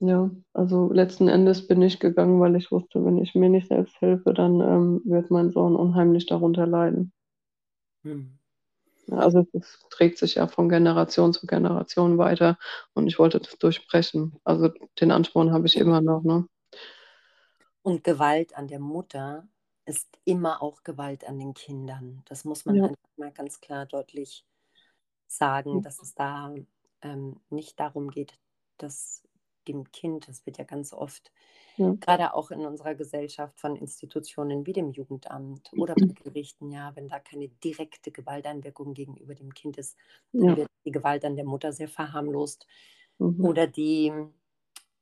Ja, 0.00 0.30
also 0.52 0.92
letzten 0.92 1.28
Endes 1.28 1.66
bin 1.66 1.80
ich 1.80 2.00
gegangen, 2.00 2.40
weil 2.40 2.56
ich 2.56 2.70
wusste, 2.70 3.04
wenn 3.04 3.18
ich 3.18 3.34
mir 3.34 3.48
nicht 3.48 3.68
selbst 3.68 4.00
helfe, 4.00 4.34
dann 4.34 4.60
ähm, 4.60 5.00
wird 5.04 5.30
mein 5.30 5.50
Sohn 5.50 5.76
unheimlich 5.76 6.26
darunter 6.26 6.66
leiden. 6.66 7.12
Mhm. 8.02 8.38
Also 9.10 9.46
es 9.52 9.78
trägt 9.90 10.18
sich 10.18 10.36
ja 10.36 10.46
von 10.48 10.68
Generation 10.68 11.32
zu 11.32 11.46
Generation 11.46 12.18
weiter 12.18 12.58
und 12.94 13.06
ich 13.06 13.18
wollte 13.18 13.40
das 13.40 13.58
durchbrechen. 13.58 14.36
Also 14.44 14.70
den 15.00 15.10
Ansporn 15.10 15.52
habe 15.52 15.66
ich 15.66 15.76
immer 15.76 16.00
noch, 16.00 16.22
ne? 16.22 16.46
Und 17.82 18.04
Gewalt 18.04 18.56
an 18.56 18.68
der 18.68 18.78
Mutter 18.78 19.48
ist 19.84 20.08
immer 20.24 20.62
auch 20.62 20.84
Gewalt 20.84 21.24
an 21.28 21.38
den 21.38 21.54
Kindern. 21.54 22.22
Das 22.26 22.44
muss 22.44 22.64
man 22.64 22.76
Ja. 22.76 22.84
einfach 22.86 22.96
mal 23.16 23.32
ganz 23.32 23.60
klar 23.60 23.86
deutlich 23.86 24.46
sagen, 25.28 25.82
dass 25.82 26.02
es 26.02 26.14
da 26.14 26.54
ähm, 27.02 27.40
nicht 27.50 27.80
darum 27.80 28.10
geht, 28.10 28.38
dass 28.78 29.22
dem 29.68 29.90
Kind, 29.92 30.28
das 30.28 30.46
wird 30.46 30.58
ja 30.58 30.64
ganz 30.64 30.92
oft, 30.92 31.32
Ja. 31.78 31.96
gerade 32.00 32.34
auch 32.34 32.50
in 32.50 32.66
unserer 32.66 32.94
Gesellschaft 32.96 33.58
von 33.60 33.76
Institutionen 33.76 34.66
wie 34.66 34.72
dem 34.74 34.90
Jugendamt 34.90 35.72
oder 35.76 35.96
bei 35.96 36.06
Gerichten, 36.24 36.70
ja, 36.70 36.94
wenn 36.96 37.08
da 37.08 37.20
keine 37.20 37.48
direkte 37.48 38.10
Gewalteinwirkung 38.12 38.94
gegenüber 38.94 39.34
dem 39.34 39.54
Kind 39.54 39.78
ist, 39.78 39.96
dann 40.40 40.54
Ja. 40.54 40.56
wird 40.56 40.68
die 40.84 40.90
Gewalt 40.92 41.24
an 41.24 41.36
der 41.36 41.44
Mutter 41.46 41.72
sehr 41.72 41.88
verharmlost 41.88 42.66
Mhm. 43.20 43.56
oder 43.56 43.66
die, 43.68 44.12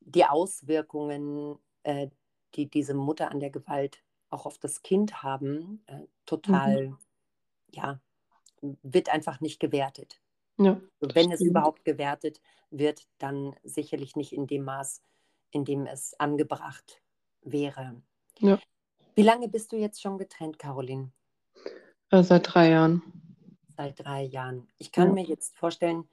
die 0.01 0.25
Auswirkungen, 0.27 1.59
äh, 1.85 2.09
die 2.57 2.69
diese 2.71 2.95
Mutter 2.95 3.31
an 3.31 3.41
der 3.41 3.51
Gewalt 3.51 4.05
auch 4.31 4.47
auf 4.47 4.59
das 4.59 4.83
Kind 4.83 5.23
haben, 5.23 5.83
äh, 5.87 6.07
total, 6.27 6.99
ja, 7.73 8.01
wird 8.63 9.11
einfach 9.11 9.41
nicht 9.43 9.61
gewertet. 9.61 10.21
Ja, 10.63 10.79
wenn 11.01 11.33
es 11.33 11.41
stimmt. 11.41 11.51
überhaupt 11.53 11.85
gewertet 11.87 12.41
wird, 12.71 13.07
dann 13.19 13.57
sicherlich 13.63 14.15
nicht 14.15 14.33
in 14.33 14.47
dem 14.47 14.65
Maß, 14.65 15.03
in 15.51 15.65
dem 15.65 15.87
es 15.87 16.15
angebracht 16.21 17.03
wäre. 17.41 18.03
Ja. 18.39 18.59
Wie 19.15 19.23
lange 19.23 19.49
bist 19.49 19.73
du 19.73 19.77
jetzt 19.77 20.03
schon 20.03 20.19
getrennt, 20.19 20.59
Caroline? 20.59 21.13
Äh, 22.11 22.23
seit 22.23 22.53
drei 22.55 22.71
Jahren. 22.71 23.03
Seit 23.77 23.99
drei 23.99 24.23
Jahren. 24.25 24.69
Ich 24.77 24.93
kann 24.93 25.09
Ja. 25.09 25.15
mir 25.15 25.25
jetzt 25.25 25.57
vorstellen, 25.57 26.09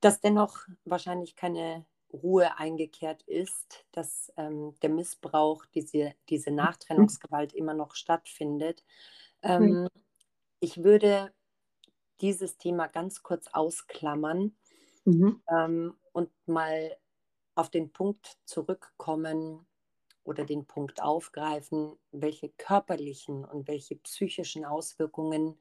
dass 0.00 0.20
dennoch 0.20 0.60
wahrscheinlich 0.84 1.36
keine 1.36 1.84
Ruhe 2.10 2.56
eingekehrt 2.56 3.22
ist, 3.24 3.84
dass 3.92 4.32
ähm, 4.38 4.74
der 4.80 4.88
Missbrauch, 4.88 5.66
diese, 5.74 6.14
diese 6.30 6.50
Nachtrennungsgewalt 6.50 7.52
immer 7.52 7.74
noch 7.74 7.94
stattfindet. 7.94 8.82
Ähm, 9.42 9.88
Ich 10.60 10.82
würde 10.82 11.32
dieses 12.20 12.58
Thema 12.58 12.88
ganz 12.88 13.22
kurz 13.22 13.48
ausklammern 13.52 14.56
Mhm. 15.06 15.40
ähm, 15.50 15.96
und 16.12 16.30
mal 16.46 16.96
auf 17.54 17.70
den 17.70 17.92
Punkt 17.92 18.38
zurückkommen 18.44 19.66
oder 20.24 20.44
den 20.44 20.66
Punkt 20.66 21.02
aufgreifen, 21.02 21.98
welche 22.12 22.50
körperlichen 22.50 23.44
und 23.44 23.68
welche 23.68 23.96
psychischen 23.96 24.64
Auswirkungen 24.64 25.58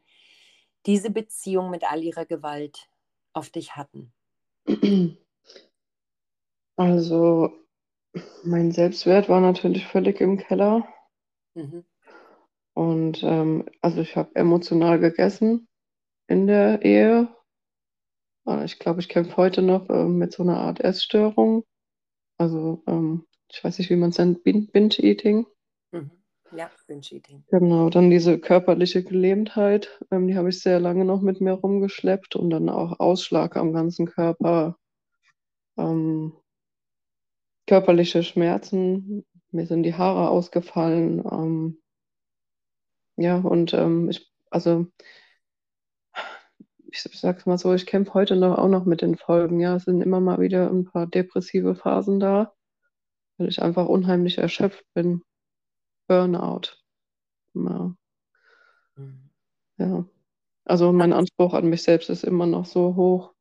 diese 0.85 1.11
Beziehung 1.11 1.69
mit 1.71 1.83
all 1.91 2.03
ihrer 2.03 2.25
Gewalt 2.25 2.89
auf 3.33 3.49
dich 3.51 3.75
hatten? 3.75 4.13
Also, 6.75 7.51
mein 8.43 8.71
Selbstwert 8.71 9.29
war 9.29 9.41
natürlich 9.41 9.87
völlig 9.87 10.21
im 10.21 10.37
Keller. 10.37 10.87
Mhm. 11.55 11.81
Und 12.75 13.23
ähm, 13.23 13.65
also 13.81 13.99
ich 14.01 14.15
habe 14.15 14.33
emotional 14.35 14.99
gegessen 14.99 15.67
in 16.27 16.47
der 16.47 16.83
Ehe. 16.83 17.27
Ich 18.63 18.79
glaube, 18.79 19.01
ich 19.01 19.09
kämpfe 19.09 19.35
heute 19.35 19.61
noch 19.61 19.89
äh, 19.89 20.05
mit 20.05 20.31
so 20.31 20.43
einer 20.43 20.57
Art 20.57 20.79
Essstörung. 20.79 21.65
Also 22.37 22.81
ähm, 22.87 23.25
ich 23.51 23.63
weiß 23.63 23.77
nicht, 23.79 23.89
wie 23.89 23.95
man 23.95 24.11
es 24.11 24.17
nennt, 24.17 24.43
Binge-Eating. 24.43 25.45
Mhm. 25.91 26.11
Ja, 26.51 26.71
Binge-Eating. 26.87 27.43
Genau, 27.49 27.89
dann 27.89 28.09
diese 28.09 28.39
körperliche 28.39 29.03
Gelähmtheit, 29.03 29.99
ähm, 30.11 30.27
die 30.27 30.37
habe 30.37 30.49
ich 30.49 30.61
sehr 30.61 30.79
lange 30.79 31.03
noch 31.03 31.21
mit 31.21 31.41
mir 31.41 31.53
rumgeschleppt 31.53 32.35
und 32.35 32.49
dann 32.49 32.69
auch 32.69 32.99
Ausschlag 32.99 33.57
am 33.57 33.73
ganzen 33.73 34.05
Körper, 34.05 34.77
ähm, 35.77 36.33
körperliche 37.67 38.23
Schmerzen, 38.23 39.25
mir 39.51 39.65
sind 39.65 39.83
die 39.83 39.95
Haare 39.95 40.29
ausgefallen, 40.29 41.19
ähm, 41.29 41.81
ja, 43.17 43.37
und 43.39 43.73
ähm, 43.73 44.09
ich, 44.09 44.31
also 44.51 44.87
ich, 46.89 47.01
sag's 47.01 47.45
mal 47.45 47.57
so, 47.57 47.73
ich 47.73 47.85
kämpfe 47.85 48.13
heute 48.13 48.35
noch 48.35 48.57
auch 48.57 48.67
noch 48.67 48.85
mit 48.85 49.01
den 49.01 49.17
Folgen. 49.17 49.59
Ja, 49.59 49.75
es 49.75 49.83
sind 49.83 50.01
immer 50.01 50.19
mal 50.19 50.39
wieder 50.39 50.69
ein 50.69 50.85
paar 50.85 51.07
depressive 51.07 51.75
Phasen 51.75 52.19
da, 52.19 52.53
weil 53.37 53.49
ich 53.49 53.61
einfach 53.61 53.87
unheimlich 53.87 54.37
erschöpft 54.37 54.85
bin. 54.93 55.23
Burnout. 56.07 56.77
Ja. 57.53 57.95
Mhm. 58.95 59.29
ja. 59.77 60.05
Also 60.65 60.91
mein 60.91 61.13
Anspruch 61.13 61.53
an 61.53 61.69
mich 61.69 61.83
selbst 61.83 62.09
ist 62.09 62.23
immer 62.23 62.45
noch 62.45 62.65
so 62.65 62.95
hoch, 62.95 63.33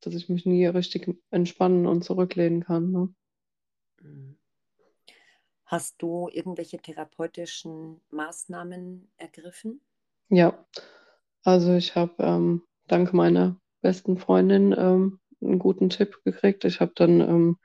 dass 0.00 0.14
ich 0.14 0.28
mich 0.28 0.46
nie 0.46 0.66
richtig 0.66 1.08
entspannen 1.30 1.86
und 1.86 2.02
zurücklehnen 2.02 2.64
kann. 2.64 2.90
Ne? 2.90 3.14
Mhm. 4.00 4.38
Hast 5.66 6.00
du 6.00 6.28
irgendwelche 6.32 6.78
therapeutischen 6.78 8.00
Maßnahmen 8.10 9.10
ergriffen? 9.16 9.80
Ja, 10.28 10.64
also 11.46 11.74
ich 11.74 11.94
habe 11.94 12.12
ähm, 12.18 12.62
dank 12.88 13.14
meiner 13.14 13.56
besten 13.80 14.18
Freundin 14.18 14.74
ähm, 14.76 15.20
einen 15.40 15.60
guten 15.60 15.90
Tipp 15.90 16.18
gekriegt. 16.24 16.64
Ich 16.64 16.80
habe 16.80 16.90
dann, 16.96 17.20
ähm, 17.20 17.56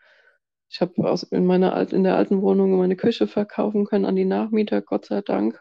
ich 0.70 0.82
habe 0.82 0.94
in 1.32 1.48
meiner 1.48 1.74
Alt 1.74 1.92
in 1.92 2.04
der 2.04 2.16
alten 2.16 2.44
Wohnung 2.44 2.78
meine 2.78 2.96
Küche 2.96 3.26
verkaufen 3.26 3.86
können 3.86 4.06
an 4.06 4.16
die 4.16 4.26
Nachmieter, 4.26 4.84
Gott 4.84 5.06
sei 5.06 5.22
Dank, 5.22 5.60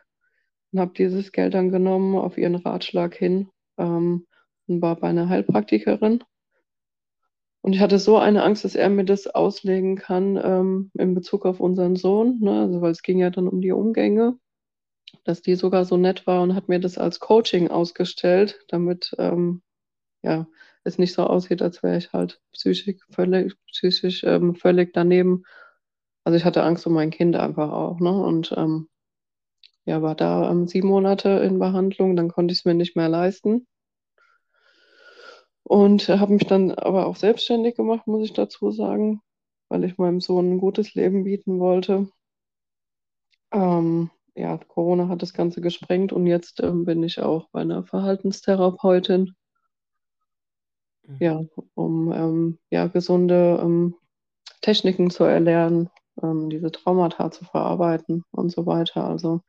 und 0.71 0.81
habe 0.81 0.93
dieses 0.95 1.33
Geld 1.33 1.55
dann 1.55 1.71
genommen 1.71 2.14
auf 2.16 2.37
ihren 2.37 2.57
Ratschlag 2.57 3.14
hin 3.14 3.49
ähm, 3.79 4.27
und 4.66 4.83
war 4.83 4.97
bei 4.97 5.09
einer 5.09 5.31
Heilpraktikerin. 5.31 6.23
Und 7.62 7.73
ich 7.73 7.81
hatte 7.81 7.99
so 7.99 8.18
eine 8.18 8.43
Angst, 8.43 8.64
dass 8.66 8.75
er 8.75 8.91
mir 8.91 9.07
das 9.07 9.29
auslegen 9.29 9.97
kann 9.97 10.39
ähm, 10.43 10.91
in 10.93 11.14
Bezug 11.14 11.47
auf 11.47 11.59
unseren 11.59 11.97
Sohn, 11.97 12.39
ne? 12.41 12.61
also 12.61 12.83
weil 12.83 12.93
es 12.93 13.03
ging 13.03 13.18
ja 13.18 13.31
dann 13.31 13.49
um 13.49 13.62
die 13.62 13.73
Umgänge, 13.73 14.39
dass 15.25 15.43
die 15.43 15.55
sogar 15.55 15.85
so 15.85 15.97
nett 15.97 16.27
war 16.27 16.43
und 16.43 16.55
hat 16.55 16.69
mir 16.69 16.81
das 16.81 16.99
als 16.99 17.21
Coaching 17.21 17.69
ausgestellt, 17.69 18.61
damit 18.69 19.15
ähm, 19.19 19.63
ja, 20.23 20.47
es 20.85 20.99
nicht 20.99 21.13
so 21.15 21.25
aussieht, 21.25 21.63
als 21.63 21.83
wäre 21.83 21.99
ich 21.99 22.13
halt 22.13 22.41
psychisch 22.53 22.97
völlig, 23.11 23.55
psychisch 23.67 24.25
ähm, 24.25 24.55
völlig 24.55 24.93
daneben. 24.93 25.45
Also 26.25 26.37
ich 26.37 26.45
hatte 26.45 26.63
Angst 26.63 26.87
um 26.87 26.95
mein 26.95 27.11
Kind 27.11 27.37
einfach 27.37 27.71
auch, 27.73 28.01
ne? 28.01 28.11
Und 28.11 28.53
ähm, 28.57 28.89
ja, 29.85 30.03
war 30.03 30.15
da 30.15 30.51
ähm, 30.51 30.67
sieben 30.67 30.89
Monate 30.89 31.29
in 31.29 31.59
Behandlung, 31.59 32.17
dann 32.17 32.29
konnte 32.29 32.53
ich 32.53 32.61
es 32.61 32.65
mir 32.65 32.75
nicht 32.75 32.97
mehr 32.97 33.09
leisten. 33.09 33.67
Und 35.63 36.09
habe 36.09 36.33
mich 36.33 36.47
dann 36.47 36.73
aber 36.73 37.07
auch 37.07 37.17
selbstständig 37.17 37.77
gemacht, 37.77 38.07
muss 38.07 38.25
ich 38.25 38.33
dazu 38.33 38.71
sagen, 38.73 39.23
weil 39.69 39.85
ich 39.85 39.99
meinem 39.99 40.21
Sohn 40.21 40.53
ein 40.55 40.59
gutes 40.59 40.95
Leben 40.95 41.25
bieten 41.25 41.61
wollte. 41.61 42.09
Ähm, 43.53 44.11
ja, 44.41 44.57
Corona 44.57 45.09
hat 45.09 45.22
das 45.22 45.34
Ganze 45.34 45.61
gesprengt 45.61 46.12
und 46.12 46.26
jetzt 46.26 46.61
ähm, 46.61 46.84
bin 46.84 47.03
ich 47.03 47.20
auch 47.20 47.49
bei 47.51 47.61
einer 47.61 47.84
Verhaltenstherapeutin. 47.84 49.34
Mhm. 51.07 51.16
Ja, 51.20 51.41
um 51.74 52.12
ähm, 52.12 52.59
ja, 52.70 52.86
gesunde 52.86 53.61
ähm, 53.62 53.95
Techniken 54.62 55.11
zu 55.11 55.24
erlernen, 55.24 55.91
ähm, 56.22 56.49
diese 56.49 56.72
Traumata 56.72 57.30
zu 57.30 57.45
verarbeiten 57.45 58.24
und 58.30 58.51
so 58.51 58.64
weiter. 58.64 59.05
Also 59.05 59.43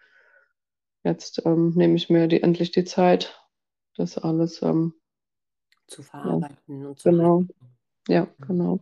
jetzt 1.04 1.46
ähm, 1.46 1.74
nehme 1.76 1.96
ich 1.96 2.10
mir 2.10 2.28
die, 2.28 2.44
endlich 2.44 2.72
die 2.72 2.84
Zeit, 2.84 3.42
das 3.96 4.18
alles 4.18 4.56
zu 5.88 6.04
verarbeiten 6.04 6.82
ja, 6.82 6.88
und 6.88 7.00
zu 7.00 7.10
genau. 7.10 7.40
Halten. 7.40 7.78
Ja, 8.08 8.22
mhm. 8.24 8.46
genau. 8.46 8.80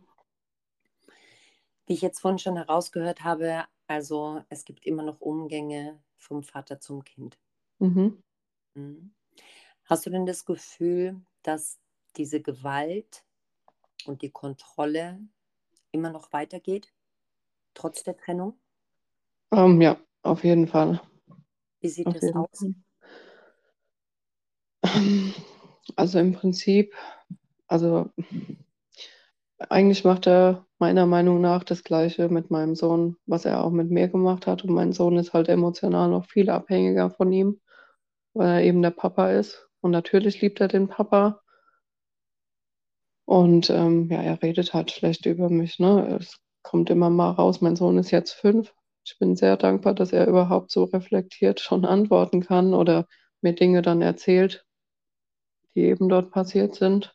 Wie 1.86 1.94
ich 1.94 2.02
jetzt 2.02 2.20
vorhin 2.20 2.38
schon 2.38 2.56
herausgehört 2.56 3.22
habe, 3.22 3.64
also 3.90 4.40
es 4.48 4.64
gibt 4.64 4.86
immer 4.86 5.02
noch 5.02 5.20
Umgänge 5.20 6.00
vom 6.16 6.44
Vater 6.44 6.78
zum 6.78 7.02
Kind. 7.02 7.36
Mhm. 7.80 8.22
Mhm. 8.74 9.12
Hast 9.84 10.06
du 10.06 10.10
denn 10.10 10.26
das 10.26 10.44
Gefühl, 10.44 11.20
dass 11.42 11.80
diese 12.16 12.40
Gewalt 12.40 13.24
und 14.06 14.22
die 14.22 14.30
Kontrolle 14.30 15.18
immer 15.90 16.10
noch 16.10 16.32
weitergeht, 16.32 16.92
trotz 17.74 18.04
der 18.04 18.16
Trennung? 18.16 18.60
Um, 19.50 19.58
ähm, 19.58 19.80
ja, 19.80 20.00
auf 20.22 20.44
jeden 20.44 20.68
Fall. 20.68 21.00
Wie 21.80 21.88
sieht 21.88 22.06
auf 22.06 22.14
das 22.14 22.32
aus? 22.32 22.66
Fall. 24.84 25.34
Also 25.96 26.20
im 26.20 26.32
Prinzip, 26.32 26.94
also 27.66 28.08
eigentlich 29.68 30.04
macht 30.04 30.26
er 30.26 30.66
meiner 30.78 31.06
Meinung 31.06 31.40
nach 31.40 31.64
das 31.64 31.84
Gleiche 31.84 32.28
mit 32.28 32.50
meinem 32.50 32.74
Sohn, 32.74 33.16
was 33.26 33.44
er 33.44 33.62
auch 33.62 33.70
mit 33.70 33.90
mir 33.90 34.08
gemacht 34.08 34.46
hat. 34.46 34.64
Und 34.64 34.72
mein 34.72 34.92
Sohn 34.92 35.16
ist 35.18 35.34
halt 35.34 35.48
emotional 35.48 36.08
noch 36.08 36.26
viel 36.26 36.48
abhängiger 36.50 37.10
von 37.10 37.32
ihm, 37.32 37.60
weil 38.34 38.48
er 38.48 38.62
eben 38.64 38.82
der 38.82 38.90
Papa 38.90 39.30
ist. 39.32 39.68
Und 39.80 39.90
natürlich 39.92 40.40
liebt 40.40 40.60
er 40.60 40.68
den 40.68 40.88
Papa. 40.88 41.40
Und 43.26 43.70
ähm, 43.70 44.08
ja, 44.10 44.22
er 44.22 44.42
redet 44.42 44.74
halt 44.74 44.90
schlecht 44.90 45.26
über 45.26 45.50
mich. 45.50 45.78
Ne? 45.78 46.18
Es 46.20 46.38
kommt 46.62 46.90
immer 46.90 47.10
mal 47.10 47.30
raus. 47.30 47.60
Mein 47.60 47.76
Sohn 47.76 47.98
ist 47.98 48.10
jetzt 48.10 48.32
fünf. 48.32 48.74
Ich 49.04 49.18
bin 49.18 49.36
sehr 49.36 49.56
dankbar, 49.56 49.94
dass 49.94 50.12
er 50.12 50.26
überhaupt 50.26 50.70
so 50.70 50.84
reflektiert 50.84 51.60
schon 51.60 51.84
antworten 51.84 52.40
kann 52.42 52.74
oder 52.74 53.06
mir 53.40 53.54
Dinge 53.54 53.82
dann 53.82 54.02
erzählt, 54.02 54.64
die 55.74 55.82
eben 55.82 56.08
dort 56.08 56.30
passiert 56.30 56.74
sind. 56.74 57.14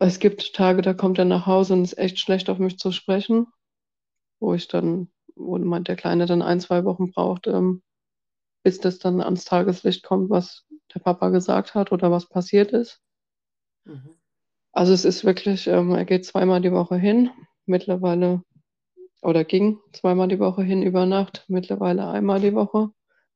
Es 0.00 0.20
gibt 0.20 0.54
Tage, 0.54 0.82
da 0.82 0.94
kommt 0.94 1.18
er 1.18 1.24
nach 1.24 1.46
Hause 1.46 1.74
und 1.74 1.82
ist 1.82 1.98
echt 1.98 2.18
schlecht 2.18 2.48
auf 2.50 2.58
mich 2.58 2.78
zu 2.78 2.92
sprechen, 2.92 3.48
wo 4.40 4.54
ich 4.54 4.68
dann, 4.68 5.10
wo 5.34 5.58
der 5.58 5.96
Kleine 5.96 6.26
dann 6.26 6.42
ein, 6.42 6.60
zwei 6.60 6.84
Wochen 6.84 7.10
braucht, 7.10 7.46
ähm, 7.48 7.82
bis 8.62 8.80
das 8.80 8.98
dann 8.98 9.20
ans 9.20 9.44
Tageslicht 9.44 10.04
kommt, 10.04 10.30
was 10.30 10.66
der 10.94 11.00
Papa 11.00 11.30
gesagt 11.30 11.74
hat 11.74 11.90
oder 11.90 12.10
was 12.10 12.28
passiert 12.28 12.72
ist. 12.72 13.00
Mhm. 13.84 14.14
Also 14.72 14.92
es 14.92 15.04
ist 15.04 15.24
wirklich, 15.24 15.66
ähm, 15.66 15.92
er 15.92 16.04
geht 16.04 16.24
zweimal 16.24 16.60
die 16.60 16.72
Woche 16.72 16.96
hin, 16.96 17.30
mittlerweile, 17.66 18.42
oder 19.22 19.44
ging 19.44 19.80
zweimal 19.92 20.28
die 20.28 20.38
Woche 20.38 20.62
hin 20.62 20.82
über 20.82 21.06
Nacht, 21.06 21.44
mittlerweile 21.48 22.08
einmal 22.08 22.40
die 22.40 22.54
Woche, 22.54 22.90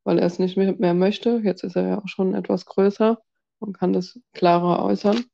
weil 0.04 0.18
er 0.18 0.26
es 0.26 0.38
nicht 0.38 0.56
mehr 0.56 0.94
möchte. 0.94 1.40
Jetzt 1.42 1.64
ist 1.64 1.74
er 1.74 1.88
ja 1.88 1.98
auch 1.98 2.08
schon 2.08 2.34
etwas 2.34 2.66
größer 2.66 3.20
und 3.58 3.76
kann 3.76 3.92
das 3.92 4.20
klarer 4.32 4.84
äußern. 4.84 5.24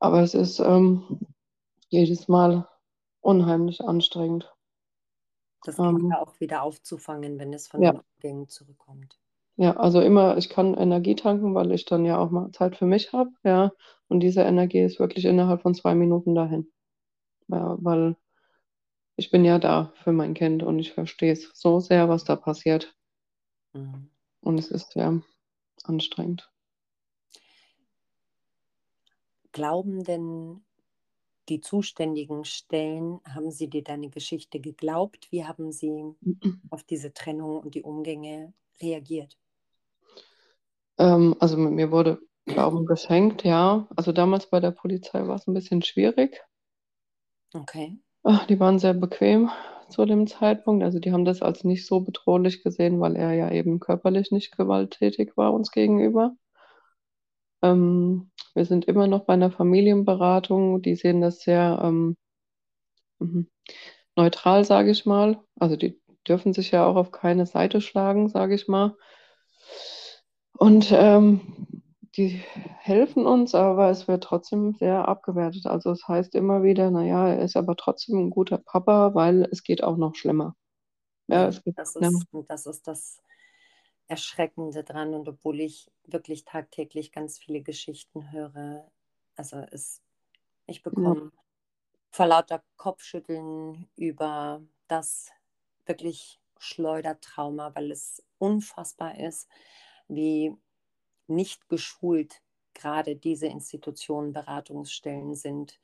Aber 0.00 0.22
es 0.22 0.34
ist 0.34 0.58
ähm, 0.60 1.20
jedes 1.88 2.26
Mal 2.26 2.66
unheimlich 3.20 3.82
anstrengend. 3.82 4.52
Das 5.64 5.78
ähm, 5.78 6.08
ja 6.10 6.20
auch 6.20 6.40
wieder 6.40 6.62
aufzufangen, 6.62 7.38
wenn 7.38 7.52
es 7.52 7.68
von 7.68 7.82
ja. 7.82 7.92
den 7.92 8.02
Gängen 8.20 8.48
zurückkommt. 8.48 9.18
Ja, 9.56 9.76
also 9.76 10.00
immer, 10.00 10.38
ich 10.38 10.48
kann 10.48 10.74
Energie 10.74 11.14
tanken, 11.16 11.54
weil 11.54 11.70
ich 11.72 11.84
dann 11.84 12.06
ja 12.06 12.18
auch 12.18 12.30
mal 12.30 12.50
Zeit 12.52 12.76
für 12.76 12.86
mich 12.86 13.12
habe, 13.12 13.30
ja. 13.44 13.72
Und 14.08 14.20
diese 14.20 14.40
Energie 14.40 14.80
ist 14.80 14.98
wirklich 14.98 15.26
innerhalb 15.26 15.60
von 15.60 15.74
zwei 15.74 15.94
Minuten 15.94 16.34
dahin. 16.34 16.72
Ja, 17.48 17.76
weil 17.78 18.16
ich 19.16 19.30
bin 19.30 19.44
ja 19.44 19.58
da 19.58 19.92
für 20.02 20.12
mein 20.12 20.32
Kind 20.32 20.62
und 20.62 20.78
ich 20.78 20.92
verstehe 20.92 21.32
es 21.32 21.50
so 21.52 21.78
sehr, 21.78 22.08
was 22.08 22.24
da 22.24 22.36
passiert. 22.36 22.96
Mhm. 23.74 24.10
Und 24.40 24.58
es 24.58 24.70
ist 24.70 24.94
ja 24.94 25.20
anstrengend. 25.84 26.49
Glauben 29.52 30.04
denn 30.04 30.64
die 31.48 31.60
zuständigen 31.60 32.44
Stellen, 32.44 33.20
haben 33.26 33.50
sie 33.50 33.68
dir 33.68 33.82
deine 33.82 34.08
Geschichte 34.08 34.60
geglaubt? 34.60 35.28
Wie 35.30 35.44
haben 35.44 35.72
sie 35.72 36.14
auf 36.70 36.84
diese 36.84 37.12
Trennung 37.12 37.58
und 37.58 37.74
die 37.74 37.82
Umgänge 37.82 38.52
reagiert? 38.80 39.36
Ähm, 40.98 41.34
also 41.40 41.56
mir 41.56 41.90
wurde 41.90 42.20
Glauben 42.46 42.86
geschenkt, 42.86 43.44
ja. 43.44 43.88
Also 43.96 44.12
damals 44.12 44.48
bei 44.48 44.60
der 44.60 44.70
Polizei 44.70 45.26
war 45.26 45.36
es 45.36 45.46
ein 45.46 45.54
bisschen 45.54 45.82
schwierig. 45.82 46.42
Okay. 47.54 47.98
Ach, 48.22 48.46
die 48.46 48.60
waren 48.60 48.78
sehr 48.78 48.94
bequem 48.94 49.50
zu 49.88 50.04
dem 50.04 50.26
Zeitpunkt. 50.26 50.84
Also 50.84 50.98
die 50.98 51.12
haben 51.12 51.24
das 51.24 51.42
als 51.42 51.64
nicht 51.64 51.86
so 51.86 52.00
bedrohlich 52.00 52.62
gesehen, 52.62 53.00
weil 53.00 53.16
er 53.16 53.32
ja 53.32 53.50
eben 53.50 53.80
körperlich 53.80 54.30
nicht 54.30 54.56
gewalttätig 54.56 55.36
war 55.36 55.52
uns 55.52 55.70
gegenüber. 55.70 56.36
Ähm, 57.62 58.30
wir 58.60 58.66
sind 58.66 58.84
immer 58.84 59.06
noch 59.06 59.24
bei 59.24 59.32
einer 59.32 59.50
Familienberatung. 59.50 60.82
Die 60.82 60.94
sehen 60.94 61.22
das 61.22 61.40
sehr 61.40 61.80
ähm, 61.82 62.18
mhm, 63.18 63.48
neutral, 64.16 64.66
sage 64.66 64.90
ich 64.90 65.06
mal. 65.06 65.42
Also 65.58 65.76
die 65.76 65.98
dürfen 66.28 66.52
sich 66.52 66.70
ja 66.70 66.84
auch 66.84 66.96
auf 66.96 67.10
keine 67.10 67.46
Seite 67.46 67.80
schlagen, 67.80 68.28
sage 68.28 68.54
ich 68.54 68.68
mal. 68.68 68.98
Und 70.58 70.92
ähm, 70.92 71.40
die 72.18 72.42
helfen 72.80 73.24
uns, 73.24 73.54
aber 73.54 73.88
es 73.88 74.08
wird 74.08 74.24
trotzdem 74.24 74.74
sehr 74.74 75.08
abgewertet. 75.08 75.64
Also 75.64 75.92
es 75.92 76.06
heißt 76.06 76.34
immer 76.34 76.62
wieder, 76.62 76.90
naja, 76.90 77.28
er 77.28 77.42
ist 77.42 77.56
aber 77.56 77.76
trotzdem 77.76 78.18
ein 78.18 78.28
guter 78.28 78.58
Papa, 78.58 79.14
weil 79.14 79.48
es 79.50 79.62
geht 79.62 79.82
auch 79.82 79.96
noch 79.96 80.16
schlimmer. 80.16 80.54
Ja, 81.28 81.46
das, 81.46 81.62
ist, 81.64 81.96
ja. 81.98 82.10
das 82.46 82.66
ist 82.66 82.86
das 82.86 83.22
Erschreckende 84.10 84.82
dran. 84.82 85.14
Und 85.14 85.28
obwohl 85.28 85.60
ich 85.60 85.90
wirklich 86.04 86.44
tagtäglich 86.44 87.12
ganz 87.12 87.38
viele 87.38 87.62
Geschichten 87.62 88.32
höre, 88.32 88.90
also 89.36 89.58
es, 89.70 90.02
ich 90.66 90.82
bekomme 90.82 91.30
ja. 91.32 91.40
vor 92.10 92.26
lauter 92.26 92.62
Kopfschütteln 92.76 93.88
über 93.96 94.62
das 94.88 95.30
wirklich 95.86 96.40
Schleudertrauma, 96.58 97.74
weil 97.74 97.92
es 97.92 98.22
unfassbar 98.38 99.18
ist, 99.18 99.48
wie 100.08 100.54
nicht 101.28 101.68
geschult 101.68 102.42
gerade 102.74 103.14
diese 103.14 103.46
Institutionen, 103.46 104.32
Beratungsstellen 104.32 105.36
sind, 105.36 105.78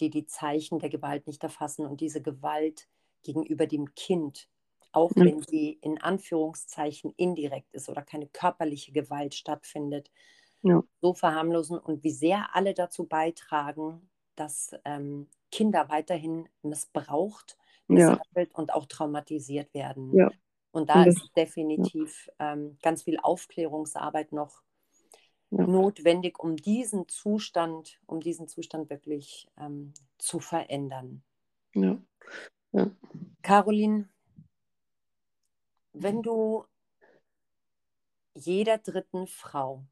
die 0.00 0.10
die 0.10 0.26
Zeichen 0.26 0.80
der 0.80 0.90
Gewalt 0.90 1.28
nicht 1.28 1.44
erfassen 1.44 1.86
und 1.86 2.00
diese 2.00 2.22
Gewalt 2.22 2.88
gegenüber 3.22 3.66
dem 3.66 3.94
Kind, 3.94 4.48
auch 4.92 5.12
ja. 5.16 5.24
wenn 5.24 5.42
sie 5.42 5.78
in 5.80 6.00
Anführungszeichen 6.00 7.12
indirekt 7.16 7.72
ist 7.74 7.88
oder 7.88 8.02
keine 8.02 8.26
körperliche 8.28 8.92
Gewalt 8.92 9.34
stattfindet, 9.34 10.10
ja. 10.62 10.82
so 11.00 11.14
verharmlosen 11.14 11.78
und 11.78 12.04
wie 12.04 12.10
sehr 12.10 12.54
alle 12.54 12.74
dazu 12.74 13.04
beitragen, 13.06 14.08
dass 14.36 14.74
ähm, 14.84 15.28
Kinder 15.50 15.88
weiterhin 15.88 16.48
missbraucht, 16.62 17.58
misshandelt 17.88 18.52
ja. 18.52 18.58
und 18.58 18.72
auch 18.72 18.86
traumatisiert 18.86 19.72
werden. 19.74 20.12
Und 20.72 20.88
da 20.88 21.04
ist 21.04 21.30
definitiv 21.36 22.30
ähm, 22.38 22.78
ganz 22.82 23.02
viel 23.02 23.18
Aufklärungsarbeit 23.18 24.32
noch 24.32 24.62
ja. 25.50 25.66
notwendig, 25.66 26.38
um 26.38 26.56
diesen 26.56 27.08
Zustand, 27.08 28.00
um 28.06 28.20
diesen 28.20 28.48
Zustand 28.48 28.88
wirklich 28.88 29.48
ähm, 29.58 29.92
zu 30.18 30.40
verändern. 30.40 31.22
Ja. 31.74 31.98
ja. 32.72 32.90
Caroline, 33.42 34.08
wenn 36.02 36.22
du 36.22 36.64
jeder 38.34 38.78
dritten 38.78 39.26
Frau, 39.26 39.84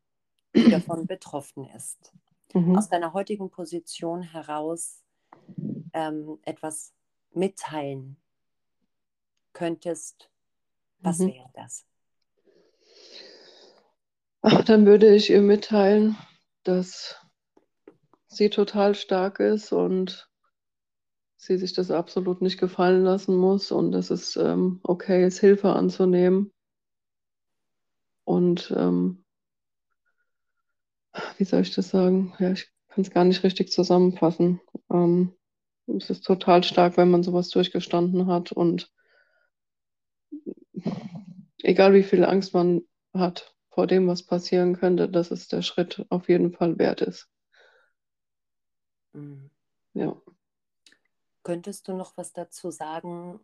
die 0.55 0.71
davon 0.71 1.07
betroffen 1.07 1.69
ist, 1.71 2.13
mhm. 2.55 2.77
aus 2.77 2.89
deiner 2.89 3.13
heutigen 3.13 3.51
Position 3.51 4.23
heraus 4.23 5.03
ähm, 5.93 6.39
etwas 6.43 6.93
mitteilen 7.33 8.17
könntest, 9.53 10.31
was 11.01 11.19
mhm. 11.19 11.29
wäre 11.29 11.51
das? 11.55 11.87
Ach, 14.43 14.65
dann 14.65 14.87
würde 14.87 15.15
ich 15.15 15.31
ihr 15.31 15.43
mitteilen, 15.43 16.17
dass 16.63 17.17
sie 18.27 18.49
total 18.49 18.95
stark 18.95 19.41
ist 19.41 19.73
und 19.73 20.30
sie 21.41 21.57
sich 21.59 21.73
das 21.73 21.91
absolut 21.91 22.43
nicht 22.43 22.61
gefallen 22.61 23.03
lassen 23.03 23.35
muss 23.37 23.73
und 23.73 23.93
dass 23.93 24.11
es 24.11 24.37
ähm, 24.37 24.81
okay 24.83 25.27
ist, 25.27 25.41
Hilfe 25.41 25.71
anzunehmen. 25.71 26.53
Und 28.25 28.73
ähm, 28.77 29.25
wie 31.39 31.45
soll 31.45 31.63
ich 31.63 31.75
das 31.75 31.89
sagen? 31.89 32.35
Ja, 32.39 32.53
ich 32.53 32.69
kann 32.89 33.03
es 33.03 33.11
gar 33.11 33.25
nicht 33.25 33.43
richtig 33.43 33.73
zusammenfassen. 33.73 34.61
Ähm, 34.91 35.33
es 35.87 36.11
ist 36.11 36.25
total 36.25 36.63
stark, 36.63 36.97
wenn 36.97 37.11
man 37.11 37.23
sowas 37.23 37.49
durchgestanden 37.49 38.27
hat 38.27 38.53
und 38.53 38.93
egal 41.63 41.95
wie 41.95 42.03
viel 42.03 42.25
Angst 42.25 42.53
man 42.55 42.83
hat, 43.15 43.55
vor 43.71 43.87
dem, 43.87 44.07
was 44.07 44.25
passieren 44.25 44.77
könnte, 44.77 45.09
dass 45.09 45.31
es 45.31 45.49
der 45.49 45.63
Schritt 45.63 46.05
auf 46.11 46.29
jeden 46.29 46.53
Fall 46.53 46.79
wert 46.79 47.01
ist. 47.01 47.29
Mhm. 49.15 49.51
Ja. 49.95 50.17
Könntest 51.43 51.89
du 51.89 51.95
noch 51.95 52.17
was 52.17 52.33
dazu 52.33 52.71
sagen 52.71 53.41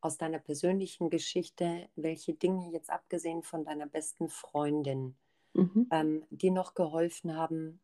aus 0.00 0.16
deiner 0.16 0.38
persönlichen 0.38 1.10
Geschichte, 1.10 1.88
welche 1.96 2.34
Dinge 2.34 2.70
jetzt 2.70 2.90
abgesehen 2.90 3.42
von 3.42 3.64
deiner 3.64 3.86
besten 3.86 4.28
Freundin, 4.28 5.16
mhm. 5.54 5.88
ähm, 5.90 6.24
dir 6.30 6.52
noch 6.52 6.74
geholfen 6.74 7.36
haben, 7.36 7.80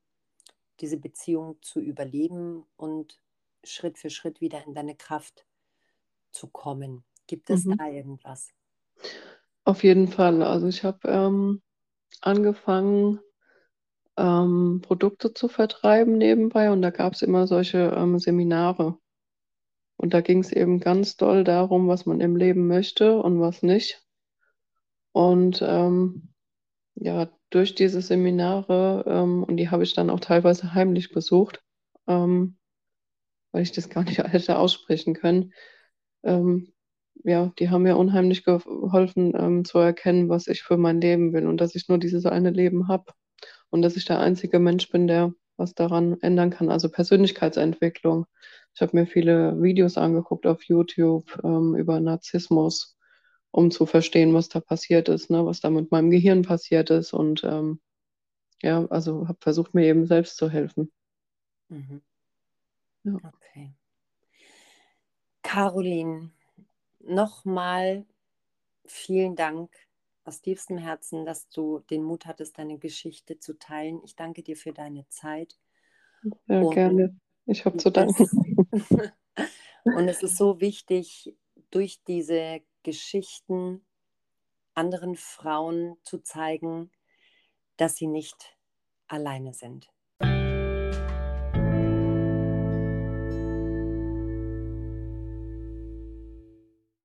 diese 0.81 0.97
Beziehung 0.97 1.59
zu 1.61 1.81
überleben 1.81 2.65
und 2.77 3.19
Schritt 3.65 3.99
für 3.99 4.11
Schritt 4.11 4.41
wieder 4.41 4.65
in 4.65 4.75
deine 4.75 4.95
Kraft 4.95 5.47
zu 6.31 6.47
kommen? 6.47 7.05
Gibt 7.27 7.51
es 7.51 7.65
mhm. 7.65 7.77
da 7.79 7.89
irgendwas? 7.89 8.53
Auf 9.65 9.83
jeden 9.83 10.09
Fall. 10.09 10.43
Also 10.43 10.69
ich 10.69 10.85
habe 10.85 11.09
ähm, 11.09 11.63
angefangen, 12.21 13.21
ähm, 14.17 14.81
Produkte 14.83 15.35
zu 15.35 15.49
vertreiben 15.49 16.19
nebenbei 16.19 16.71
und 16.71 16.83
da 16.83 16.91
gab 16.91 17.15
es 17.15 17.23
immer 17.23 17.47
solche 17.47 17.93
ähm, 17.97 18.19
Seminare. 18.19 18.99
Und 19.97 20.15
da 20.15 20.21
ging 20.21 20.41
es 20.41 20.53
eben 20.53 20.81
ganz 20.81 21.17
doll 21.17 21.45
darum, 21.45 21.89
was 21.89 22.07
man 22.07 22.21
im 22.21 22.37
Leben 22.37 22.67
möchte 22.67 23.19
und 23.19 23.41
was 23.41 23.63
nicht. 23.63 24.03
Und 25.13 25.63
ähm, 25.63 26.35
ja, 26.97 27.31
durch 27.51 27.75
diese 27.75 28.03
Seminare, 28.03 29.05
ähm, 29.07 29.45
und 29.45 29.57
die 29.57 29.71
habe 29.71 29.85
ich 29.85 29.95
dann 29.95 30.11
auch 30.11 30.21
teilweise 30.21 30.75
heimlich 30.75 31.13
besucht, 31.13 31.63
ähm, 32.09 32.57
weil 33.53 33.63
ich 33.63 33.73
das 33.73 33.89
gar 33.89 34.05
nicht 34.05 34.19
hätte 34.33 34.59
aussprechen 34.59 35.15
können, 35.15 35.53
ähm, 36.25 36.73
ja, 37.25 37.53
die 37.59 37.71
haben 37.71 37.83
mir 37.83 37.97
unheimlich 37.97 38.45
geholfen, 38.45 39.33
ähm, 39.37 39.65
zu 39.65 39.79
erkennen, 39.79 40.29
was 40.29 40.49
ich 40.49 40.63
für 40.63 40.77
mein 40.77 41.01
Leben 41.01 41.33
will 41.33 41.47
und 41.47 41.61
dass 41.61 41.75
ich 41.75 41.89
nur 41.89 41.99
dieses 41.99 42.27
eine 42.27 42.51
Leben 42.51 42.89
habe 42.89 43.13
und 43.71 43.83
dass 43.83 43.97
ich 43.97 44.05
der 44.05 44.21
einzige 44.21 44.59
Mensch 44.59 44.91
bin, 44.91 45.07
der 45.07 45.33
was 45.57 45.75
daran 45.75 46.21
ändern 46.21 46.51
kann. 46.51 46.71
Also 46.71 46.91
Persönlichkeitsentwicklung. 46.91 48.27
Ich 48.75 48.81
habe 48.83 48.97
mir 48.97 49.07
viele 49.07 49.61
Videos 49.63 49.97
angeguckt 49.97 50.47
auf 50.47 50.65
YouTube 50.65 51.41
ähm, 51.45 51.77
über 51.77 52.01
Narzissmus, 52.01 52.97
um 53.53 53.71
zu 53.71 53.87
verstehen, 53.87 54.35
was 54.35 54.49
da 54.49 54.61
passiert 54.61 55.09
ist, 55.09 55.31
ne, 55.31 55.47
was 55.47 55.61
da 55.61 55.71
mit 55.71 55.93
meinem 55.93 56.11
Gehirn 56.11 56.43
passiert 56.43 56.91
ist 56.91 57.13
und 57.13 57.45
ähm, 57.45 57.81
ja, 58.63 58.85
also 58.87 59.29
habe 59.29 59.39
versucht, 59.41 59.75
mir 59.75 59.85
eben 59.87 60.07
selbst 60.07 60.37
zu 60.37 60.51
helfen. 60.51 60.91
Mhm. 61.69 62.03
Ja. 63.05 63.15
Okay. 63.23 63.75
Caroline, 65.43 66.31
nochmal 67.01 68.07
vielen 68.87 69.37
Dank 69.37 69.71
aus 70.25 70.41
tiefstem 70.41 70.79
Herzen, 70.79 71.27
dass 71.27 71.49
du 71.51 71.81
den 71.91 72.03
Mut 72.03 72.27
hattest, 72.27 72.59
deine 72.59 72.79
Geschichte 72.79 73.39
zu 73.39 73.59
teilen. 73.59 74.01
Ich 74.05 74.17
danke 74.17 74.43
dir 74.43 74.57
für 74.57 74.73
deine 74.73 75.07
Zeit. 75.11 75.59
Ja, 76.49 76.61
und 76.61 76.75
gerne. 76.75 77.15
Ich 77.47 77.65
habe 77.65 77.77
zu 77.77 77.91
danken. 77.91 78.29
und 79.85 80.09
es 80.09 80.23
ist 80.23 80.37
so 80.37 80.61
wichtig, 80.61 81.35
durch 81.71 82.03
diese 82.07 82.61
Geschichten 82.83 83.85
anderen 84.75 85.17
Frauen 85.17 85.97
zu 86.03 86.19
zeigen, 86.19 86.91
dass 87.77 87.97
sie 87.97 88.07
nicht 88.07 88.57
alleine 89.09 89.53
sind. 89.55 89.94